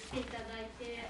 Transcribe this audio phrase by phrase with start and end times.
[0.00, 1.08] して来ていただいて、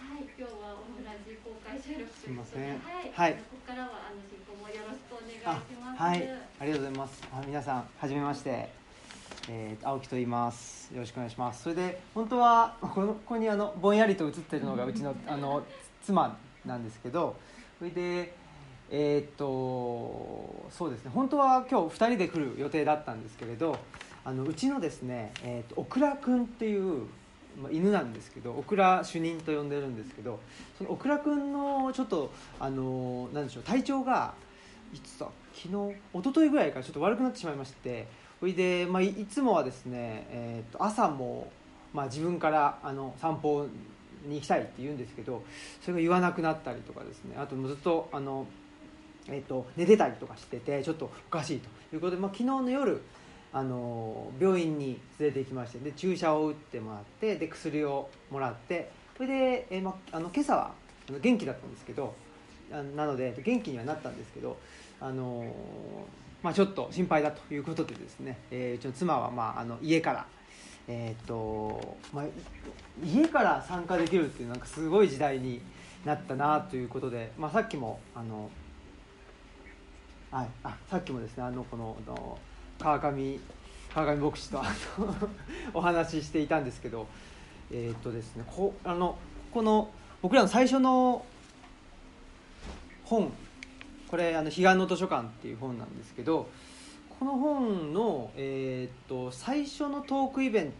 [0.00, 6.00] はい、今日はオムラジ公開収録すみませんはい、はいここからはあの進行もよろしくお願いします。
[6.00, 6.28] はい、
[6.60, 7.22] ありがとうございます。
[7.32, 8.68] あ皆さん、はじめまして。
[9.50, 10.90] えー、青木と言います。
[10.94, 11.64] よろしくお願いします。
[11.64, 15.62] それで、本当は、この、ここに、あの、ぼんやりと映ってるのが、 うちの、あの、
[16.02, 17.36] 妻なんですけど。
[17.78, 18.34] それで。
[18.90, 21.10] えーっと、そうですね。
[21.12, 23.78] 本当は、今日二人で来る予定だったんですけれど。
[24.24, 27.06] あの、うちのですね、えーっと、オクラくんっていう。
[27.60, 30.40] まあ、犬なんですけどオクラ主任と呼んでるんですけど
[30.78, 34.34] そのオクラくんのちょっとあのなんでしょう体調が
[34.92, 38.06] いつだ昨日一昨日ぐらいからちょっと悪くなってしまいまして
[38.40, 41.50] それで、まあ、いいつもはですね、えー、と朝も、
[41.92, 43.66] まあ、自分からあの散歩
[44.26, 45.42] に行きたいって言うんですけど
[45.80, 48.46] それが言わなくなったりとかですねあともうずっとあの、
[49.28, 53.02] えー、と寝てたりとかしててちょっとおかしいということで、まあ、昨日の夜
[53.56, 60.72] あの病院に連れて行きましてで注射を打ってもらってで薬をもらってそれで、えーまあの今朝は
[61.08, 62.14] あの元気だったんですけど
[62.96, 64.56] なので元気にはなったんですけど、
[65.00, 65.54] あの
[66.42, 70.26] まあ、ちょっと心配だということでですね、えーうちの妻は、まあ、あの家から、
[70.88, 72.24] えーとまあ、
[73.04, 75.60] 家から参加できるっていうなんかすごい時代に
[76.04, 78.50] なったなということで、まあ、さっきもあの、
[80.32, 82.38] はい、あさっきもですねあのこのあの
[82.84, 83.40] 川上
[83.94, 84.60] 川上牧師と
[85.72, 87.06] お話ししていたんですけど
[87.70, 89.16] えーっとですねこあの
[89.54, 89.90] この
[90.20, 91.24] 僕らの最初の
[93.04, 93.32] 本
[94.10, 96.46] これあの「彼岸の図書館」っていう本なんですけど
[97.18, 100.72] この本の、えーっと最初のトークイベン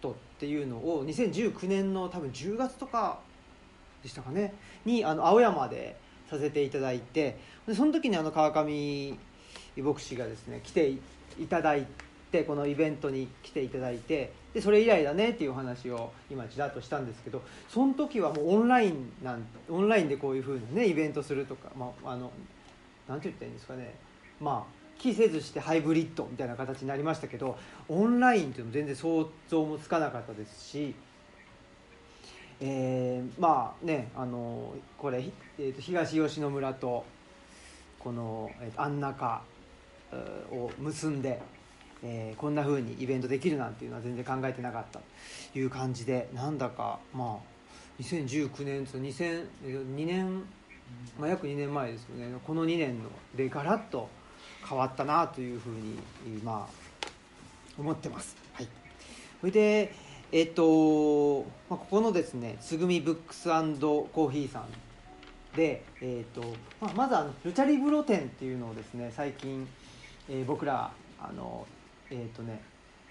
[0.00, 3.20] トっていうのを2019年の多分10月とか
[4.02, 4.52] でしたかね
[4.84, 5.96] にあの青山で
[6.28, 9.16] させていただいてでその時にあの川上
[9.76, 10.96] 牧師がですね来て
[11.40, 11.86] いただい
[12.30, 22.30] てこのイベントに来ていただいてでそれ以来だねっていう話を今ちらっとしたんですけどその時はもうオンラインなんオンラインでこういうふうなねイベントするとか、まあ、あの
[23.08, 23.94] なんて言ったらいいんですかね。
[24.40, 30.94] まあ期せずしてハイブリッドみたいな形になりましたけどオンラインっていうのも全然想像もつかなかったですし
[32.60, 35.24] えーまあねあのこれ、
[35.58, 37.04] えーと東吉野村と
[37.98, 39.42] この、えーと安中
[40.50, 41.40] を結んで、
[42.02, 45.00] えーこんな風にイベントできるなんていうのは全然考えてなかった
[45.52, 47.52] という感じでなんだかまあ
[48.02, 50.42] 2019年と2002年、
[51.18, 54.08] まあ、約2年前ですよねこの2年のでガラッと
[54.68, 56.82] 変わったなというふうにまあ
[57.78, 58.36] 思ってます。
[58.54, 58.68] はい、
[59.40, 59.94] それで
[60.30, 64.68] えっと、まあ、ここのですねつぐみブックスコーヒーさん
[65.56, 66.42] で、えーと
[66.80, 69.68] まあ、まずあのルチャリブロ展っていうのをですね最近、
[70.32, 71.66] えー僕らあの、
[72.10, 72.62] えーとね、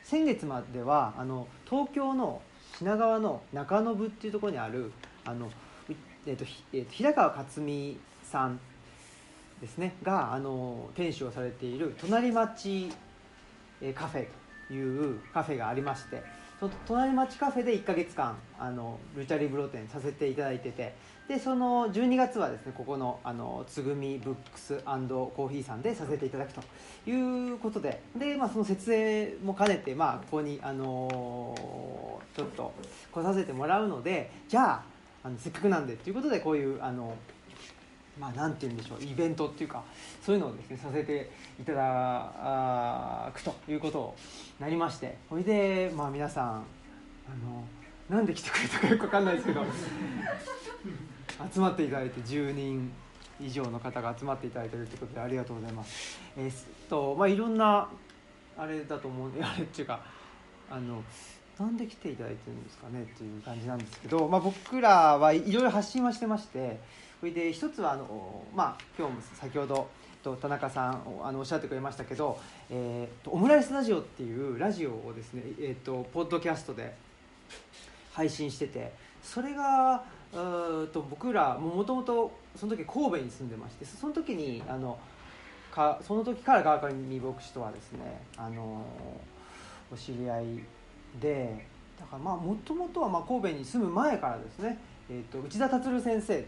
[0.04, 2.42] 先月まではあの東京の
[2.80, 4.92] 品川の中延っていうところにある
[5.24, 5.52] あの、
[6.26, 8.60] えーとえーと平川克美さん
[9.62, 12.92] ですねがあの店主をされている隣町
[13.82, 14.28] えーカフェ
[14.68, 16.24] というカフェがありまして
[16.60, 20.96] その隣町カフェで1ヶ月間あのルチャリブロ展させていただいてて
[21.32, 26.62] でその12月はですねここのあのつぐみブックスコーヒーさんでさせていただくと
[27.10, 32.74] いうことでで、まあ、その設営も兼ねて、まあ、ここに、あのちょっと
[33.14, 34.84] 来させてもらうのでじゃあ
[35.24, 37.16] あのせっかくなんでということでこういうあの
[38.20, 39.82] まあ、なんて言うんでしょうイベントっていうか
[40.22, 41.32] そういうのをですねさせて
[41.62, 44.14] いただくということ
[44.60, 46.56] になりましてそれで、まあ、皆さんあ
[47.42, 47.64] の
[48.10, 49.62] なんで来てくれたかよく分かんないですけど
[51.54, 52.92] 集まっていただいて10人
[53.40, 56.20] 以上の方が集まっていただいてるということでありがとうございます。
[56.38, 56.54] えーっ
[56.90, 57.90] とまあ、いろんな
[58.58, 60.02] あれだと思う あれっていうか
[60.70, 61.04] あの
[61.60, 66.80] なんで来ていただいてるんですかねっていう感じなんですけど、まあ、僕らはいろいろ発信はしてまして
[67.20, 69.90] それで一つはあの、まあ、今日も先ほど
[70.24, 72.40] と田中さんあのおっしゃってくれましたけど、
[72.70, 76.96] えー、とオムライスラジオっていうラジオをですね、えー、とポッドキャストで
[78.14, 84.98] 配信しててそれがうーと僕らもともとその時神戸に住んでましてその時にあの
[85.72, 88.86] かその時から川上牧師とはですねあの
[89.92, 90.46] お知り合い
[91.20, 91.66] で
[92.00, 94.78] だからまあもともとはまあ神戸に住む前からですね、
[95.10, 96.46] えー、と内田達先生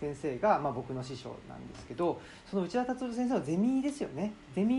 [0.00, 2.20] 先生がまあ僕の師匠なんですけど
[2.50, 4.32] その内田達先生はゼミですよね。
[4.54, 4.74] ゼミ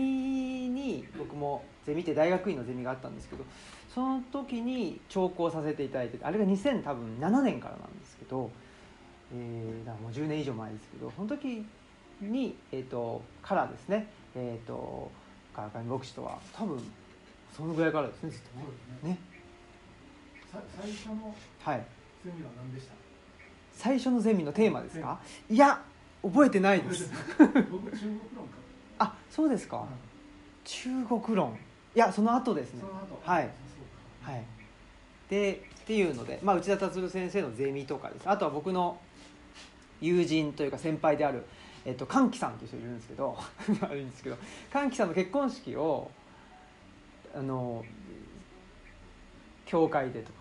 [0.68, 3.44] に僕もゼミって大学院のゼミがあったんですけど
[3.92, 8.50] その時に聴講させていただいてあれが2000多分7年からなんですけど、
[9.34, 11.64] えー、だからもう10年以上前ですけどその時
[12.20, 15.10] に、えー、とからですね、えー、と
[15.54, 16.78] 川上牧師とは多分
[17.56, 18.40] そのぐらいからですねずっ
[19.02, 19.12] とね。
[19.12, 19.18] ね
[20.52, 21.86] さ最初のはい。
[22.24, 22.92] ゼミは何でした？
[23.72, 25.20] 最初のゼミのテーマですか？
[25.50, 25.82] いや
[26.22, 27.10] 覚えてないです。
[28.98, 29.78] あそうですか。
[29.78, 29.86] うん
[30.66, 31.56] 中国論。
[31.94, 32.82] いやその後ですね。
[33.24, 33.48] はい。
[34.20, 34.42] はい。
[35.30, 38.28] でっていうので、まあ、内田達郎先生のゼミとかです。
[38.28, 38.98] あとは僕の
[40.00, 41.44] 友人というか先輩である、
[41.84, 43.38] えっと、歓喜さんという人いるんですけど
[43.82, 44.36] あるんですけど
[44.72, 46.10] 歓喜さんの結婚式を
[47.32, 47.84] あの
[49.64, 50.38] 教会でとか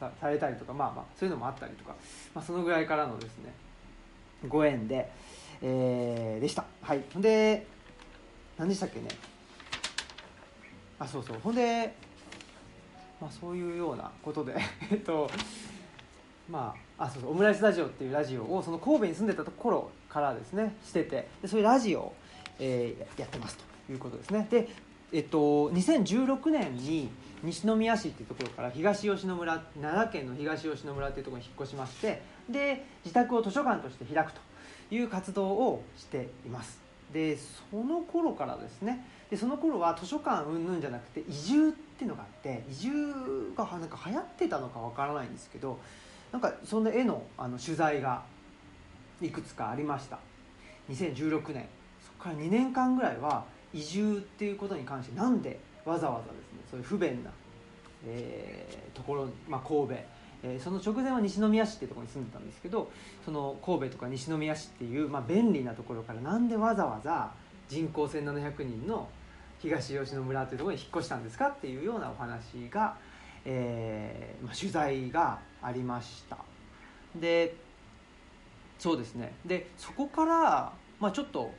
[0.00, 1.94] さされたりとかまあまあそういうのもあったりとか、
[2.34, 3.52] まあ、そのぐらいからのですね
[4.48, 5.08] ご縁で、
[5.62, 6.64] えーでした。
[6.82, 7.04] はい。
[7.16, 7.64] で
[8.58, 9.06] 何でしたっけね。
[10.98, 11.38] あそうそう。
[11.38, 11.94] ほんで
[13.22, 14.56] まあそういうようなことで
[14.90, 15.30] えっと
[16.50, 22.14] まああそうそうオムライスラジオっていうラジオをその神戸に住んでた頃からですねしててでそういうラジオを、
[22.58, 24.48] えーやってますということですね。
[24.50, 24.68] で
[25.12, 27.10] えっと2016年に
[27.44, 34.40] 西宮市っていうところから東吉野村奈良県の東吉野村っていうところに引っ越しましてで自宅を図書館として開くと
[34.90, 36.81] いう活動をしています。
[37.12, 39.04] でその頃からですね。
[39.30, 45.78] でその頃は図書館うんぬんじゃなくて移住っていうのがあって移住がなんか流行ってたのかわからないんですけど
[46.32, 48.22] なんかそんな絵のあの取材が
[49.20, 50.18] いくつかありました。
[50.90, 51.66] 2016年。
[52.04, 57.30] そこから2年間ぐらいは移住っていうことに関してなんでわざわざですねそういう不便な、
[58.06, 59.94] えーところ、まあ、神戸、
[60.42, 62.90] えーその直前は西宮市っていうところに住んでたんですけど
[63.24, 67.32] その神戸とか西宮市っていう、まあ、便利なところからなんでわざわざ
[67.68, 69.08] 人口1700人の
[69.60, 72.96] 東吉野村というところに引っ越したんですかっていうようなお話が、
[73.44, 76.38] えーまあ、取材がありました。
[77.14, 77.54] で
[78.78, 79.32] そうですね。
[79.46, 81.52] でそこから、まあ、ちょっと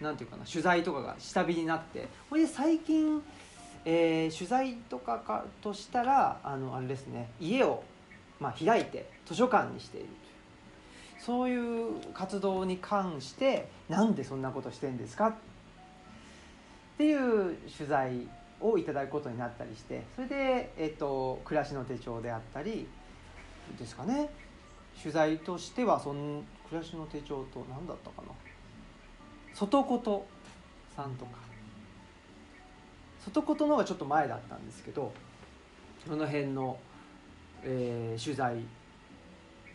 [0.00, 3.22] なんていうかな取材とかが下火になってほいで最近、
[3.84, 7.82] えー取材とかかとしたらあのあれですね家を、
[8.40, 10.06] まあ、開いて図書館にしている。
[10.06, 10.12] いう
[11.18, 15.34] そういう活動に関してなんでそんなことしてんですかっ
[16.96, 18.28] ていう取材
[18.60, 22.88] をいただくことになったりしてそれで、えっと暮らしの手帳であったり
[23.78, 24.30] ですかね。
[25.00, 28.28] 取材としてはそん暮らしの手帳と何だったかな。
[29.54, 30.26] 外こと
[30.96, 31.47] さんとか。
[33.24, 35.12] 外ことの方がちょっと前だったんですけど
[36.06, 36.78] その辺の、
[37.62, 38.56] えー取材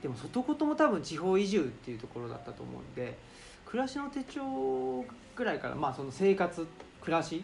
[0.02, 3.18] でも外ことも多分地方移住っていうところだったと思うんで
[3.66, 5.06] 暮らしの手帳
[5.36, 6.68] ぐらいからまあその生活
[7.02, 7.44] 暮らし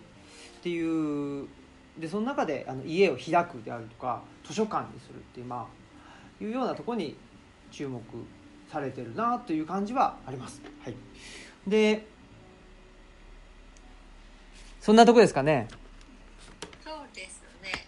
[0.59, 1.47] っていう
[1.97, 7.15] でその中であの家を開くであるとか図書館にするっていうまあいうようなところに
[7.71, 8.01] 注目
[8.71, 10.61] されてるなという感じはあります。
[10.83, 10.95] はい、
[11.67, 12.05] で
[14.79, 15.67] そんなとこですかね。
[16.83, 17.87] そうですね。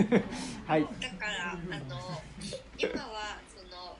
[0.66, 0.86] はい。
[1.00, 1.56] だから、あ
[1.88, 2.22] の、
[2.78, 3.98] 今は、その。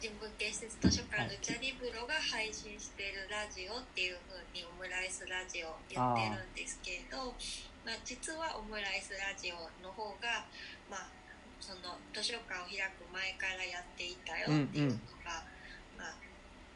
[0.00, 7.36] 人文建設図書館のチャリブロが配信しているラジオっていう風にオムライスラジオやってるんですけど
[7.84, 10.44] まあ、実はオムライスラジオの方が、
[10.90, 11.08] まあ、
[11.60, 15.44] その図書館を開く前からやっていたよっていうのが、
[15.96, 16.14] まあ、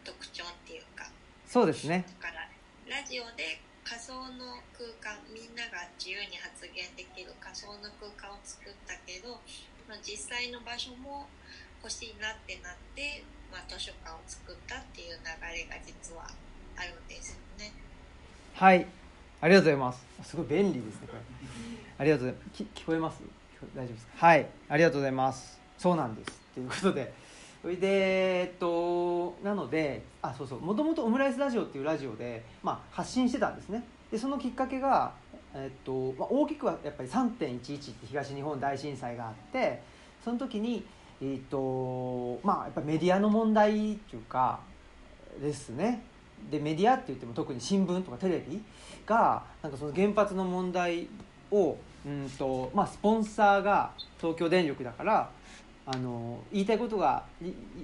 [0.04, 1.08] 特徴っていうか
[1.46, 2.04] そうですね。
[2.20, 2.48] だから
[2.88, 9.36] ラジオで仮想の空間みんなが自由に発言できる仮想の空間を作ったけど、
[9.86, 11.28] まあ、実際の場所も
[11.84, 13.22] 欲しいなってなって、
[13.52, 16.24] まあ、図書館を作ったっていう流れが実は
[16.76, 17.72] あるんですよね。
[18.54, 18.86] はい。
[19.42, 20.00] ありがとうございます。
[20.24, 21.20] すごい便利ですね、これ。
[21.98, 22.62] ありがとうございます。
[22.64, 23.20] 聞こえます？
[23.76, 24.26] 大丈夫ですか？
[24.26, 24.46] はい。
[24.68, 25.60] ありがとうございます。
[25.76, 26.40] そうなんです。
[26.54, 27.12] ということで。
[27.64, 33.82] それで、えっと、なので、あ、そうそう、もともとオムライスラジオっていうラジオで、まあ、発信してたんですね。
[34.12, 35.14] で、そのきっかけが、
[35.54, 39.82] えっと、まあ、大きくはやっぱり3.11って東日本大震災があって、
[40.22, 40.84] その時に、
[41.22, 44.60] えっと、まあ、やっぱメディアの問題っていうか、
[45.40, 46.02] ですね。
[46.50, 48.62] でメディアって言っても特に新聞とかテレビ
[49.06, 51.08] がなんかその原発の問題
[51.50, 55.30] をうんと、まあ、スポンサーが東京電力だから
[55.86, 57.24] あの言いたいことが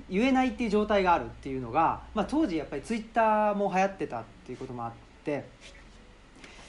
[0.09, 4.93] 言えないっていう状態があるっていうのが、まあ、当時やっぱりツイッターも流行ってたっていうこともあっ
[5.25, 5.45] て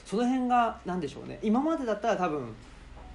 [0.04, 2.54] その辺が何でしょうね今までだったら多分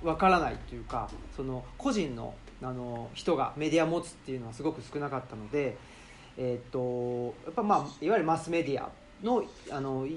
[0.03, 2.33] わからないというかその個人の
[2.63, 5.77] あの人がメディア持つっていうのはすごく少なかったので。
[6.37, 8.89] えー、とやっぱまあいわゆるマスメディア
[9.23, 10.07] のあの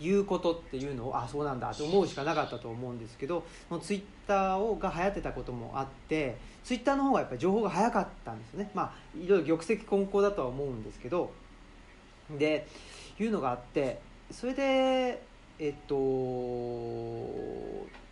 [0.00, 3.44] 言うことっていうのをあそうなんだと思うしかなかったと思うんですけど
[3.80, 8.70] ツイッターをが流行ってたこともあってツイッターの方がやっぱり情報が早かったんですね。
[8.74, 11.32] まあいろいろ玉石混交だとは思うんですけど。
[12.38, 12.66] で
[13.20, 14.00] いうのがあって
[14.30, 15.22] それで
[15.58, 15.94] えっと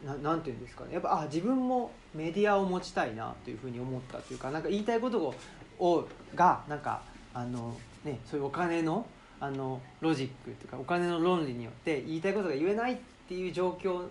[0.07, 0.95] ななんていうんですかね。
[0.95, 5.35] やっぱあ自分もメディアを持ちたいなというふうに思ったというかなんか言いたいことを
[5.79, 7.03] をがなんか
[7.33, 9.07] あの、ね、そういうお金の
[9.41, 14.07] あのロジックというかお金の論理によって言いたいことが言えないっていう状況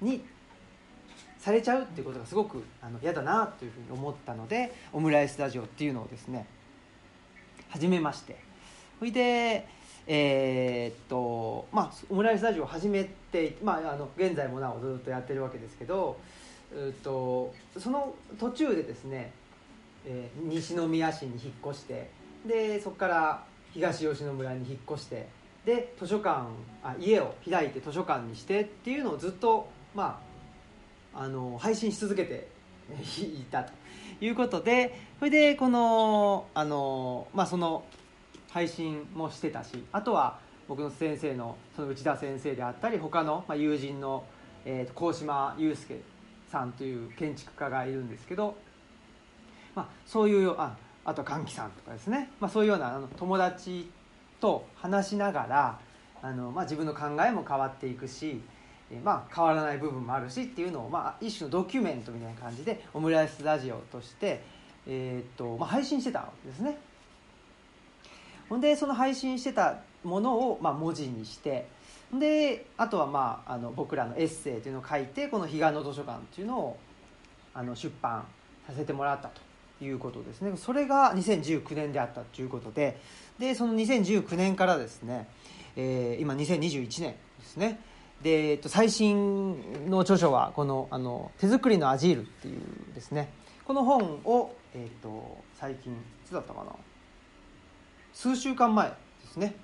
[0.00, 0.24] に
[1.44, 6.46] されちゃうっていうことがすごくあの嫌だなというふうに思ったのでオムライスラジオっていうのをですね
[7.68, 8.38] 始めまして。
[8.98, 9.66] それで
[10.06, 16.18] えーっとまあオムライスラジオを始めて、まあ、あの現在もなおずっとやってるわけですけど
[16.74, 19.30] うっとその途中でですね、
[20.06, 22.08] えー西宮市に引っ越して
[22.46, 25.28] でそこから東吉野村に引っ越して
[25.66, 26.46] で図書館
[26.82, 30.33] あ家を開いて図書館にしてっていうのをずっとまあ
[31.14, 32.48] あの配信し続けて
[33.22, 33.72] いたと。
[34.20, 37.84] いうことでそれでこのあの、まあ、その
[38.50, 44.24] 配信もしてたしあとは僕の先生のその内田先生であったり他の、まあ、友人の、
[44.64, 46.00] えー、と鴻島祐介
[46.50, 48.56] さんという建築家がいるんですけど、
[49.74, 53.90] まあ、そういうああと歓喜さんとかですね、まあ、そういうようなあの友達
[54.40, 55.80] と話しながら
[56.22, 58.40] あの、まあ、自分の考えも変わっていくし、
[58.90, 64.42] えまあ、変わらない部分もあるしっていうのを、まあ、一種のドキュメントみたいな感じでオムライスラジオとして、
[64.86, 66.78] えーっとまあ、配信してたわけですね。
[68.48, 71.66] ほんでその配信してたものを、まあ、文字にして
[72.12, 76.76] であとは、まあ、あの僕らのエッセイというのを書いてこの「彼岸の図書館」っていうのを
[77.54, 78.26] あの出版
[78.66, 79.40] させてもらったと
[79.84, 83.00] いうことですねそれが2019年であったということで
[83.38, 85.28] でその2019年からですね、
[85.76, 87.80] えー今2021年ですね
[88.24, 92.60] で、えっと、最新の著書はこのあの「手作りのアジール」っていう
[92.94, 93.28] ですね
[93.66, 96.72] この本を、えっと、最近いつだったかな？
[98.14, 98.96] 数週間前で
[99.28, 99.54] すね。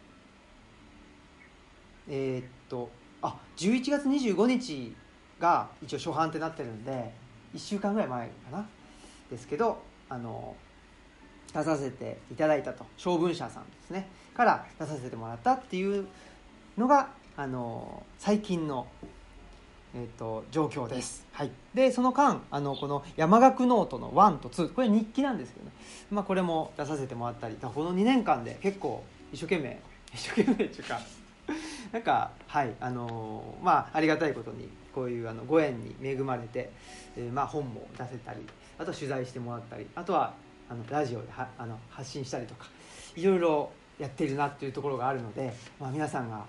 [2.09, 2.91] えっと
[3.23, 4.95] あ11月25日
[5.39, 7.15] が一応初版ってなってるんで
[7.55, 8.69] 1週間ぐらい前かな？
[9.31, 10.55] ですけどあの
[11.55, 14.07] 出させていただいたと小文社さんですね。
[14.35, 16.07] から出させてもらったっていう
[16.77, 17.09] のが
[17.41, 18.87] あの最近の、
[19.95, 25.73] えーっと状況です、はい、でその間あのこの山岳ノートの1と2これ日記なんですけどね、
[26.11, 29.81] まあ、これも出させてもらったりこの2年間で結構一生懸命
[30.13, 31.01] 一生懸命っていうか
[31.93, 36.71] なんかはいあのーまあありがたいことにこういうあのご縁に恵まれて、
[37.17, 38.41] えーまあ、本も出せたり
[38.77, 40.35] あと取材してもらったりあとは
[40.69, 42.67] あのラジオではあの発信したりとか
[43.17, 46.45] いろいろやっているなっていうところがあるので、まあ、皆さんが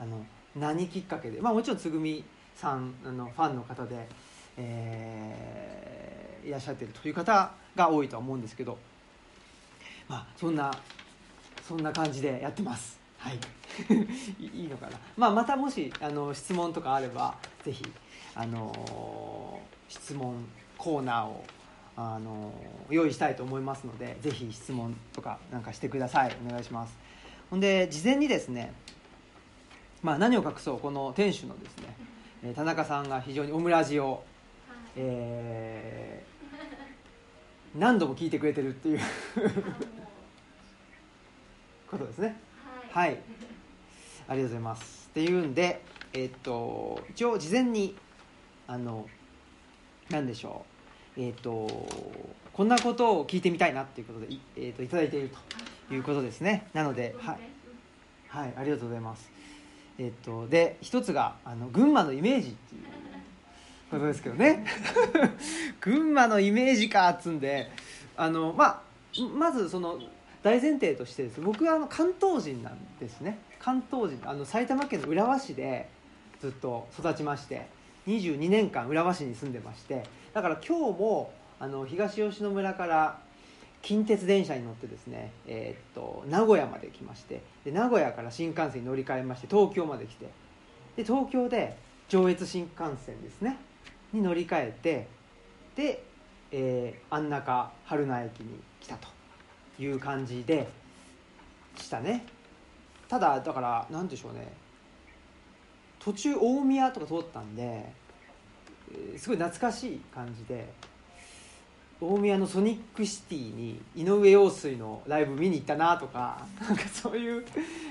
[0.00, 0.24] あの
[0.56, 2.24] 何きっかけで、まあ、もちろんつぐみ
[2.56, 4.08] さんあのファンの方で、
[4.56, 6.10] えー
[6.44, 8.78] いらっしゃってるという方が多いとは思うんですけど、
[10.08, 10.70] まあ、そんな
[11.66, 12.98] そんな感じでやってます。
[13.18, 13.38] はい、
[14.42, 17.84] いいのかな、まあ、またもしあの質問とかあればぜひ、
[18.34, 20.46] あの質問
[20.78, 21.44] コーナーを、
[21.96, 22.52] あの
[22.88, 26.36] 用意したいと思いますのでぜひ質問とかなんかしてください。
[26.46, 26.96] お願いします。
[27.50, 28.72] ほんで事前にですね、
[30.02, 31.94] まあ、何を隠そうこの店主のですね
[32.42, 34.22] えー田中さんが非常にオムラジを、
[34.68, 34.96] はい。
[34.96, 36.30] えー
[37.78, 38.98] 何度も聞いてくれてるっていう
[41.88, 42.36] ことですね。
[42.90, 43.10] はい。
[43.10, 43.18] はい。
[44.26, 45.06] ありがとうございます。
[45.10, 45.80] っていうんで
[46.12, 47.96] えっと一応事前に
[48.66, 49.08] あの
[50.08, 50.64] 何でしょ
[51.16, 51.20] う。
[51.20, 51.86] えっと
[52.52, 55.30] こんなことを聞いてみたいなっていうことでい,、えっといただいている
[55.88, 56.66] ということですね。
[56.72, 57.38] なのではい。
[58.26, 59.29] はいありがとうございます
[60.00, 62.82] えっとで一つがあの群馬のイメージっていう
[63.90, 64.64] ことですけどね。
[65.78, 67.70] 群馬のイメージかっつんで
[68.16, 68.82] あのまあ
[69.36, 69.98] まずその
[70.42, 71.42] 大前提としてです。
[71.42, 73.38] 僕はあの関東人なんですね。
[73.58, 74.26] 関東人。
[74.26, 75.90] あの埼玉県の浦和市で
[76.40, 77.66] ずっと育ちまして
[78.06, 80.04] 22年間浦和市に住んでまして。
[80.32, 83.18] だから今日もあの東吉野村から
[83.82, 90.26] 近鉄電車に乗ってですね、えーっと名古屋まで来ましてで名古屋から新幹線に乗り換えまして東京まで来て
[90.96, 91.76] で東京で
[92.08, 93.56] 上越新幹線ですね
[94.12, 95.08] に乗り換えて
[95.76, 96.02] で、
[96.52, 99.08] えー安中春名駅に来たと
[99.82, 100.68] いう感じで
[101.76, 102.24] したね。
[103.08, 104.52] ただだから何でしょうね。
[105.98, 107.92] 途中大宮とか通ったんで、
[109.14, 110.72] えすごい懐かしい感じで
[112.00, 117.44] 大宮のソニックシティに井上陽水のライブ見に行ったなとかなんかそういう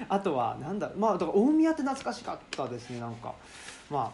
[0.07, 3.33] あとはなんだまあだから大宮って懐かしかったですねなんか。
[3.89, 4.11] まあ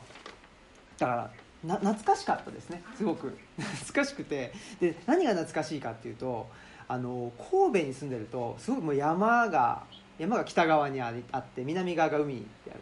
[0.97, 1.31] だから
[1.63, 3.37] な懐かしかったですねすごく。
[3.57, 4.53] 懐かしくて。
[4.79, 6.47] で何が懐かしいかっていうと
[6.87, 9.83] あの神戸に住んでるとすごくもう山が
[10.19, 12.79] 山が北側にあって南側が海である。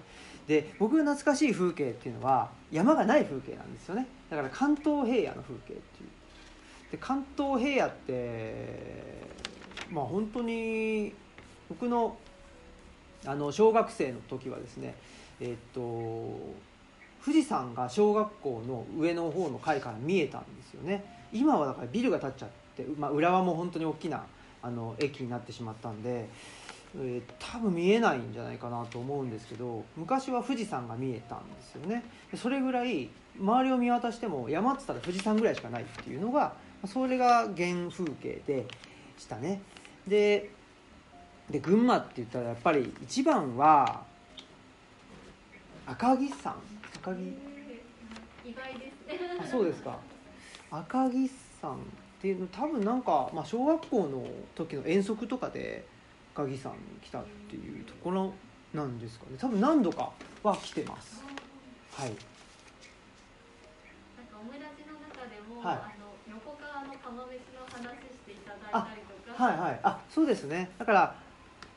[0.48, 4.08] で僕が懐かしい風景っていうのは山がない風景なんですよね。
[4.29, 6.10] だから関東平野の風景っていう。
[6.94, 9.26] で関東平野って
[9.92, 11.12] まあ本当に
[11.68, 12.16] 僕の
[13.26, 14.94] あの小学生の時はですね
[15.42, 15.82] えっと
[17.26, 21.04] 富士山が小学校の上の方の階から見えたんですよね。
[21.32, 24.24] 今はだからビルが建っちゃって、まあ、浦和も本当に大きな
[24.62, 26.30] あの駅になってしまったんで、
[26.96, 32.04] えー多分見えないんじゃないかなと思うんですけど昔は富士山が見えたんですよね。
[32.36, 33.10] それぐらい
[33.40, 36.54] 周りを見渡しても山っつったら富士山ぐらいしかないっていうのが
[36.88, 38.66] それが原風景で
[39.18, 39.62] したね。
[40.08, 40.50] で
[41.50, 44.04] で群馬って言ったらやっぱり一番は
[45.86, 46.56] 赤城山。
[46.96, 47.22] 赤城？
[48.46, 49.20] 意外ですね。
[49.42, 49.98] あそうですか。
[50.72, 51.30] 赤城
[51.62, 51.78] 山っ
[52.22, 54.25] ていうの多分なんか、まあ、小学校の
[54.56, 55.86] 時の遠足とかで
[56.34, 58.34] 赤城山に来たっていうところ
[58.74, 59.38] なんですかね。
[59.38, 60.12] 多分何度か
[60.42, 61.22] は来てます。
[61.92, 62.10] はい。
[62.10, 62.24] なんか
[64.40, 65.78] オムラジの中でも、はい。
[65.78, 68.36] あの横川の釜飯の話してい
[68.74, 69.80] ただいたりとかはいはい。
[69.84, 70.72] あそうですね。
[70.77, 71.15] だから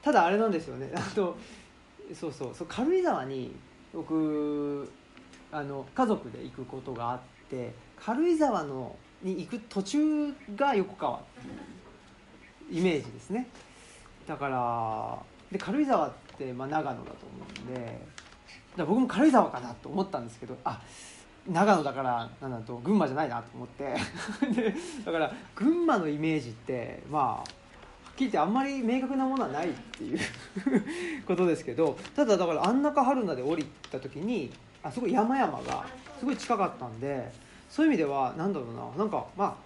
[0.03, 0.91] ただあれなんですよね。
[0.95, 1.37] あと
[2.15, 2.55] そうそう。
[2.55, 3.55] そう軽井沢に
[3.93, 4.91] 僕
[5.53, 11.21] あの家族で行くことがあって軽井沢のに行く途中が横川っ
[12.69, 13.49] ていうイメージですね。
[14.27, 15.19] だから
[15.51, 18.01] で軽井沢って、まあ、長野だと思うんで
[18.77, 20.79] 僕も軽井沢かなと思ったんですけどあっ
[21.49, 23.85] 長野だからなんだと群馬じゃないなと思って。
[24.53, 24.75] で
[25.05, 30.19] だから群馬のイメージってまあはっきり言ってあんまり明確なものはないっていう
[31.27, 35.85] ことですけどただだから安中春菜で降りた時にあすごい山々が
[36.19, 37.31] すごい近かったんで
[37.69, 39.57] そういう意味ではなんだろうななんかま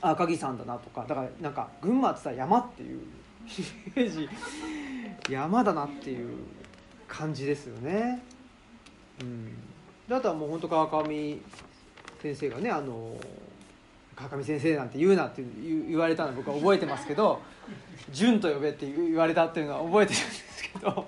[0.00, 3.02] あ赤城山だなとかだからなんか群馬って言ったら山っていうイ
[3.94, 4.28] メージ。
[5.28, 6.38] 山だなっていう
[7.06, 8.22] 感じですよね。
[9.20, 9.52] うん、
[10.08, 11.40] であとはもう本当川上
[12.20, 13.16] 先生がねあの
[14.14, 17.40] 川上先生なんて言うなって言われたの僕は覚えてますけど
[18.10, 21.06] 「純と呼べ」って言われたっていうのは覚えてるんですけど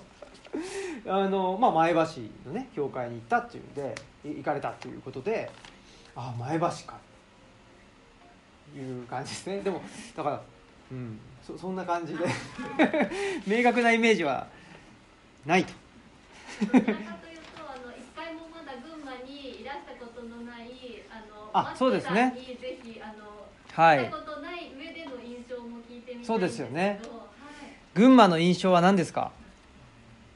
[1.07, 1.99] あの、まあ、前橋
[2.47, 5.49] のね教会に行ったっていうんで行かれたっていうことで
[6.15, 6.97] ああ前橋か
[8.75, 9.81] いう感じですねでも
[10.15, 10.41] だから、
[10.91, 12.25] うん、そそんな感じで
[13.47, 14.47] 明確なイメージは
[15.45, 15.73] ないと。
[16.61, 20.65] どちらかというとあの一回もまだ群馬にいらしたことのない
[21.57, 22.33] あそうですね。
[22.35, 23.99] ぜひあの、はい。
[24.07, 26.25] 来たことない上での印象も聞いてみたいんですけど。
[26.25, 26.99] そうですよね。
[27.01, 27.17] はい。
[27.93, 29.31] 群馬の印象は何ですか？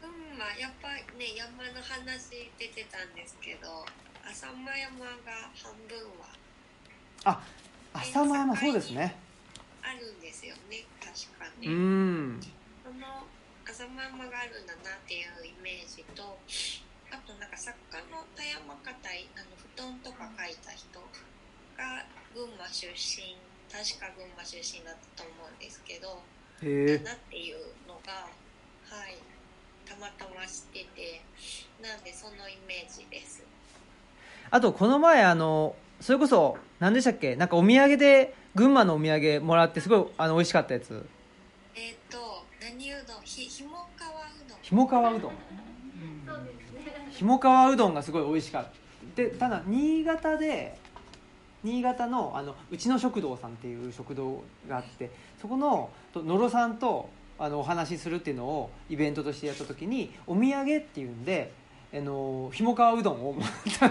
[0.01, 3.85] 群馬やっぱりね山の話出てたんですけど
[4.29, 6.31] 浅間山が半分は
[7.25, 7.41] あ
[7.93, 9.15] 浅間山そうですね。
[9.83, 12.39] あるんですよね確かうね、ん。
[12.83, 13.27] その
[13.67, 16.37] 浅間山があるんだなっていうイメージと
[17.11, 20.87] あとなんか作家の田山かたいあの布団とか書いた人
[21.79, 22.03] が
[22.35, 23.39] 群馬出身
[23.71, 26.19] 確か群馬出身だったと思うんですけど
[26.61, 26.97] へえ。
[26.99, 28.27] だなっていうのが
[28.91, 29.15] はい
[29.87, 31.21] たまたま知ってて
[31.81, 33.41] なんでそのイメージです？
[34.51, 37.35] あとこの前あのそれこそ何でしたっけ？
[37.35, 41.05] なんかお土産で群馬のお土産もらってすごいあの美味しかったやつ。
[41.75, 43.21] えっ、と何うどん？
[43.23, 44.57] ひひもかわうどん。
[44.61, 45.31] ひもかわうどん。
[46.25, 47.07] そうですね。
[47.11, 48.71] ひもかわうどんがすごい美味しかった。
[49.15, 50.77] でただ新潟で
[51.63, 55.09] 新潟のあのうちの食堂さんっていう食堂があって
[55.41, 61.51] そこのと野呂さんとあのお話しするっていうのをイベントとしてやった時にお土産っていうんで
[61.93, 63.35] あのひもかわうどんを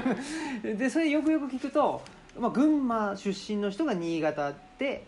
[0.63, 2.03] でそれよくよく聞くと、
[2.39, 5.05] まあ、群馬出身の人が新潟で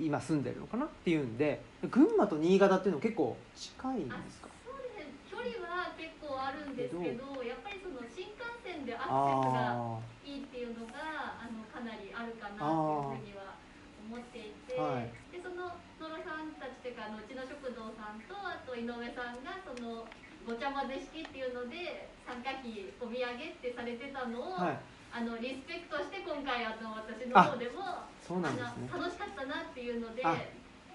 [0.00, 4.48] 今住んでるのかなっていうんで群馬と新潟っていうのは結構近いんですか？
[4.64, 5.12] そうですね。
[5.30, 9.18] 距離は結構あるんですけどやっぱりその新幹線でアクセスが
[9.72, 9.98] あ
[10.70, 13.58] うのがあのかなりあるかなというふうには
[14.06, 15.10] 思っていて、はい。
[15.30, 20.06] でその野呂さんたちというかあのうちの食堂さんとあと井上さんがその
[20.46, 24.78] ごちゃ混ぜ式っていうので参加費お土産ってされてたのを、あはい。
[25.16, 28.04] あのリスペクトして今回あの私の方でも
[28.52, 28.60] ね。
[28.60, 30.22] あの楽しかったなっていうので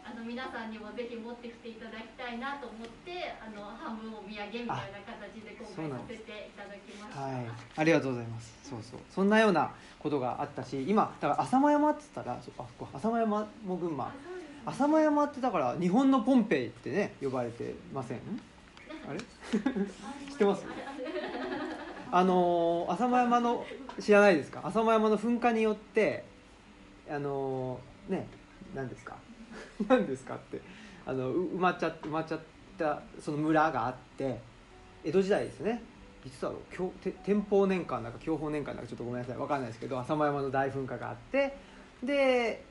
[0.04, 4.74] ああの皆さんにもぜひ持ってきていただきたいなと思ってあの半分お土産みたいな
[5.06, 7.22] 形で今回させていただきました。
[7.22, 7.46] はい、
[7.78, 8.58] ありがとうございます。
[8.64, 14.12] そうそう、そんなようなことがあったし、今だから浅間山って言ったら、あ、浅間山も群馬
[14.66, 18.20] 浅間山ってだから日本のポンペイってね呼ばれてません？
[19.10, 19.20] あれ？
[19.20, 20.64] 知ってます？
[22.14, 23.66] あのー浅間山の
[24.00, 24.62] 知らないですか？
[24.66, 26.24] 浅間山の噴火によって
[27.10, 28.28] あのーね
[28.76, 29.16] 何ですか？
[29.90, 30.62] 何ですかって。
[31.06, 32.40] あの埋まっちゃ埋まっちゃっ
[32.78, 34.40] たその村があって
[35.04, 35.82] 江戸時代ですね。
[36.26, 39.38] いつだろう天保年間なんか享保年間なんかちょっとごめんなさい。
[39.38, 41.58] わかんないですけど浅間山の大噴火があって
[42.04, 42.64] で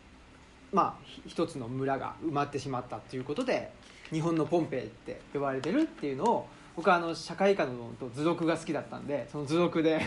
[0.73, 3.73] まあ一つの村が埋まってしまったっていうことで
[4.13, 6.47] 日本のポンペイって呼ばれてるっていうのを
[6.77, 10.01] 僕はあの社会科のと図録が好きだったんでその図録で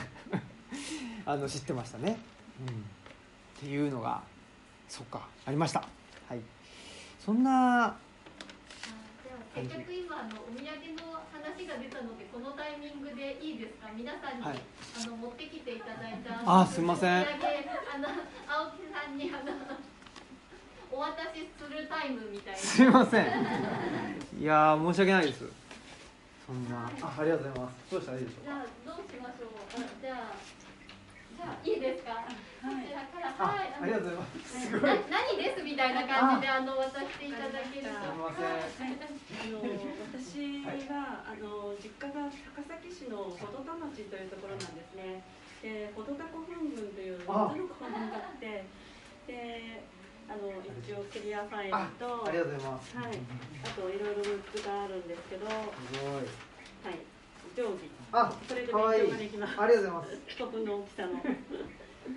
[1.26, 2.18] あの知ってましたね、
[2.68, 2.78] うん、っ
[3.60, 4.22] ていうのが
[4.88, 5.88] そっかありました。
[7.24, 7.96] そんなあ
[9.24, 13.88] じゃあせっかく今あのお土産の話が出たのでこのタイミングでいいですか？
[13.96, 14.60] 皆さんに、はい。
[14.60, 17.22] あの持ってきていただいたあすいません。
[17.22, 17.40] お土産
[17.96, 18.10] あの
[18.44, 19.56] 青木さんにあの
[20.92, 22.60] お渡しするタイムみたいな。
[22.60, 23.26] すいません。
[24.40, 25.46] いやー申し訳ないです。
[26.46, 26.92] そんな。
[27.02, 27.92] あありがとうございます。
[27.92, 29.56] どうしたらいいでしょうじゃあどうしましょう？
[29.80, 30.36] あじゃあ
[31.38, 32.28] じゃあいいですか？
[32.64, 34.72] はいありがとうございます。
[34.72, 34.92] すごい。
[35.12, 38.16] 何ですみたいな感じであの渡していただけるとすい。
[38.16, 39.60] ませんあの
[40.00, 44.24] 私が、あの実家が高崎市の穂戸田町とい。
[44.24, 45.20] うところなんですね。
[45.60, 47.12] で、穂戸田古墳群とい。
[47.12, 48.64] うあ3つの古墳があって、
[49.28, 49.84] で、
[50.32, 52.72] あの一応キリアファイルと、ありがとうござい。
[52.72, 53.20] ますはい、
[53.68, 54.00] あとい。
[54.00, 54.16] ろい。
[54.16, 55.52] ろグッズがあるんですけど、す
[56.00, 56.32] ごい。
[56.88, 57.04] はい。
[57.60, 57.92] 定規。
[58.16, 59.04] あこれで勉かわい。
[59.04, 59.04] い。
[59.04, 59.60] 強ができます。
[59.60, 60.16] ありがとうござい。
[60.16, 61.20] ます古墳の大きさの。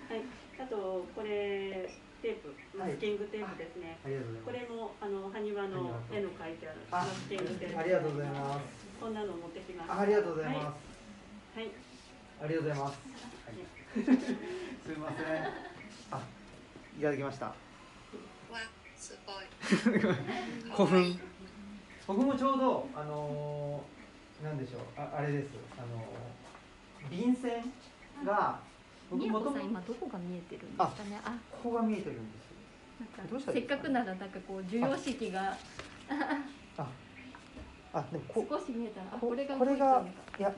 [0.08, 0.22] はい、
[0.58, 1.88] あとこれ
[2.22, 3.98] テープ、マスキングテープですね。
[4.04, 4.72] ありがとうごこざいます。
[4.72, 7.78] れもあの埴輪の絵の描いてあるあマスキングテープ。
[7.78, 8.86] ありがとうございます。
[9.00, 11.74] こんなの持ってきましたあありがとうございます、はい、はい。
[12.42, 12.98] ありがとうございます、
[14.86, 15.26] すいません。
[16.10, 16.22] あ
[16.98, 17.46] いただきました。
[17.46, 17.54] わ
[18.96, 19.44] すごい。
[20.74, 21.20] 古墳。
[22.06, 24.80] 僕もちょうどあのーなんでしょう。
[24.96, 25.50] ああれです。
[25.78, 27.72] あのー便箋
[28.24, 28.60] が
[29.10, 31.20] 僕みやもともこさん今どこが見えてるんですかね？
[31.24, 32.56] あここが見えてるんですよ。
[33.18, 35.56] なんどうしたからせっかかくならなんかこう授与式が。
[36.78, 36.86] あ。
[37.92, 40.52] あでもこ少し見えたらあここれがこれが動いや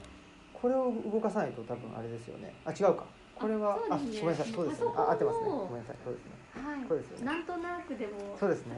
[0.52, 2.54] これを動かさないと多分あれですよね。
[2.64, 3.04] あ違うか。
[3.34, 4.20] これはあね。
[4.20, 4.52] ごめんなさい。
[4.52, 4.86] そうですね。
[4.96, 5.44] あ合ってますね。
[5.46, 5.96] ごめんなさい。
[6.02, 6.32] そうですね。
[6.64, 6.88] はい。
[6.88, 7.24] そうですよね。
[7.26, 8.36] なんとなくでも。
[8.40, 8.76] そうですね。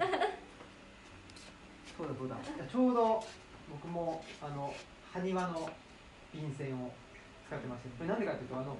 [1.96, 2.34] そうだそうだ。
[2.34, 3.24] いやちょうど
[3.70, 4.74] 僕もあの
[5.12, 5.70] 埴輪の
[6.34, 6.90] 便箋を
[7.46, 8.76] 使ってましてこれなんでかっていうとあの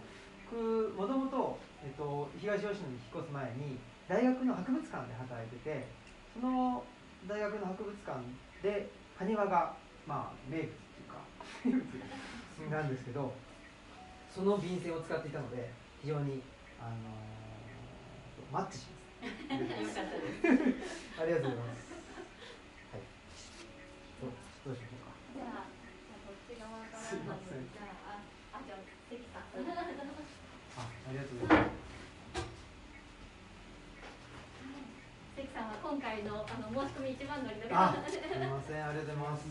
[0.51, 5.87] 僕もともと、えっと、東吉野に引っ越す前に大学の博物館で働いてて
[6.35, 6.83] その
[7.29, 8.19] 大学の博物館
[8.63, 11.87] で埴輪がまあ名物っていうか
[12.67, 13.33] 名物なんですけど
[14.35, 15.71] その便箋を使っていたので
[16.03, 16.43] 非常に
[16.83, 17.31] あのー
[18.51, 21.87] マッチしますありがとうございます。
[22.91, 23.07] はい。
[24.19, 25.15] どうしましょうか。
[25.31, 25.71] じゃあ
[26.27, 29.55] こっち側からすいませんじゃあああじゃあ関さん
[30.79, 31.81] あ、ありがとうございます。
[35.35, 39.51] 関さんは今回のあの申し込み一番乗りのあ方、すみません、ありがとうございます。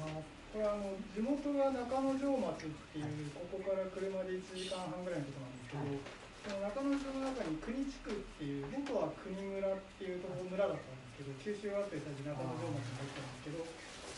[0.49, 5.99] これはあの地元が中野城町っていうここから車で1時間半ぐらいのところなんですけど、
[6.41, 13.67] その中野城の中に国地区っていう元は国村っていうところ村だったんですけど九州合併されて中野城町に入ったんですけど、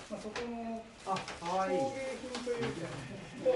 [0.08, 2.88] まあ、そこのあ、可愛い工芸品というか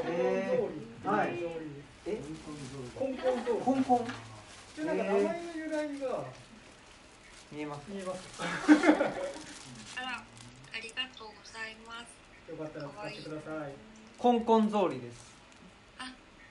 [0.09, 0.73] へ根本
[1.05, 4.05] 草履え、根本草履コンコン。
[4.77, 6.23] でなんか名前の由来が。
[7.51, 7.83] 見えます？
[7.89, 8.19] 見えます。
[9.97, 10.23] あらあ
[10.81, 12.51] りがとうございます。
[12.51, 13.73] よかったら使ってください。
[14.17, 15.33] コンコン草履です。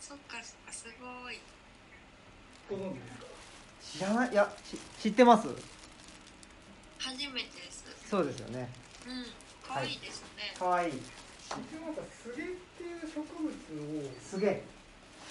[0.01, 1.41] そっかそっかすごい。
[2.71, 3.01] ご存知で
[3.93, 4.07] すか？
[4.07, 5.49] 知らない、いや、し知ってます？
[6.99, 7.85] 初めてです。
[8.09, 8.69] そうですよね。
[9.07, 9.27] うん
[9.67, 10.93] 可愛いですね、可愛い。
[10.93, 10.99] 一
[11.83, 14.11] 応なんかスゲっていう植物を。
[14.23, 14.47] すげ。
[14.47, 14.63] え。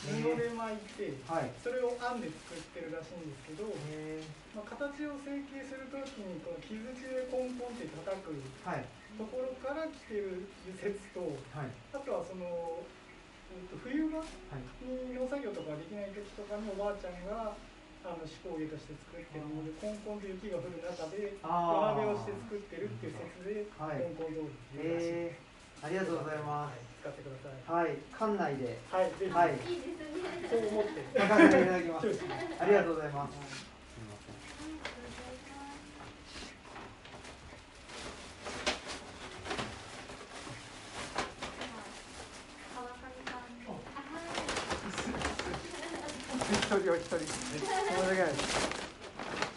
[0.03, 1.51] 布で巻いてはい。
[1.63, 4.19] それを編んで作ってるらしいんですけど、へ
[4.55, 8.35] まあ、形を成形するときにこの傷口でコンコンって叩く。
[9.13, 11.21] ところから来てる説と
[11.53, 11.69] はい。
[11.93, 12.81] あとはその、
[13.53, 14.63] えっと冬場はい。
[14.83, 17.53] に農作業とかできない時とかにおばあちゃんが
[18.03, 25.52] あの手工芸として作ってるのでコンコンと雪が降る中で土あ鍋をして作ってるっていう説でコはいンコン通りっていうらしいへえ
[25.83, 27.71] ありがとうございまはい使ってくださいす。
[27.71, 27.99] はい。
[28.17, 28.79] 館内で。
[28.89, 29.51] はいぜひ、はい。
[29.51, 30.07] いいですね
[30.49, 32.07] そう思って書かせていただきます。
[32.59, 33.33] ありがとうございます。
[46.53, 47.19] 一人お一人。
[47.19, 48.83] 申し訳ないです。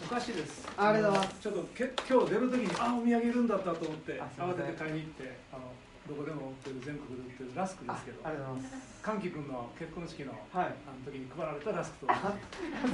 [0.03, 0.67] おかしいです。
[0.77, 5.71] ありがとうございますちょっとけ今日出る時にあお土産いるんだったと思って慌てて買いに行ってあの
[6.07, 9.03] どこでも売ってる全国で売ってるラスクであすけどありがとうございます。
[9.03, 10.73] 歓喜君の結婚式のはい。
[10.87, 12.33] あの時に配られたラスクと懐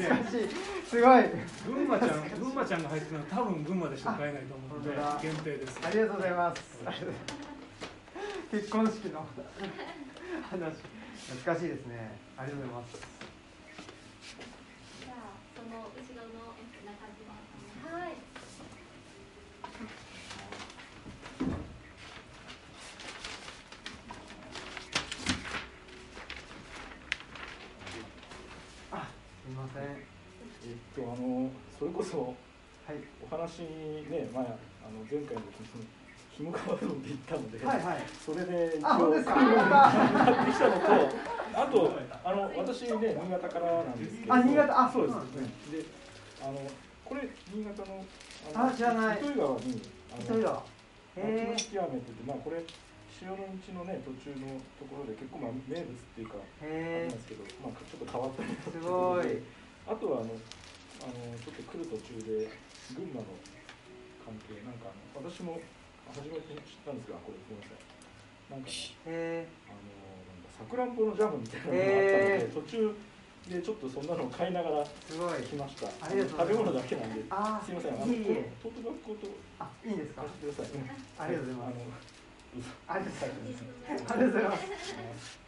[0.01, 0.49] でかしい。
[0.89, 1.23] すごい。
[1.65, 5.79] 群馬ちゃん群馬ちゃんが入ってるのは多分群馬でしか買えないと思うので限定です。
[5.85, 6.61] ありがとうございます。
[6.85, 7.47] ありがとうございま
[8.49, 9.25] す結婚式の。
[10.49, 10.59] 話
[11.29, 12.97] 懐かしいですねありがとうございます
[14.99, 15.15] じゃあ
[15.55, 17.33] その後ろの中島
[17.87, 18.13] さんはい
[28.91, 29.83] あすみません。
[29.83, 31.49] えっとあの
[31.79, 32.35] それこそ
[32.85, 32.99] はい。
[33.23, 33.63] お話
[34.11, 34.51] ね前あ
[34.91, 35.87] の前回の時に
[36.29, 38.03] ひも川うどんで行ったので、はいはい。
[38.19, 39.35] それであ本当ですか？
[39.35, 39.43] 買
[40.43, 40.87] ってきたのと
[41.53, 44.33] あとあの私ね新潟からなんですけど。
[44.33, 45.15] あ新潟あそうです。
[45.15, 45.47] ね。
[45.71, 45.85] で
[46.43, 46.59] あの
[47.05, 48.03] これ新潟の
[48.55, 49.17] あのあ知らない。
[49.19, 50.63] 糸魚川にあの糸魚川。
[51.15, 52.57] へ町の極めててまあこれ
[53.23, 59.39] 潮の道のね途中のところで結構まあ名物っていうかえへえありますけど、まあ、ちょっと変わったりすごい。
[59.87, 60.35] あとはあの
[61.03, 62.51] あのちょっと来る途中で
[62.95, 63.31] 群馬の
[64.23, 65.59] 関係なんかあの私も
[66.11, 67.79] 初めて知ったんですがこれすみません
[68.51, 69.87] なんかねあの
[70.27, 72.95] なんかさくらんぼのジャムみたいなのがあったので、途中
[73.43, 75.91] でちょっとそんなのを買いながら来ました。
[75.99, 77.23] 食べ物だけなんで。
[77.27, 79.27] あすいませんあのトートバッグごと
[79.59, 80.23] あいいんですか？
[80.23, 82.12] ありがとうございます
[82.87, 85.39] ありがとうございます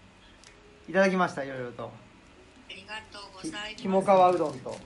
[0.88, 1.84] いただきましたいろいろと。
[1.84, 1.89] あ
[2.74, 3.82] りがとうございます。
[3.82, 4.78] ひもかわうどんと。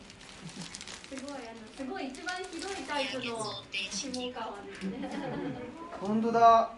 [1.10, 1.40] すごいあの
[1.76, 5.10] すごい一番ひどいタイプの下川ですね。
[6.00, 6.72] 本当だ。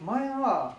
[0.00, 0.76] 前は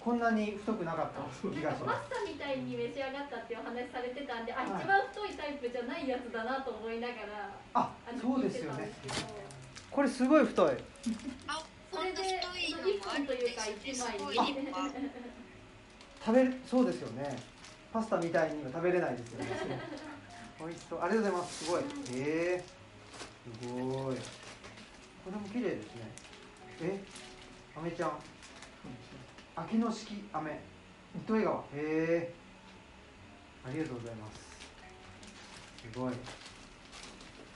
[0.00, 8.90] こんなに太くなかった気がしまパスタみたいに召し上がったっていうお話されてたんであ、はい一番太いタイプじゃないやつだなと思いながらああのそうですよね
[9.94, 10.76] これすごい太い。
[11.46, 12.70] あ、それでこんな太い。
[12.72, 13.94] のもあるんですね。
[13.94, 14.38] すごい。
[14.38, 14.90] 立派。
[16.24, 17.36] 食べるそうですよね
[17.92, 18.54] パスタみたい。
[18.54, 19.16] には食べれない。
[19.16, 19.46] ですよね
[20.60, 21.42] 美味しそうありがとうござい。
[21.42, 21.82] ますすごい。
[21.82, 22.64] へえ
[23.60, 24.16] すごい。
[25.24, 26.10] これも綺麗ですね
[26.80, 27.02] え
[27.76, 28.12] あめちゃん
[29.56, 30.60] 秋の四季飴
[31.14, 32.32] 糸魚川へえ
[33.66, 34.14] ありがとうござい。
[34.16, 34.40] ます
[35.82, 36.12] すごい。
[36.12, 36.18] じ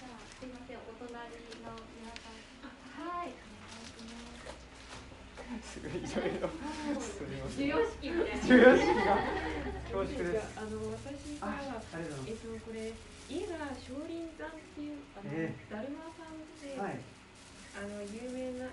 [0.04, 0.48] ゃあすい。
[0.48, 1.18] ませんお隣の
[1.62, 3.30] 皆さんはい
[5.62, 6.48] すごいいろいろ。
[7.00, 7.70] すみません。
[7.70, 9.16] 授与式みたいな授与式が
[9.86, 10.58] 恐縮です。
[10.58, 12.92] あの私あはありがとうございえっとこれ
[13.26, 16.98] 家が少林山っていうあの、えだるまさんで、はい
[17.76, 18.70] あの有名な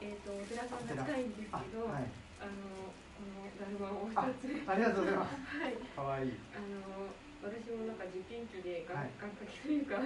[0.00, 2.08] えっとお寺さんが近いんですけど、あはい
[2.40, 5.34] あのこのだるまを一あつありがとうございます。
[5.58, 10.02] はいかわいいあの私もなんか受験期でが、はい願書きというかあ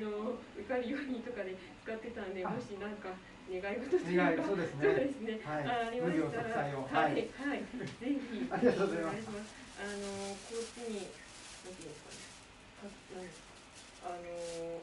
[0.00, 1.52] の受かるようにとかで
[1.84, 3.12] 使ってたんであもしなんか
[3.50, 4.86] 願い事というか願いそうですね。
[4.86, 5.66] そうですね、はい。
[5.66, 7.18] あありましたらはい、はい。
[7.18, 7.66] はい、
[7.98, 9.10] ぜひありがとうございます。
[9.10, 11.10] お願いしますあのこっちに
[11.64, 12.14] なんていうんですか
[13.18, 13.30] ね。
[14.06, 14.80] あの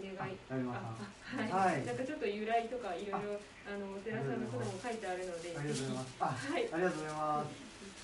[0.00, 0.38] 願い。
[0.50, 1.86] あはい、はい。
[1.86, 3.78] なんかちょっと由来とかいろいろあ。
[3.78, 5.54] のお寺さんのことも書いてあるので。
[5.56, 6.14] ありがとうございます。
[6.20, 6.68] あ はい。
[6.72, 7.48] ありがとうございます。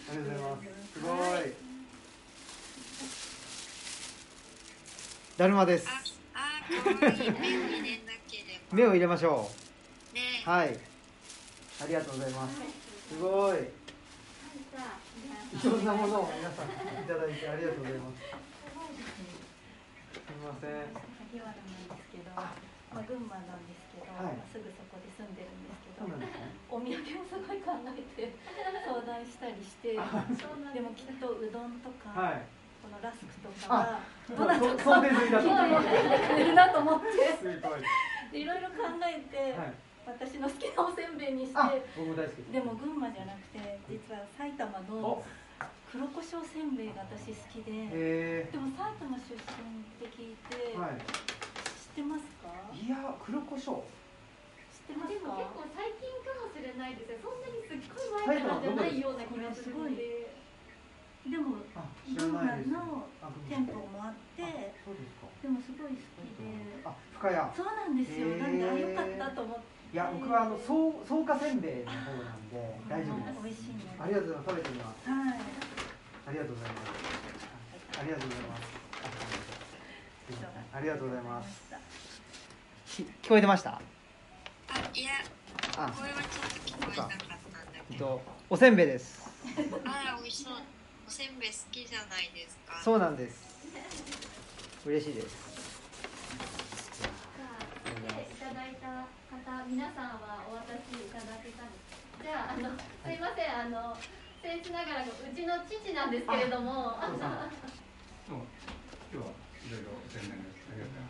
[0.09, 0.67] ありがとうございます。
[0.95, 1.15] すご
[1.47, 1.71] い。
[5.37, 6.03] だるまですあ、
[6.35, 7.31] あ、可愛い。
[7.31, 8.60] 目を入れなければ。
[8.73, 9.51] 目を入れましょ
[10.15, 10.21] ね。
[10.47, 10.51] う。
[10.51, 10.79] はい。
[11.83, 12.55] ありがとうございます。
[13.11, 13.59] すごい。
[14.71, 14.95] じゃあ
[15.59, 18.23] いろんなものを皆さんいただいてありがとうございます。
[18.31, 18.39] す
[20.31, 20.79] みません。
[20.87, 20.87] 萩
[21.43, 22.55] 原なんですけど、あ
[22.95, 24.39] まあ、群馬なんですけど、はい。
[24.39, 26.31] まあすぐそこで住んでるんですけどね。
[26.71, 28.31] お土産をすごい考えて
[28.87, 30.07] 相談したりしてで
[30.79, 32.47] もきっとうどんとか、はい。
[32.79, 33.99] このラスクとかは
[34.31, 35.91] どなた想定済みだといやいやく
[36.39, 37.11] れるなと思って。
[37.35, 37.83] すごい
[38.33, 39.75] でいろいろ考えて、はい。
[40.07, 45.23] 私の好きなおせんべいにしてあ僕も大好きでも群馬じゃなくて実は埼玉の
[45.93, 50.99] 黒胡椒せんべいが私好きでへでも埼玉出身って聞いて、えはい。
[50.99, 52.49] 知ってますか？
[52.75, 53.85] いや黒胡椒。
[54.73, 57.19] 知ってますでもか結構最近かもしれないですよ。
[57.23, 60.33] そんなにすっごい前からじゃないような気がするので
[61.29, 61.61] でも
[62.17, 64.47] 群馬のあ店舗もあってあ
[64.85, 65.29] そうですか。
[65.43, 66.81] でもすごい好きで。
[66.85, 67.37] あ深谷。
[67.55, 68.29] そうなんですよ。
[68.41, 69.65] なんであよかったと思って。
[69.93, 70.73] いや僕はあの草
[71.05, 72.57] 草加せんべいの方なんで
[72.89, 73.43] 大丈夫です。
[73.45, 74.49] 美味しいのありがとうございます。
[74.51, 75.41] 食べてみますはい
[76.27, 76.89] ありがとうございます。
[78.01, 78.81] ありがとうございます。
[80.73, 81.71] ありがとうございます。
[82.87, 83.71] き聞こえてました？
[83.73, 83.79] あ、
[84.95, 85.11] いや、
[85.77, 87.27] あ声はちょっと聞こえなかったんだ
[87.91, 87.95] けど。
[87.95, 89.29] えっとおせんべいです。
[89.85, 90.55] あら、美味しそう。
[91.11, 92.79] おせんべい好きじゃないですか。
[92.79, 93.43] そうなんです
[94.87, 95.35] 嬉しいですい
[98.39, 103.99] ただいた方皆さんはお渡しいただけたんですじゃああのすいませんあの
[104.39, 107.19] 僭越ながらうちの父なんですけれども 今
[108.31, 109.35] 日は
[109.67, 110.71] いろいろ宣伝です。
[110.71, 111.10] ありがとうございま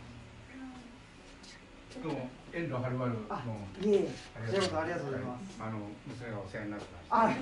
[1.99, 3.43] どうも遠藤はるばるあ
[3.83, 4.07] いえいえ。
[4.47, 5.59] こちらこそありがとうございます。
[5.59, 5.77] あの
[6.07, 7.37] 娘がお世話になってまあす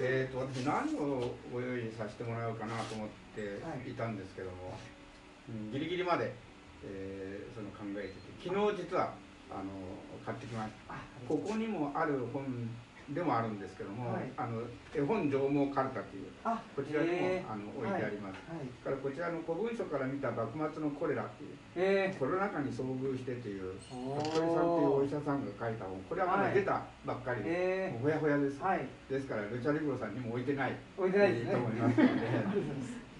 [0.00, 3.94] えっ と私何をご用意させてもらおうかなと思ってい。
[3.94, 4.78] たんですけども、
[5.48, 6.32] うんギリギリまで、
[6.84, 9.12] えーその考えてて昨日実は
[9.50, 9.64] あの
[10.24, 10.94] 買ってきました。
[11.26, 12.44] ここにもある本
[13.14, 14.30] でもあるんですけども、はい。
[14.36, 14.60] あの
[14.94, 17.52] 絵本上毛かるたっていうあこちらにも、へー。
[17.52, 28.84] あの置いてあります、はいそれからこちらの古文書から見た幕末のコレラっていうえコロナ禍に遭遇してという服部さんというお医者さんが書いた本これはまだ出たばっかりで、えもうほやほやです、はい。
[29.08, 30.76] ですからルチャリブロさんにも置いてない。
[30.96, 32.12] 置いてないねと思いますので、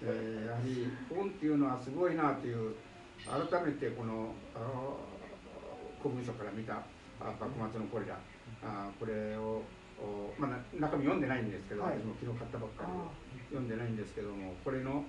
[0.05, 2.75] えーやはり本っていうのはすごいなという
[3.25, 4.31] 改めてこの
[6.01, 6.75] 古文書から見た
[7.19, 8.15] あ幕末のコレラ
[8.63, 9.63] あーこれをお
[10.37, 11.99] まあ、な中身読んでないんですけど、はい。
[11.99, 12.91] 私も昨日買ったばっかり
[13.39, 15.03] で読んでないんですけどもこれの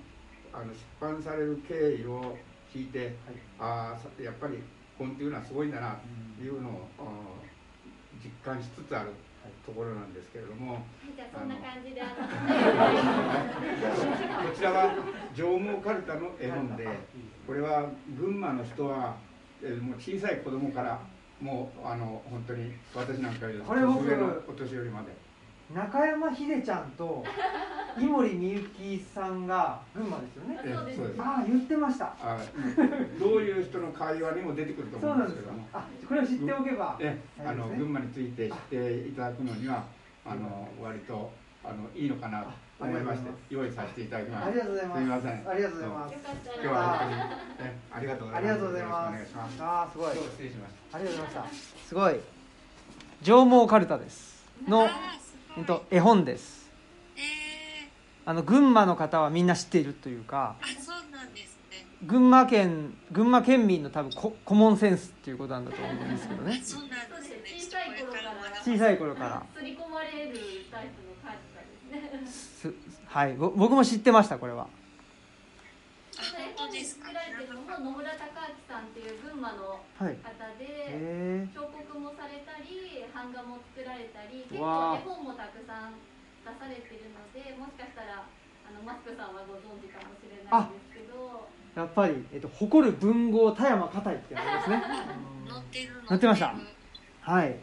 [0.53, 2.37] あの出版される経緯を
[2.75, 3.15] 聞いて、
[3.59, 4.59] ああさやっぱり
[4.99, 5.99] 本っていうのはすごいんだな
[6.37, 6.89] というのを、
[8.23, 9.11] 実感しつつある
[9.65, 10.83] ところなんですけれども、
[11.15, 12.07] じゃあそんな感じで こ
[14.57, 14.95] ちらは
[15.35, 16.89] 上毛かるたの絵本で
[17.47, 19.17] これは群馬の人は、
[19.63, 20.99] えーもう小さい子供から
[21.41, 25.09] もうあの本当に私なんかよりこれ僕年上のお年寄りまで。
[25.75, 27.25] 中山秀ちゃんと
[27.97, 30.61] 井森美幸さんが群馬ですよね。
[30.65, 31.23] えそうです。
[31.23, 32.07] ああ言ってました。
[32.21, 32.39] あ
[33.21, 35.69] どういう人の会話にも出てくると思うなんんですけども。
[35.73, 39.85] あこれを知っておけばえあのはい群馬について知っていただくのには
[40.27, 41.31] あの割と
[41.65, 42.51] あのいいのかなと
[42.81, 44.47] 思いまして用意させていただきます。
[44.47, 44.99] ありがとうございます。
[44.99, 45.49] すみません。
[45.49, 46.15] ありがとうございます。
[46.15, 48.41] 今日は本当にえありがとうございます。
[48.41, 49.13] ありがとうございます。
[49.13, 49.63] よろしくお願いします。
[49.63, 50.15] ああすごい。
[50.15, 50.97] 失礼しました。
[50.97, 51.89] ありがとうございました。
[51.89, 52.21] すごい。
[53.23, 54.47] 上毛かるたです。
[54.67, 54.89] の
[55.59, 56.71] えっと絵本です。
[57.17, 57.21] え
[58.25, 61.87] あの群馬の方はみんな知っているというかー、あそうなんですね。
[62.07, 66.61] 群馬県群馬県民の多分ココモンセンスっていうことなんだと思うんですけどね。
[66.65, 67.77] そうなんそうでですすね。
[67.77, 69.43] ね小さい頃から小さい頃から。
[69.55, 70.39] 刷り込まれる
[70.71, 72.27] タイプのカルタですね。
[72.27, 72.40] す
[73.11, 73.35] はい。
[73.35, 74.67] ぼ僕も知ってましたこれは。
[76.15, 76.23] 本
[76.55, 77.11] 当本ですか？
[77.11, 80.15] 作られてるのも野村隆明さんっていう群馬のはい。
[80.23, 85.99] 方で彫刻もされたり版画も作られたり結構絵本もたくさん
[86.47, 91.51] 出されてるのでもしかしたらあのマスクさんはご存知かもしれないんですけど。
[91.75, 94.83] やっぱり、えっと、誇る文豪田山硬いってやつですね。
[95.49, 96.55] 乗ってる乗ってました。
[97.23, 97.57] はい。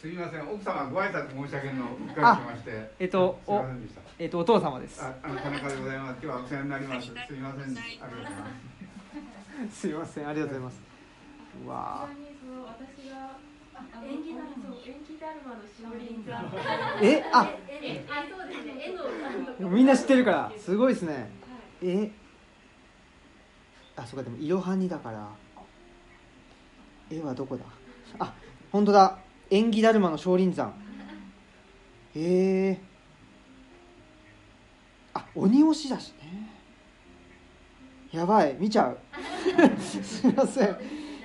[0.00, 0.50] すみません。
[0.50, 2.90] 奥様ご挨拶申し上げるのをうっかりしまして。
[2.98, 5.00] えっとおませんでしたえっとお父様です。
[5.02, 6.18] あ田中でございます。
[6.22, 7.06] 今日はお世話になります。
[7.06, 7.64] すみません。
[7.64, 8.46] ありがとうございま
[9.70, 9.80] す。
[9.80, 10.28] すいません。
[10.28, 10.80] ありがとうございます。
[11.64, 13.16] うわちなみにその私が
[13.72, 16.44] あの演技だそう演技だるまのしおりんちゃん。
[16.44, 16.52] ー
[17.00, 17.24] え？
[17.32, 17.48] あ！
[17.70, 18.92] えあそうですね
[19.58, 21.26] 絵のみんな知ってるからすごいですねはい
[21.88, 22.12] え
[23.96, 25.30] あそうかでもいろはにだから
[27.10, 27.64] 絵はどこだ
[28.18, 28.34] あ
[28.70, 29.16] 本当だ
[29.48, 30.74] 縁起だるまの少林山
[32.14, 32.89] へえ
[35.14, 36.48] あ鬼押しだしね。
[38.12, 38.98] やばい見ちゃう。
[39.80, 40.76] すいません。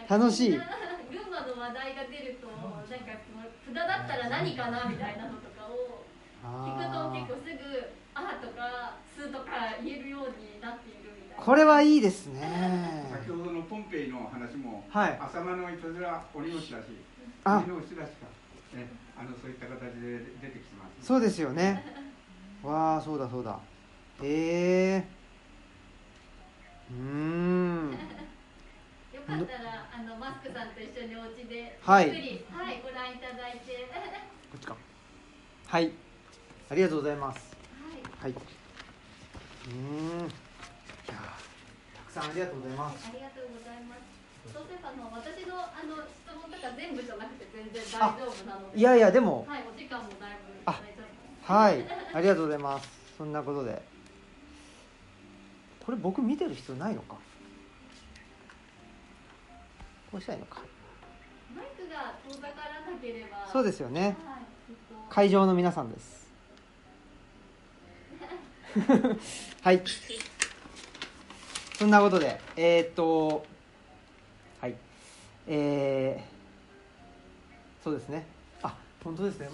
[0.08, 0.52] 楽しい。
[0.52, 0.60] 群
[1.28, 6.06] 馬の話題が出るとなんか札だったら何かなみたいなのとかを
[6.44, 7.60] 聞くとあ結構すぐ
[8.14, 9.46] 「あ」とか「す」とか
[9.84, 11.44] 言えるようになっているみたいな。
[11.44, 13.10] これはいいですね。
[13.12, 15.18] 先ほどのポンペイの話もはい。
[15.20, 16.84] 浅間のいたずら鬼押しだし
[17.44, 17.58] あ。
[17.58, 18.28] 鬼の押しだしか、
[18.78, 21.84] ね、あのそういった形で出てきてますそうですよね。
[22.64, 23.60] わあそうだそうだ
[24.24, 25.08] へえ
[26.92, 27.92] うーん。
[27.92, 27.98] よ
[29.28, 32.06] かったらあのマスクさんと一緒にお家ではい。
[32.08, 34.10] ゆっくり、はい、ご覧いただいて、はい、
[34.52, 34.76] こっちか。
[35.68, 35.92] はい。
[36.70, 37.56] ありがとうございます。
[38.22, 38.32] はい。
[38.32, 40.20] うーん。
[40.20, 40.32] い
[41.10, 41.20] やー
[41.98, 43.10] たくさんありがとうございます。
[43.10, 44.02] ありがとうございます。
[44.54, 48.78] そうすればあの私のあの質問とか全部じゃなくて全然大丈夫なので。
[48.80, 49.46] いやいやでも。
[49.50, 50.56] はい、お時間もだいぶ。
[51.54, 51.84] はい。
[52.14, 52.88] ありがとうございます。
[53.18, 53.95] そんなことで
[55.86, 57.16] これ僕見てる必要ないのか？
[60.12, 60.62] こうしたらいいのか？
[61.56, 63.48] マイクが遠ざからなければ。
[63.52, 64.02] そうですよね。
[64.02, 64.16] はい、
[65.10, 66.26] 会場の皆さんです。
[69.62, 69.82] はい。
[71.78, 73.46] そんなことでえー、っと
[74.60, 74.76] はい。
[75.48, 78.26] えー、そうですね。
[78.64, 79.50] あ本当ですね。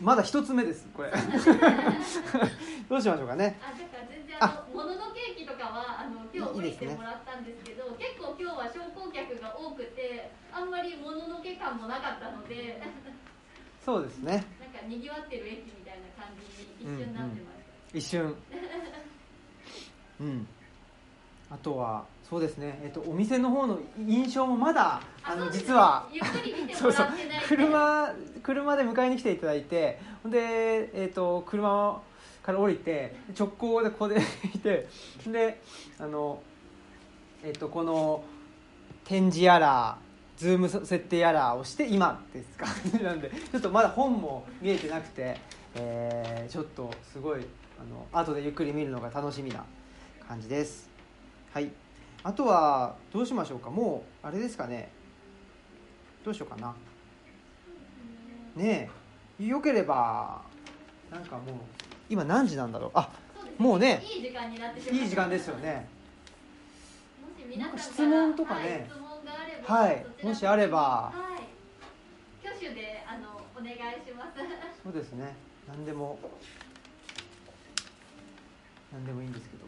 [0.00, 1.10] まだ一つ目ですこれ。
[2.88, 3.58] どうしましょうかね。
[3.62, 12.82] あ、だから全然あのもののけケーかはあの今日降りてもらったんですけど結構今日は商工客が多くてあんまりもののけ感もなかったので
[13.84, 14.44] そうですね。
[14.60, 17.56] なんかにぎわってる駅みたいな感じに一瞬なってまし
[17.92, 18.34] た、一瞬
[20.20, 20.46] うん。
[21.50, 26.08] あとはそうですね、えっと、お店の方の印象もまだあの実は。
[26.74, 27.06] そうそう。
[27.46, 28.10] 車
[28.42, 30.00] 車で迎えに来ていただいて。
[30.24, 32.00] で、えっと車
[32.44, 34.20] から降りて直行でここで
[34.54, 34.86] いて
[35.26, 35.62] で
[35.98, 36.42] あの、
[37.42, 38.22] えっとこの
[39.04, 39.98] 展示やら
[40.36, 42.66] ズーム設定やらをして今ですか
[43.02, 45.38] なんでちょっとまだ本も見えてなくて、
[45.74, 47.46] えーちょっとすごい
[47.80, 49.64] あの後でゆっくり見るのが楽しみな
[50.28, 50.88] 感じです。
[51.52, 51.70] はい。
[52.22, 53.70] あとはどうしましょうか？
[53.70, 54.90] もうあれですかね。
[56.24, 56.74] どうしようかな。
[58.56, 58.90] ね
[59.38, 59.44] え。
[59.46, 60.42] よければ
[61.10, 61.44] なんかもう
[62.14, 62.90] 今何時なんだろう？
[62.94, 63.10] あ
[63.58, 65.88] もうねいい時間になってしまいいい時間ですよね
[67.20, 68.88] もし皆質問とかね。
[69.64, 70.78] はい、もしあれば。
[70.78, 71.12] は
[72.42, 72.46] い。
[72.46, 74.30] 挙手であのお願いします。
[74.84, 75.34] そうですね。
[75.66, 76.20] 何でも
[78.92, 79.64] 何でもいいんですけど。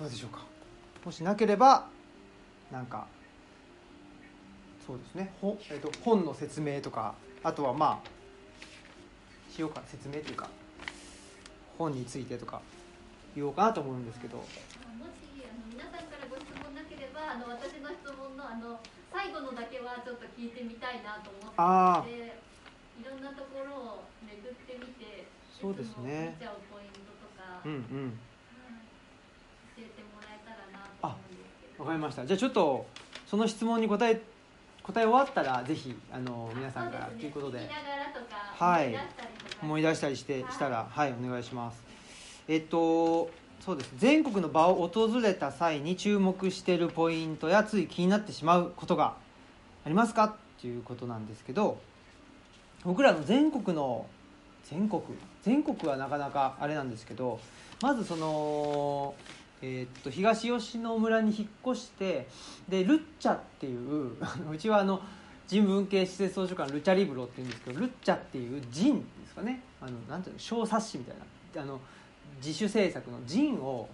[0.00, 0.40] どうでしょうか？
[1.04, 1.86] もしなければ
[2.72, 3.06] なんか
[4.84, 5.32] そうですね。
[5.40, 8.08] ほ、えっと本の説明とかあとはまあ
[9.54, 10.48] しようか説明というか
[11.82, 12.60] 本についてとか
[13.34, 14.38] 言おうかなと思うんですけど。
[14.38, 18.78] もしあの皆さんからご質問なければあの私の質問のあの
[19.10, 22.38] 最後のだけはちょっと聞いてみたいなと思ってあまして
[23.02, 26.38] いろんなところを巡ってみてそうですね。
[26.38, 28.18] 見ちゃうポイントとか、うんうん。
[29.76, 31.84] 教えてもらえたらなと思うんですけど。
[31.84, 32.26] わかりました。
[32.26, 32.86] じゃあちょっと
[33.26, 34.20] その質問に答え
[34.82, 37.70] 答え終わったらぜひあの皆さんからということで。
[38.58, 38.94] はい。
[39.62, 41.14] 思い出したりしてはいしたらはい。
[41.24, 41.82] お願いします。
[42.48, 43.30] えっと
[43.60, 43.92] そうです。
[43.96, 49.14] 全国の場を訪れた際に注目しているポイントやつい気になってしまうことが
[49.84, 50.24] ありますか？
[50.24, 51.78] っていうことなんですけど
[52.84, 54.06] 僕らの全国の
[54.64, 55.02] 全国？
[55.42, 57.38] 全国はなかなかあれなんですけど
[57.80, 59.14] まずその、
[59.62, 62.28] えーっと東吉野村に引っ越して
[62.68, 64.12] でルッチャっていう
[64.50, 65.00] うちはあの
[65.46, 69.62] 人文系施設図書館ルチャリブロっていうんですけどルッチャっていうジンですかね。
[69.80, 71.16] あのなんていうの小冊子みたい
[71.54, 71.80] なあの
[72.38, 73.88] 自主制作のジンを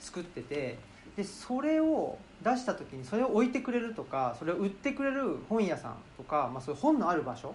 [0.00, 0.78] 作ってて
[1.16, 7.54] でそれを出した時にそれを置いてくれるとかそれを売ってくれる本屋さんとか、まあ、そういう本のある場所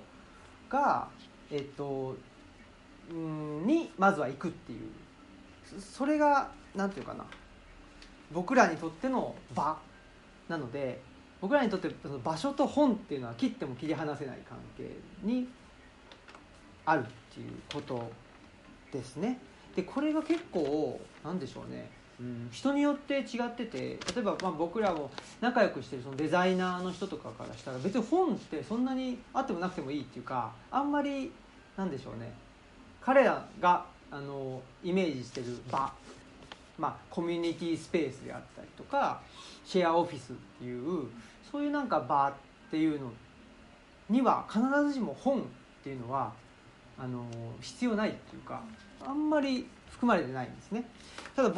[0.69, 1.07] が、
[1.49, 2.15] えっと、
[3.09, 4.89] うんにまずは行くっていう。
[5.79, 7.25] それがなんていうかな。
[8.31, 9.77] 僕らにとっての場
[10.47, 11.01] なので
[11.41, 14.89] 僕らにとってその場所と本っていうのは切っても切り離せない関係
[15.23, 15.47] に
[16.85, 17.03] あるっ
[17.33, 18.09] ていうこと
[18.91, 19.39] ですね。
[19.75, 31.31] でこれが結構なんでしょうね、うん、人によって違ってて例えばまあ僕らも仲良くしてるそのデザイナーの人とかからしたら別に本ってそんなにあってもなくてもいいっていうかあんまり
[31.75, 32.33] なんでしょうね
[33.01, 35.91] 彼らがあのイメージしてる場
[36.77, 39.21] まあ、コミュニティスペースであったりとか
[39.65, 41.07] シェアオフィスっていう
[41.51, 42.33] そういうなんか場っ
[42.69, 43.11] ていうの
[44.09, 45.43] には必ずしも本っ
[45.83, 46.31] ていうのは
[46.99, 47.25] あの
[47.61, 48.61] 必要ないっていうか
[49.05, 50.83] あんまり含まれてないんですね。
[51.35, 51.53] ただ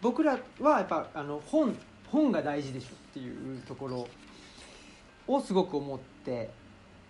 [0.00, 1.74] 僕らはやっぱあの本
[2.10, 4.08] 本が大事でしょっていうところ
[5.26, 6.50] をすごく思って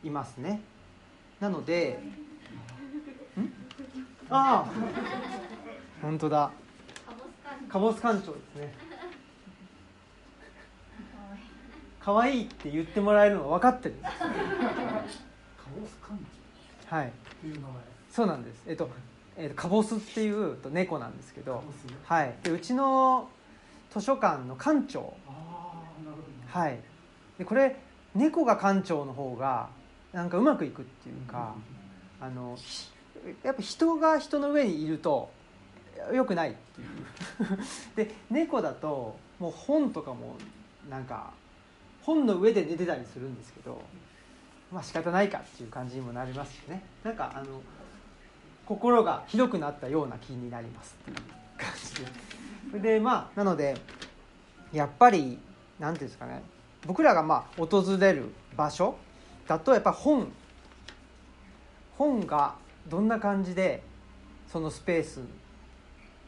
[0.02, 0.61] いますね。
[1.40, 2.00] なので
[3.38, 3.52] ん？
[4.30, 4.66] ああ。
[6.02, 6.50] 本当だ。
[7.69, 8.75] カボス館長ですね。
[12.01, 14.19] 可愛いって言ってもらえるのが分かってるんです。
[14.19, 15.99] カボス
[16.89, 17.12] 館はい。
[17.45, 17.61] 長ってい
[18.11, 18.62] そうなんです。
[18.66, 18.89] えっと、
[19.37, 21.62] えっと、カボスっていうと猫なんですけど。
[22.05, 22.35] はい。
[22.43, 23.29] でうちの
[23.91, 25.14] 図書館の館長。
[26.47, 26.81] はい。
[27.39, 27.77] でこれ
[28.14, 29.69] 猫が館長の方が
[30.12, 31.55] なんかうまくいくっていうか
[32.21, 32.89] あのひ
[33.43, 35.31] やっぱ人が人の上にいると
[36.14, 36.51] よくない。
[36.51, 40.36] っていうで猫だともう本とかも
[40.88, 41.30] なんか
[42.03, 43.80] 本の上で寝てたりするんですけど
[44.72, 46.82] まあ仕方ないかっていう感じにもなりますしね。
[47.03, 47.61] なんかあの
[48.66, 51.16] 心がひどくなったような気になりますっていう
[51.57, 51.68] 感
[52.72, 52.94] じで。
[52.94, 53.76] でまあなので
[54.72, 55.38] やっぱり
[55.78, 56.42] 何ていうんですかね。
[56.86, 58.96] 僕らがまあ訪れる場所
[59.46, 60.30] だとやっぱ本
[61.96, 62.55] 本が
[62.88, 63.82] どんな感じで
[64.51, 65.20] そのスペース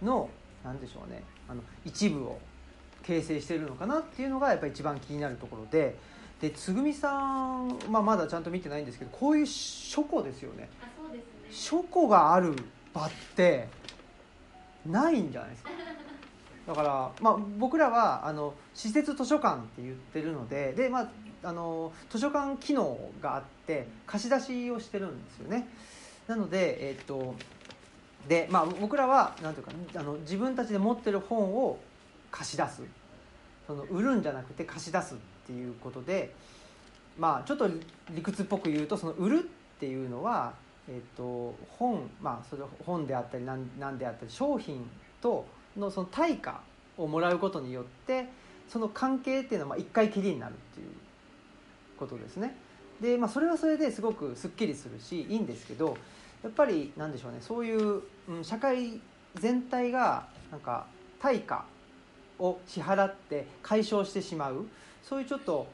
[0.02, 0.28] の
[0.64, 2.38] 何でしょうねあの一部を
[3.02, 5.96] 形成しているのかなっていうのがやっぱり一番気になるところで
[6.40, 7.10] でつぐみさ
[7.62, 10.68] ん、まあ、まだちゃんと見てないんですけどこういう書庫ですよね。
[10.80, 11.48] あそうですね。
[11.50, 12.56] 書庫がある
[12.94, 13.68] 場って
[14.86, 15.70] ないんじゃないですか。
[16.66, 21.10] だから、まあ、僕らはあの施設図書館って言ってるのでで、まあ、
[21.42, 25.68] あの図書館機能があって貸し出しをしてるんですよね。
[26.26, 27.34] なので、えっと
[28.28, 31.78] でまあ、僕らはなんていうかあの自分たちで持ってる本を
[32.30, 32.82] 貸し出す
[33.66, 35.16] その売るんじゃなくて貸し出すっ
[35.46, 36.32] ていうことで
[37.18, 37.68] まあちょっと
[38.10, 40.52] 理屈っぽく言うとその売るっていうのは、
[40.88, 44.88] えっと本まあそれ本であったり何であったり商品
[45.20, 45.46] と
[45.76, 46.60] のその対価
[46.98, 48.26] をもらうことによって
[48.68, 50.86] その関係っていうのはまあ一回きりになるっていう
[51.98, 52.54] ことですね。
[53.00, 55.96] でまあそれはそれですごくすっきりするしいいんですけど
[56.42, 59.00] やっぱりなんでしょうねそういう、うん、社会
[59.36, 60.86] 全体がなんか
[61.20, 61.64] 対価
[62.38, 64.66] を支払って解消してしまう
[65.02, 65.66] そういうちょっと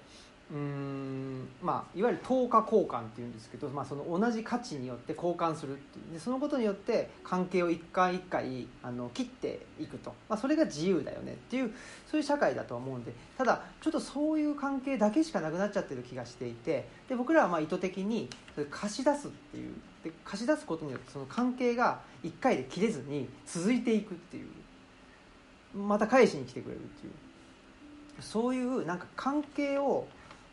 [0.53, 11.73] うんまあいわゆる等価交換っていうんですけど、まあ、その同じ価値によって交換するっていうでそのことによって関係を一回一回あの切っていくと、まあ、それが自由だよねっていう
[12.09, 18.29] そういう社会だと思うんでただちょっとそういう関係だけしかなくなっちゃってる気がしていてで僕らはまあ意図的に
[18.71, 19.73] 貸し出すっていう
[20.07, 24.47] で貸し出すことによってその関係が一回で切れずに続いていくっていう。
[25.77, 27.13] また返しに来てくれるっていう。
[28.21, 30.07] そういうなんか関係を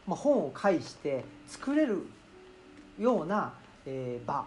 [0.07, 2.05] まあ、本を介して作れる
[2.99, 3.53] ような、
[3.85, 4.45] えー、場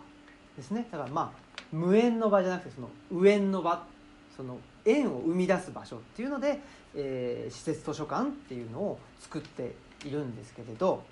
[0.57, 0.87] ですね。
[0.91, 3.85] だからまあ無縁の場じゃなくてその無縁の場。
[4.37, 6.61] その縁を生み出す場所っていうので、
[6.95, 11.03] えー、施設図書館っていうのを作っているんですけれど。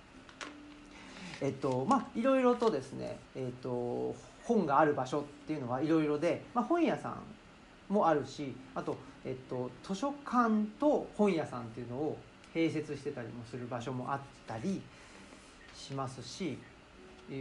[1.45, 12.17] えっとまあいろいろとですね、えっと、本がある場所っていうのはいろいろで、まあ、本屋さんもあるしあと、えっと、図書館と本屋さんっていうのを
[12.55, 14.81] 併設してたりもする場所もあったり
[15.77, 16.57] しますし、
[17.31, 17.35] え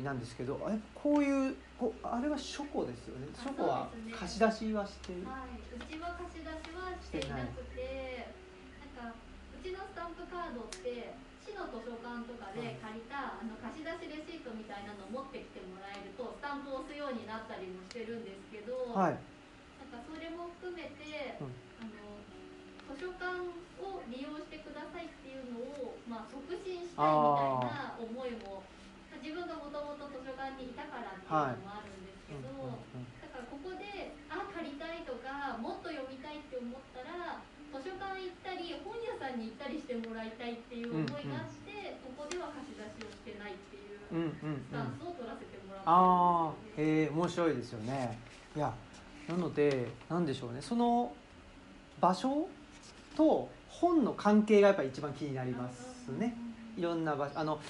[0.00, 3.26] ー、なんですけどあこういうこあれは書庫ですよね？
[3.36, 5.12] 書庫は貸し出しはして？
[5.12, 8.32] る、はい、うちは貸し出しはしてなくて
[8.96, 19.16] なんかうちのスタンプカードって市の図書館とかで借りた、あの貸し出しレシートみたいなのを持ってきてもらえるとスタンプを押すようになったりもしてるんですけど、はい、
[19.80, 22.20] なんかそれも含めて、うん、あの
[22.92, 23.40] 図書館
[23.80, 28.60] を利用してくださいっていうのを、まあ、促進したいみたいな思いも
[29.24, 37.42] 自分がもともと図書館にいたからっていうのもあるんですけど、はい、だからここであ借りたいとかもっと読みたいって思ったら
[37.76, 48.18] 図書館行ったり本屋さんに行ったりしてもらいたいっていう思いがあって、ここでは貸し出しをしてないっていうスタンスを取らせてもらってるんね、ああへえ面白いですよね。
[48.56, 48.72] いや
[49.28, 50.62] なので何でしょうね。
[50.62, 51.12] その
[52.00, 52.48] 場所
[53.16, 56.34] と本の関係がやっぱり一番気になりますね。
[56.76, 57.38] いろんな場所。
[57.38, 57.60] あの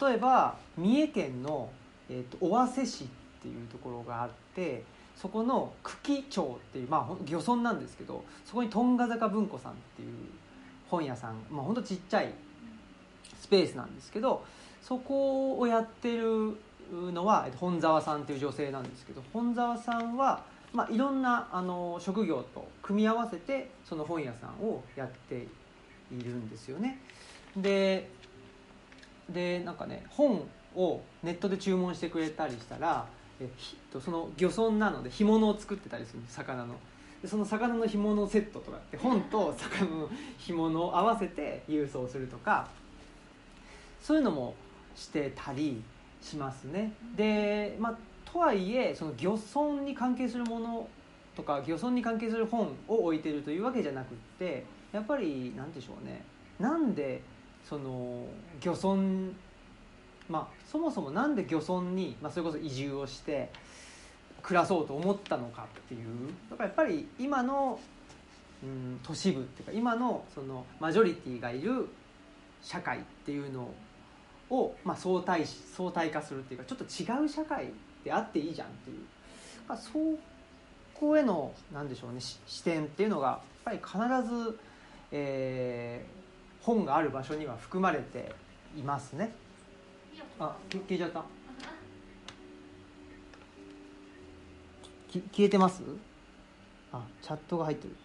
[0.00, 1.70] 例えば三重県の、
[2.08, 3.06] えーと、尾鷲市っ
[3.42, 4.84] ていうところがあって
[5.22, 10.08] そこの久喜町っていうまあ漁村なんですけどそこにトンガ坂文庫さんっていう
[10.90, 12.32] 本屋さんまあほんとちっちゃい
[13.40, 14.44] スペースなんですけど
[14.82, 16.56] そこをやってる
[17.12, 20.42] のは本沢さんっていう女性なんですけど本沢さんは
[20.72, 25.46] まあ、いろんなあの職業と組み合わせてその本屋さんをやって
[26.10, 26.98] いるんですよね。
[27.54, 28.08] で
[29.28, 30.42] でなんかね本
[30.74, 33.06] をネットで注文してくれたりしたら
[33.40, 33.48] え
[34.00, 36.74] その漁村なので干物を作ってたりする魚の。
[37.22, 42.68] でその魚の干物セットとかって本と魚の干物を合わせて郵送するとか
[44.00, 44.54] そういうのも
[44.96, 45.80] してたり
[46.20, 46.92] しますね。
[47.16, 47.98] で、まあ、
[48.30, 50.88] とはいえその漁村に関係するもの
[51.36, 56.24] とか漁村に関係する本を置いてるというわけじゃなくってやっぱり何でしょうね。
[56.58, 57.22] なんで
[57.64, 58.26] その
[58.60, 59.32] 漁村
[60.32, 63.50] まあそもそもなんで漁村に、まあ、それこそ移住をして
[64.42, 67.78] 暮らそうと思ったのかっていうだからやっぱり今の、
[68.64, 71.86] うん、都市部っていうか今のそのマジョリティがいる
[72.62, 73.70] 社会っていうの
[74.48, 77.70] を、まあ、相対相対化するっていうかちょっと違う社会
[78.02, 78.96] であっていいじゃんっていう、
[79.68, 79.92] まあ、そ
[80.94, 84.58] こへの何でしょうね視点っていうのがやっぱり必ず、
[85.12, 88.32] えー、本がある場所には含まれて
[88.76, 89.32] いますね。
[90.38, 91.24] あ消えちゃった。
[95.12, 95.82] 消えてます？
[96.92, 97.96] あチャットが入ってる。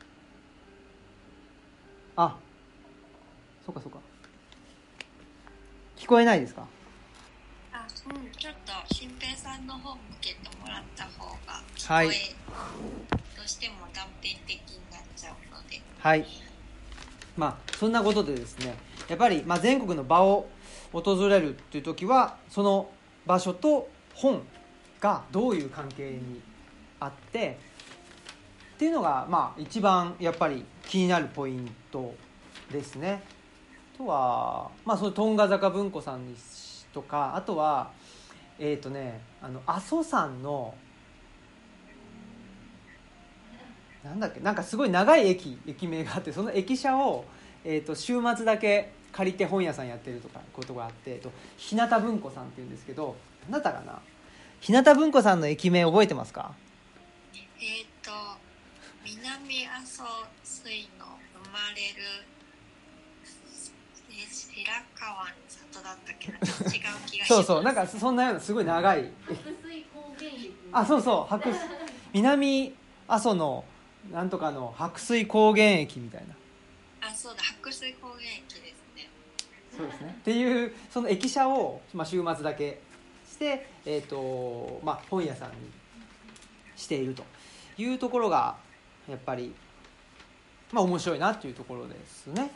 [2.16, 2.38] あ
[3.66, 4.00] そうかそうか。
[5.96, 6.68] 聞こえないですか？
[8.10, 11.62] うん、ちょっと新平さんの方向けてもらった方が
[11.94, 12.14] はい、ど
[13.44, 15.82] うしても断片的になっちゃうので。
[16.00, 16.26] はい。
[17.36, 18.78] まあそんなことでですね
[19.10, 20.50] やっぱり、まあ、全国の場を
[20.92, 22.90] 訪れるっていう時はその
[23.26, 24.42] 場所と本
[25.00, 26.42] がどういう関係に
[27.00, 27.58] あって
[28.76, 32.14] っていうのがまあ一番やっぱり気になるポイント
[32.72, 33.24] ですね。
[33.98, 36.22] とはまあそのトンガ坂文庫さん
[36.94, 37.92] とかあとは
[38.60, 40.76] えっ、ー、とねあの阿蘇山の
[44.04, 47.26] なんだっけなんかすごい長い駅駅名があってその駅舎を、
[47.66, 53.16] えー、と週末だけ借りて本屋さんやってるとかことがあって、えっと、日向文庫さんっていうんですけど
[53.50, 54.00] 何だったかな？
[54.62, 56.54] 日向文庫さんの駅名覚えてますか？
[57.34, 58.12] えっ、と
[59.04, 60.04] 南阿蘇
[60.44, 61.06] 水の
[61.44, 62.28] 生まれる
[64.12, 64.64] え白
[64.96, 67.28] 川の里だったっけな違う気がします。
[67.34, 69.12] そうそうなんかそんなようなすごい長い。
[69.26, 70.54] 白水高原駅。
[70.72, 71.60] あそうそう白水
[72.14, 72.76] 南
[73.08, 73.66] 阿蘇の
[74.12, 76.36] なんとかの白水高原駅みたいな。
[77.08, 78.67] あそうだ白水高原駅
[79.78, 80.16] そうですね。
[80.20, 82.82] っていうその駅舎を、まあ、週末だけ
[83.30, 85.56] して、えーとまあ、本屋さんに
[86.76, 87.24] していると
[87.78, 88.56] いうところが
[89.08, 89.54] やっぱり、
[90.72, 92.52] まあ、面白いなっていうところですね。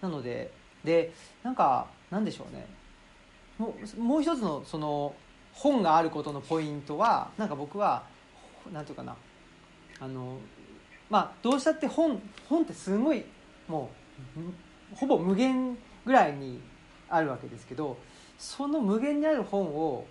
[0.00, 0.50] なので
[0.82, 1.12] で
[1.42, 2.66] なんかなんでしょうね。
[3.58, 5.14] もうもう一つのその
[5.52, 8.04] 本があることのポイントはなんか僕は
[8.72, 9.14] なんていうかな。
[10.00, 10.38] あの
[11.10, 13.24] まあどうしたって本本ってすごい
[13.68, 13.90] も
[14.36, 16.60] うほぼ無限ぐらいに
[17.08, 17.96] あるわけですけど
[18.38, 20.06] その無限にある本を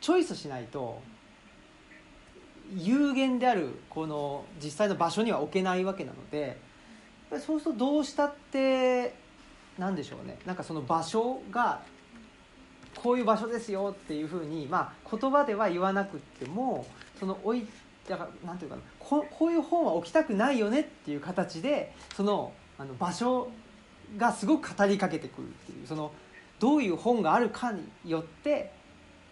[0.00, 1.00] チョイスしないと
[2.74, 6.58] 有限であるこの実際の場所には置けないわけなので
[7.40, 9.14] そうするとどうしたって
[9.78, 10.38] なんでしょうね。
[10.44, 11.80] なんかその場所が
[12.96, 16.86] こういう場所ですよっていうふうに、まあ、言葉では言わなくても
[17.18, 17.66] その置い
[18.08, 23.48] だからなんていうかなここういう本は置きたくないよねっていう形でそのあの場所
[24.16, 26.12] がすごく語りかけてくるっていうその
[26.58, 28.72] どういう本があるかによって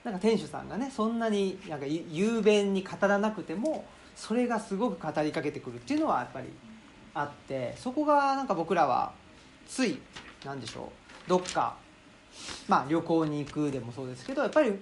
[0.05, 3.85] なんか店主さんがねそんなになんか雄弁に語らなくても
[4.17, 6.49] それがすごく語りかけてくるっていうのはやっぱり
[7.15, 9.13] あってそこがなんか僕らは
[9.67, 9.99] つい
[10.45, 10.91] なんでしょ
[11.27, 11.77] うどっか
[12.69, 14.73] まあ旅行に行くでもそうですけどやっぱり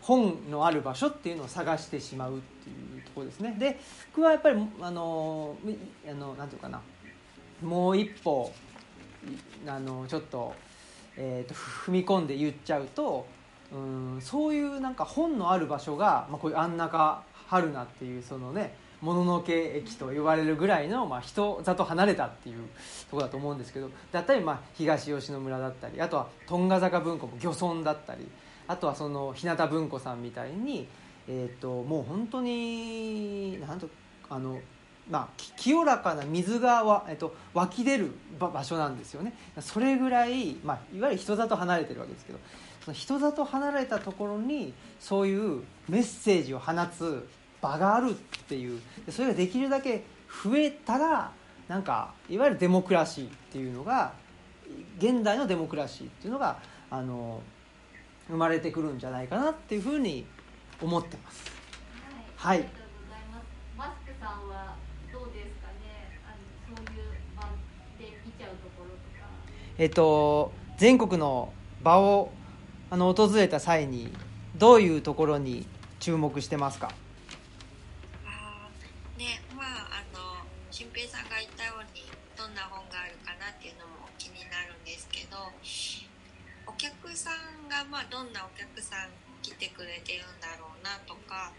[0.00, 3.56] 本のある場所っていうのを探してしまうっていうとこですね。
[3.58, 3.78] で
[4.12, 5.56] 僕はやっぱりあの
[6.08, 6.80] あのなんていうかな。
[7.62, 8.52] もう一歩
[9.66, 10.54] あのちょっと,、
[11.16, 13.26] えー、と踏み込んで言っちゃうと
[13.72, 22.62] うんそういうなんか本のある場所が、まあ、こういう安中春菜っていうそのねもののけ駅と呼ばれるぐらいの、まあ、人里離れたっていうと
[23.12, 28.26] ころだと思うんですけどだったり、まあ、東吉野村だったりあとはトンガ坂文庫も漁村だったり
[28.66, 30.88] あとはその日向文庫さんみたいに、
[31.28, 33.88] えー、ともう本当になんと
[34.28, 34.58] あの
[35.10, 39.32] まあ、き清らかな水がわ、えっと、湧き出る場場所なんですよね。
[39.60, 42.38] それぐらい、まあ、いわゆる人里離れてるわけですけど
[42.84, 47.26] その人里離れたところにそういうメッセージを放つ
[47.60, 48.14] 場があるっ
[48.46, 50.04] ていうでそれができるだけ
[50.44, 51.32] 増えたら
[51.68, 54.12] なんかいわゆるデモクラシーっていうのが
[54.98, 56.58] 現代のデモクラシーっていうのが
[56.90, 57.40] あの
[58.28, 60.26] 生まれてくるんじゃないかなっていうふうに
[60.80, 61.44] 思ってます。
[62.36, 62.72] はいます。
[63.76, 64.76] マスクさんは
[65.12, 66.20] どうですかね。
[66.24, 66.36] あ
[66.70, 67.42] のそういう場
[67.98, 69.26] で見ちゃうところとか。
[69.78, 71.52] えっと、全国の
[71.84, 72.32] 場を
[72.90, 74.12] あの訪れた際に
[74.56, 75.66] どういうところに
[76.00, 76.90] 注目してますか？
[78.26, 78.66] あ
[79.16, 82.02] ねまああの新平さんが言ったように
[82.36, 85.36] どんな本があるかなっていうのも気になるんですけど
[86.66, 91.52] お客さんがまあどんなお客さん来てくれてるんだろうなとか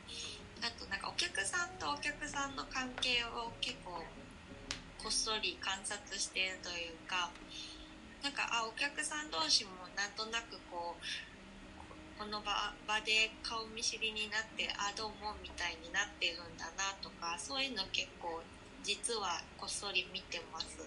[0.60, 4.04] あとなんかお客さんとお客さんの関係を結構
[5.00, 7.32] こっそり観察してるというか
[8.24, 12.52] なんかあお客さん同士もなんとなくこうこの場
[12.88, 18.42] 場で顔見知りになってあどうもみたいになってるんだなとかそういうの結構
[18.84, 20.84] 実はこっそり見てます。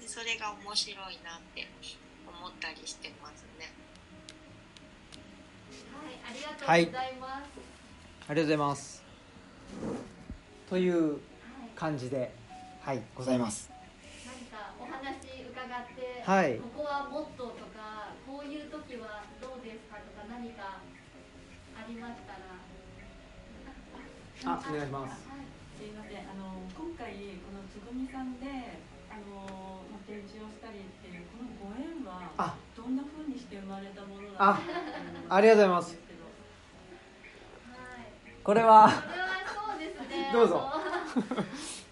[0.00, 1.66] でそれが面白いなって
[2.28, 3.72] 思ったりしてますね。
[5.92, 7.48] はい、ありがとうございます。
[8.28, 9.04] ありがとうございます。
[10.68, 11.18] という
[11.74, 12.32] 感じで
[12.80, 13.73] はいございます
[15.82, 16.58] って、はい。
[16.58, 20.78] ここはもっととか、こういう時はどうですかとか何か
[21.74, 22.54] ありましたら。
[24.44, 25.26] あお願いします。
[25.26, 25.46] はい。
[25.78, 26.18] すいません。
[26.30, 28.46] あの今回このつぐみさんで
[29.10, 32.54] あのまあ展示をしたりっていうこのご縁はあ。
[32.76, 35.94] どんな風にして生まれたものなのかっていうありがとうございます。
[35.94, 35.98] は
[38.04, 38.34] い。
[38.42, 38.90] これは。
[38.90, 40.30] これはそうですね。
[40.32, 41.22] どうぞあの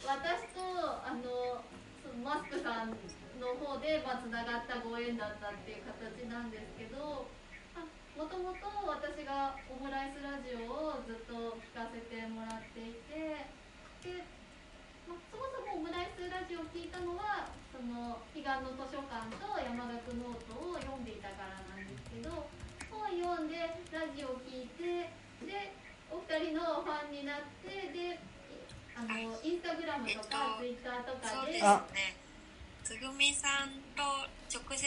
[0.03, 0.61] 私と
[1.07, 1.63] あの
[2.03, 7.25] そのマスクさんの方でまあつながったご縁だったっていう形なんですけど、
[8.13, 13.49] もともと私がオムライスラジオをずっと聞かせてもらっていて、
[14.05, 14.29] で、
[15.09, 22.45] まあ、そもそもオムライスラジオを聞いたのはその彼岸の図書館と山學ノートを読んでいたからなんですけど、
[22.93, 23.57] 本読んで
[23.89, 25.09] ラジオを聞いて
[25.49, 25.81] で。
[26.13, 28.21] お二人のファンになってで
[28.93, 31.57] あのインスタグラムとかツイッターとかで
[32.93, 34.05] つつぐみさんと
[34.53, 34.85] 直接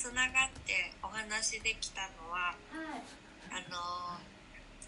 [0.00, 3.04] つながってお話できたのははい。
[3.52, 4.16] あの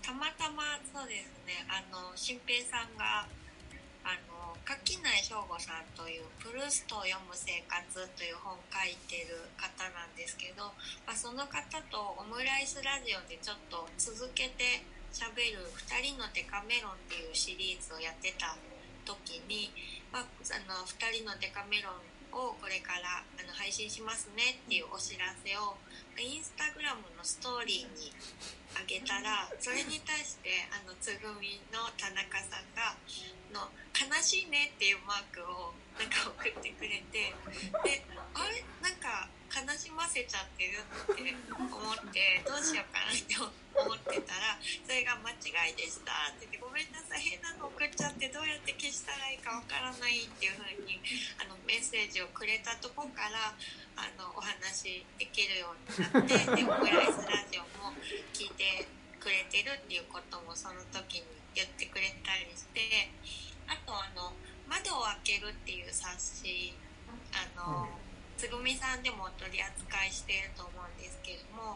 [0.01, 3.29] たまたまそうですねあの新平さんが
[4.01, 7.85] あの垣内翔吾さんという「プルーストを読む生活」
[8.17, 10.73] という本を書いてる方なんですけど、
[11.05, 11.61] まあ、その方
[11.93, 14.81] とオムライスラジオでちょっと続けて
[15.13, 18.57] 喋る「2人のデカメロン」っていうシリーズをやってた
[19.05, 19.69] 時に、
[20.11, 25.77] まあ、あの2人のデカメロンをこれからあの配信しますねっていうお知らせを
[26.19, 28.13] インスタグラムのストーリーに
[28.75, 32.97] あげたらそれに対してあのつぐみの田中さんが
[33.55, 37.33] の「悲しいね」っていうマークをなんか送ってくれて
[37.85, 38.05] で
[38.35, 38.65] あれ？
[38.83, 46.13] なんか悲しませちゃってるって思ってどうしようかなって思ってたらそれが間違いでした。
[46.31, 51.01] って言って「ごめんなさい変なの送っちゃってどうやって消したらいいかわからない」っていう風に
[51.41, 53.57] あのメッセージをくれたとこから
[53.97, 57.97] あのお話できるようになってでオムライスラジオも
[58.33, 58.87] 聞いて
[59.19, 63.11] くれてるっていうこともその時に言ってくれたりして
[63.67, 64.33] あとあの
[64.69, 66.75] 「窓を開ける」っていう冊子
[67.33, 67.89] あの、
[68.39, 71.75] つぐみさんでも取り扱いしていると思うんですけれども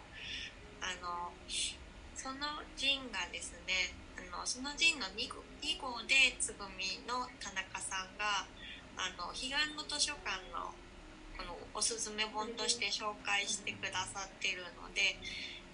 [0.78, 1.34] あの
[2.14, 8.46] その陣がですねあのその陣の 2, 2号でつぐみの田中さんが
[8.94, 10.70] あの彼岸の図書館の
[11.34, 15.18] このおすすめ本として紹介してくださってるので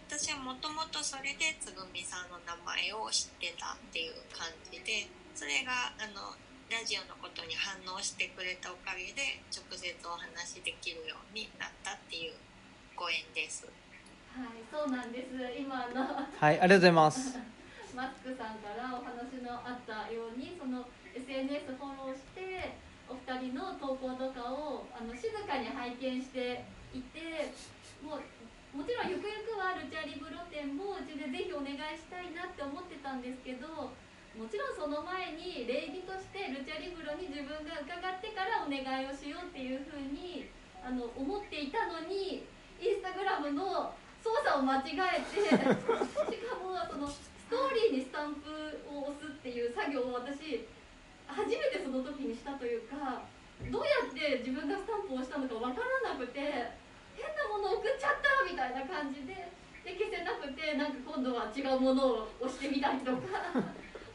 [0.08, 5.04] 私はもともとそれでつぐみさんの名前を知ってたっていう感じで
[5.36, 6.32] それがあの
[6.68, 12.36] ラジオのことに反応してくれたおかげで直接お話できるようになったっていう
[12.94, 13.64] ご縁です。
[14.36, 17.38] はいそうなんです今あのはいありがとうございます
[17.96, 22.76] マスクさんからお話のあったようにその SNS フォローして
[23.08, 26.62] お二人の投稿とかをあの静かに拝見して
[26.92, 27.50] いて
[28.04, 33.90] もうもちろんゆくゆくはルチャリブロ展もうちでぜひお願いしたいなって思ってたんですけど
[34.38, 40.46] もちろんその前に礼儀としてルチャリブロに自分が伺ってからお願いをしようっていうふうに
[40.78, 42.46] あの思っていたのに
[42.78, 43.90] インスタグラムの
[44.22, 47.18] 操作を間違えて しかもそのス
[47.50, 48.46] トーリーにスタンプ
[48.86, 50.62] を押すっていう作業を私
[51.26, 53.26] 初めてその時にしたというか
[53.66, 56.38] どうやって自分がスタンプを押したのかわからなくて
[57.18, 59.50] 変なもの送っちゃったみたいな感じで
[59.82, 63.18] で消せなくてなんか今度は違うものを押してみたりとか。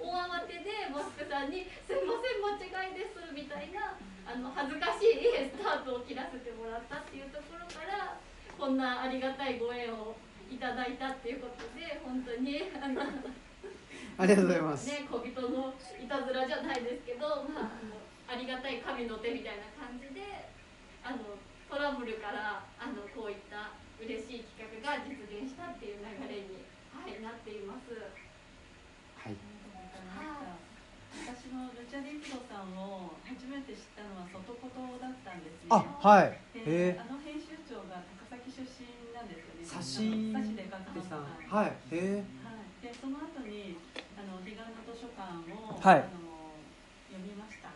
[0.04, 3.96] 大慌てでマスクさんに「すいません間違いです」みたいな
[4.28, 8.20] あの恥ずかしいスタートを切らせてもらったっていうところから
[8.60, 10.16] こんなありがたいご縁を
[10.52, 13.02] いただいたっていうことで本当にあの。
[14.18, 17.98] ありがとうございます、ね、小人のいたずらじゃないですけど、まあ、あの
[18.30, 20.54] ありがたい神の手みたいな感じで
[21.02, 21.34] あの
[21.66, 26.62] トラブルからあのこういった嬉しい企画が実現したっていう流れに、
[26.94, 27.90] はい、なっています。
[29.18, 29.54] はい
[31.44, 34.64] 私もルチャリプロさんを初めて知ったのは外言
[34.96, 35.76] だったんですね。
[35.76, 36.40] あはい。
[36.56, 36.96] へえ。
[36.96, 39.68] であの編集長が高崎出身なんですよね。
[39.68, 41.68] 差しあの差しで書くでさんはい。
[41.68, 42.24] はいへえ。
[42.48, 43.76] はい、でその後に
[44.16, 46.08] あの彼岸の図書館を、はい。
[46.08, 46.56] あの
[47.12, 47.76] 読みました、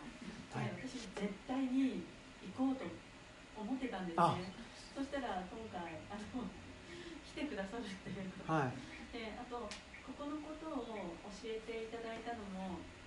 [0.64, 0.72] い。
[0.72, 2.08] で私絶対に
[2.48, 4.32] 行こうと思ってたんですあ。
[4.32, 4.48] ね
[4.96, 9.12] そしたら今回あの来てくださるっていうことはい。
[9.12, 9.68] であと
[10.08, 12.97] ここのことを教えていただいたのも高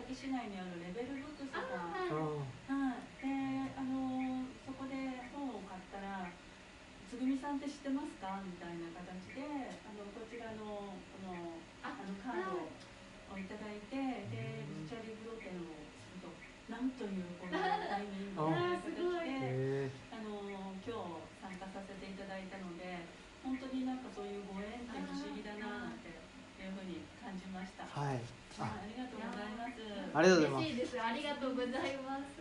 [0.00, 1.92] 崎市内にあるレベルブックスさん。
[1.92, 3.28] あはい、で
[3.76, 4.96] あのそこで
[5.28, 6.24] 本を買ったら
[7.04, 9.44] 「つぐみさんって知ってますか?」みたいな形で
[9.84, 15.68] あのこちらのこのあのカードをいただいてでルチャリブロ展を
[16.00, 16.32] すると
[16.72, 20.96] なんというこのタイミングであの今日
[21.44, 23.04] 参加させていただいたので
[23.44, 27.84] 本当になんかそういうご縁って不思議だななんていうふうに感じました。
[27.84, 30.16] はいありがとうございます。
[30.16, 31.00] ありがとうございます嬉しいです。
[31.00, 32.40] ありがとうございます。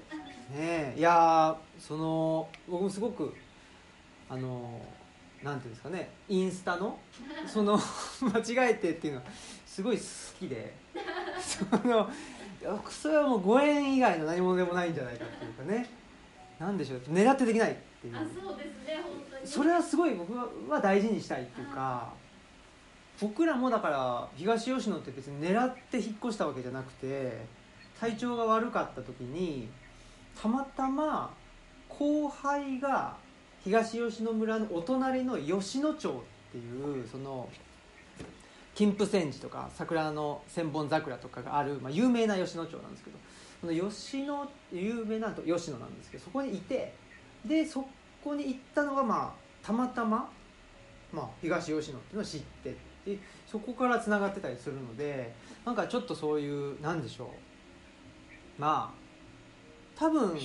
[0.53, 3.33] ねえいやーその僕もすごく
[4.29, 4.81] あの
[5.43, 6.99] なんていうんですかねインスタの
[7.47, 7.79] その
[8.21, 9.25] 間違えてっていうのは
[9.65, 10.03] すごい好
[10.39, 10.73] きで
[11.39, 12.09] その
[12.89, 15.89] それはもうご縁以外の何者でもないんじゃないかっていうかね
[16.59, 19.47] なんでしょう狙ってできないっていうあ、そうですね、本当に。
[19.47, 22.11] それはすごい僕は大事にしたいっていうか
[23.21, 27.45] 僕らもだから東吉野って別に狙って引っ越したわけじゃなくて
[27.99, 29.67] 体調が悪かった時に
[30.41, 31.33] たまたま
[31.89, 33.17] 後輩が
[33.63, 36.13] 東吉野村のお隣の吉野町っ
[36.51, 37.49] ていうその
[38.73, 43.17] 金峰山寺とか桜の千本桜とかがある、まあ、有名な吉野町なんですけど
[43.61, 46.93] この吉野有名なと吉野なんですけどそこにいて
[47.45, 47.85] でそ
[48.23, 50.29] こに行ったのがまあたまたま、
[51.11, 55.33] まあ、東吉野っていうのを知ってでそこからつながってたりするので
[55.65, 60.37] なんかちょっとそういうなんでしょうまあ多分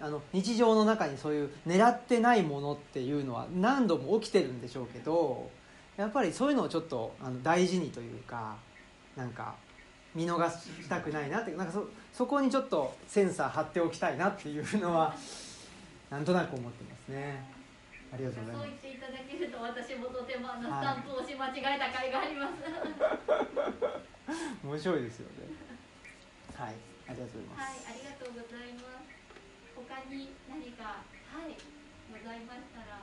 [0.00, 5.50] あの日常の中にそういう狙ってないものっていうのは何度も起きてるんでしょうけど
[5.96, 8.56] やっぱりそういうのをちょっとあの大事にというか
[9.16, 9.54] なんか
[10.14, 15.14] 見逃したくないなってなんかそそこにちょっとセンサー貼っておきたいなっていうのは
[16.10, 17.51] なんとなく思ってますね。
[18.12, 18.68] ありがとうございます。
[18.68, 22.60] そう言っていただけると私もとてもあのスタンプを押し間違えた甲斐があります。
[24.60, 25.48] 面白いですよね。
[26.52, 26.76] はい、
[27.08, 27.88] ありがとうございます。
[27.88, 29.08] はい、ありがとうございます。
[29.72, 31.00] 他に何か
[31.32, 31.56] はい
[32.12, 33.00] ございましたら。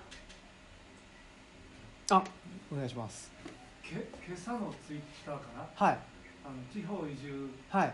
[2.21, 2.23] あ、
[2.71, 3.33] お願いします。
[3.81, 5.65] け今朝のツイッターかな？
[5.73, 5.97] はい。
[6.45, 7.93] あの地方移住はい。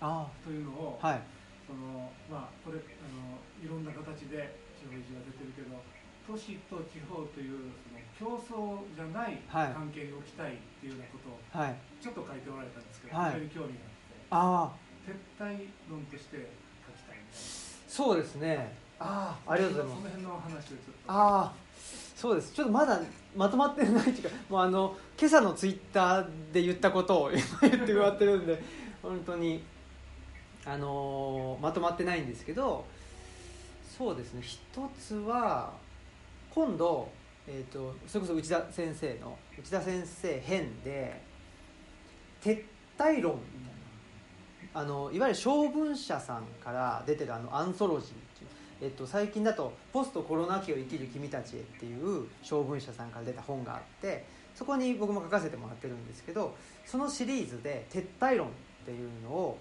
[0.00, 1.20] あというのを、あ、はい。
[1.66, 5.74] そのまあこれあのいろんな形で地方移住が出てるけど
[6.26, 7.58] 都市と地方という
[8.18, 11.74] その競争じゃないはい関係に置きたいっていうようなことをはい。
[12.00, 13.92] ちょっと書いておられたんですけど、はい非常に興味が
[14.30, 14.70] ああ、あっ
[15.04, 16.36] て撤退論として
[16.86, 17.16] 書きたい
[17.88, 18.74] そうですね。
[18.98, 19.96] ああ、ありがとうございます。
[19.96, 21.52] その辺の話をちょっとああ、
[22.16, 22.52] そうです。
[22.54, 23.00] ちょっとまだ
[23.36, 28.62] まとまってないっていうか、もうあの今朝のツイッターで言ったことを今言ってもらってるんで、
[29.02, 29.62] 本当に
[30.64, 32.84] あのーまとまってないんですけど、
[33.98, 34.42] そうですね。
[34.42, 34.58] 一
[34.98, 35.72] つは
[36.54, 37.08] 今度
[37.46, 41.20] えっ、とそれこそ内田先生の内田先生編で
[42.40, 42.62] 撤
[42.96, 43.82] 退論みたいな。
[44.74, 48.50] あのいわゆる小文社さんから出てるあのアンソロジーっていう
[48.80, 54.24] えっと、最近だと「ポストコロナ期を生きる君たちへ」っていう小文社さんから出た本があって
[54.56, 58.50] そこに僕も書かせてもらってるんですけどそのシリーズで「撤退論」っ
[58.84, 59.58] ていうのを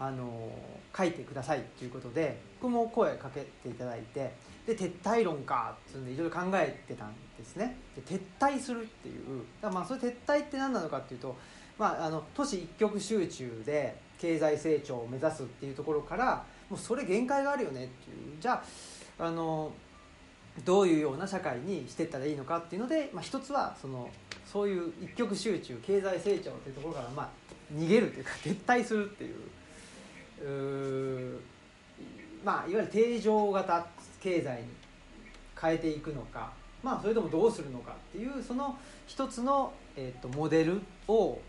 [0.00, 0.50] あの
[0.96, 4.32] 書いてくださいっていうことで僕も声かけていただいて
[4.68, 7.74] で撤退論かっていうんでいろいろ考えてたんですね。
[7.96, 9.42] で撤退するっていう。
[9.62, 11.34] だまあそれ撤退って何なのかっていうと、
[11.78, 18.36] まあ、あの都市一極集中で経済成長を目指すっていうところからもうそれ限界があるよねっていう。
[18.38, 18.62] じゃ
[19.18, 19.72] ああの
[20.66, 24.10] どういうような社会にしていったらいいのかっていうので、まあ、一つはその
[24.44, 27.28] そういう一極集中経済成長っていうところから、まあ、
[27.74, 29.34] 逃げるというか撤退するっていう。
[32.44, 33.86] まあいわゆる定常型
[34.20, 34.68] 経済に
[35.60, 36.52] 変えていくのか、
[36.82, 41.40] まあ、それともどうするのかっていうその一つの、えー、とモデルを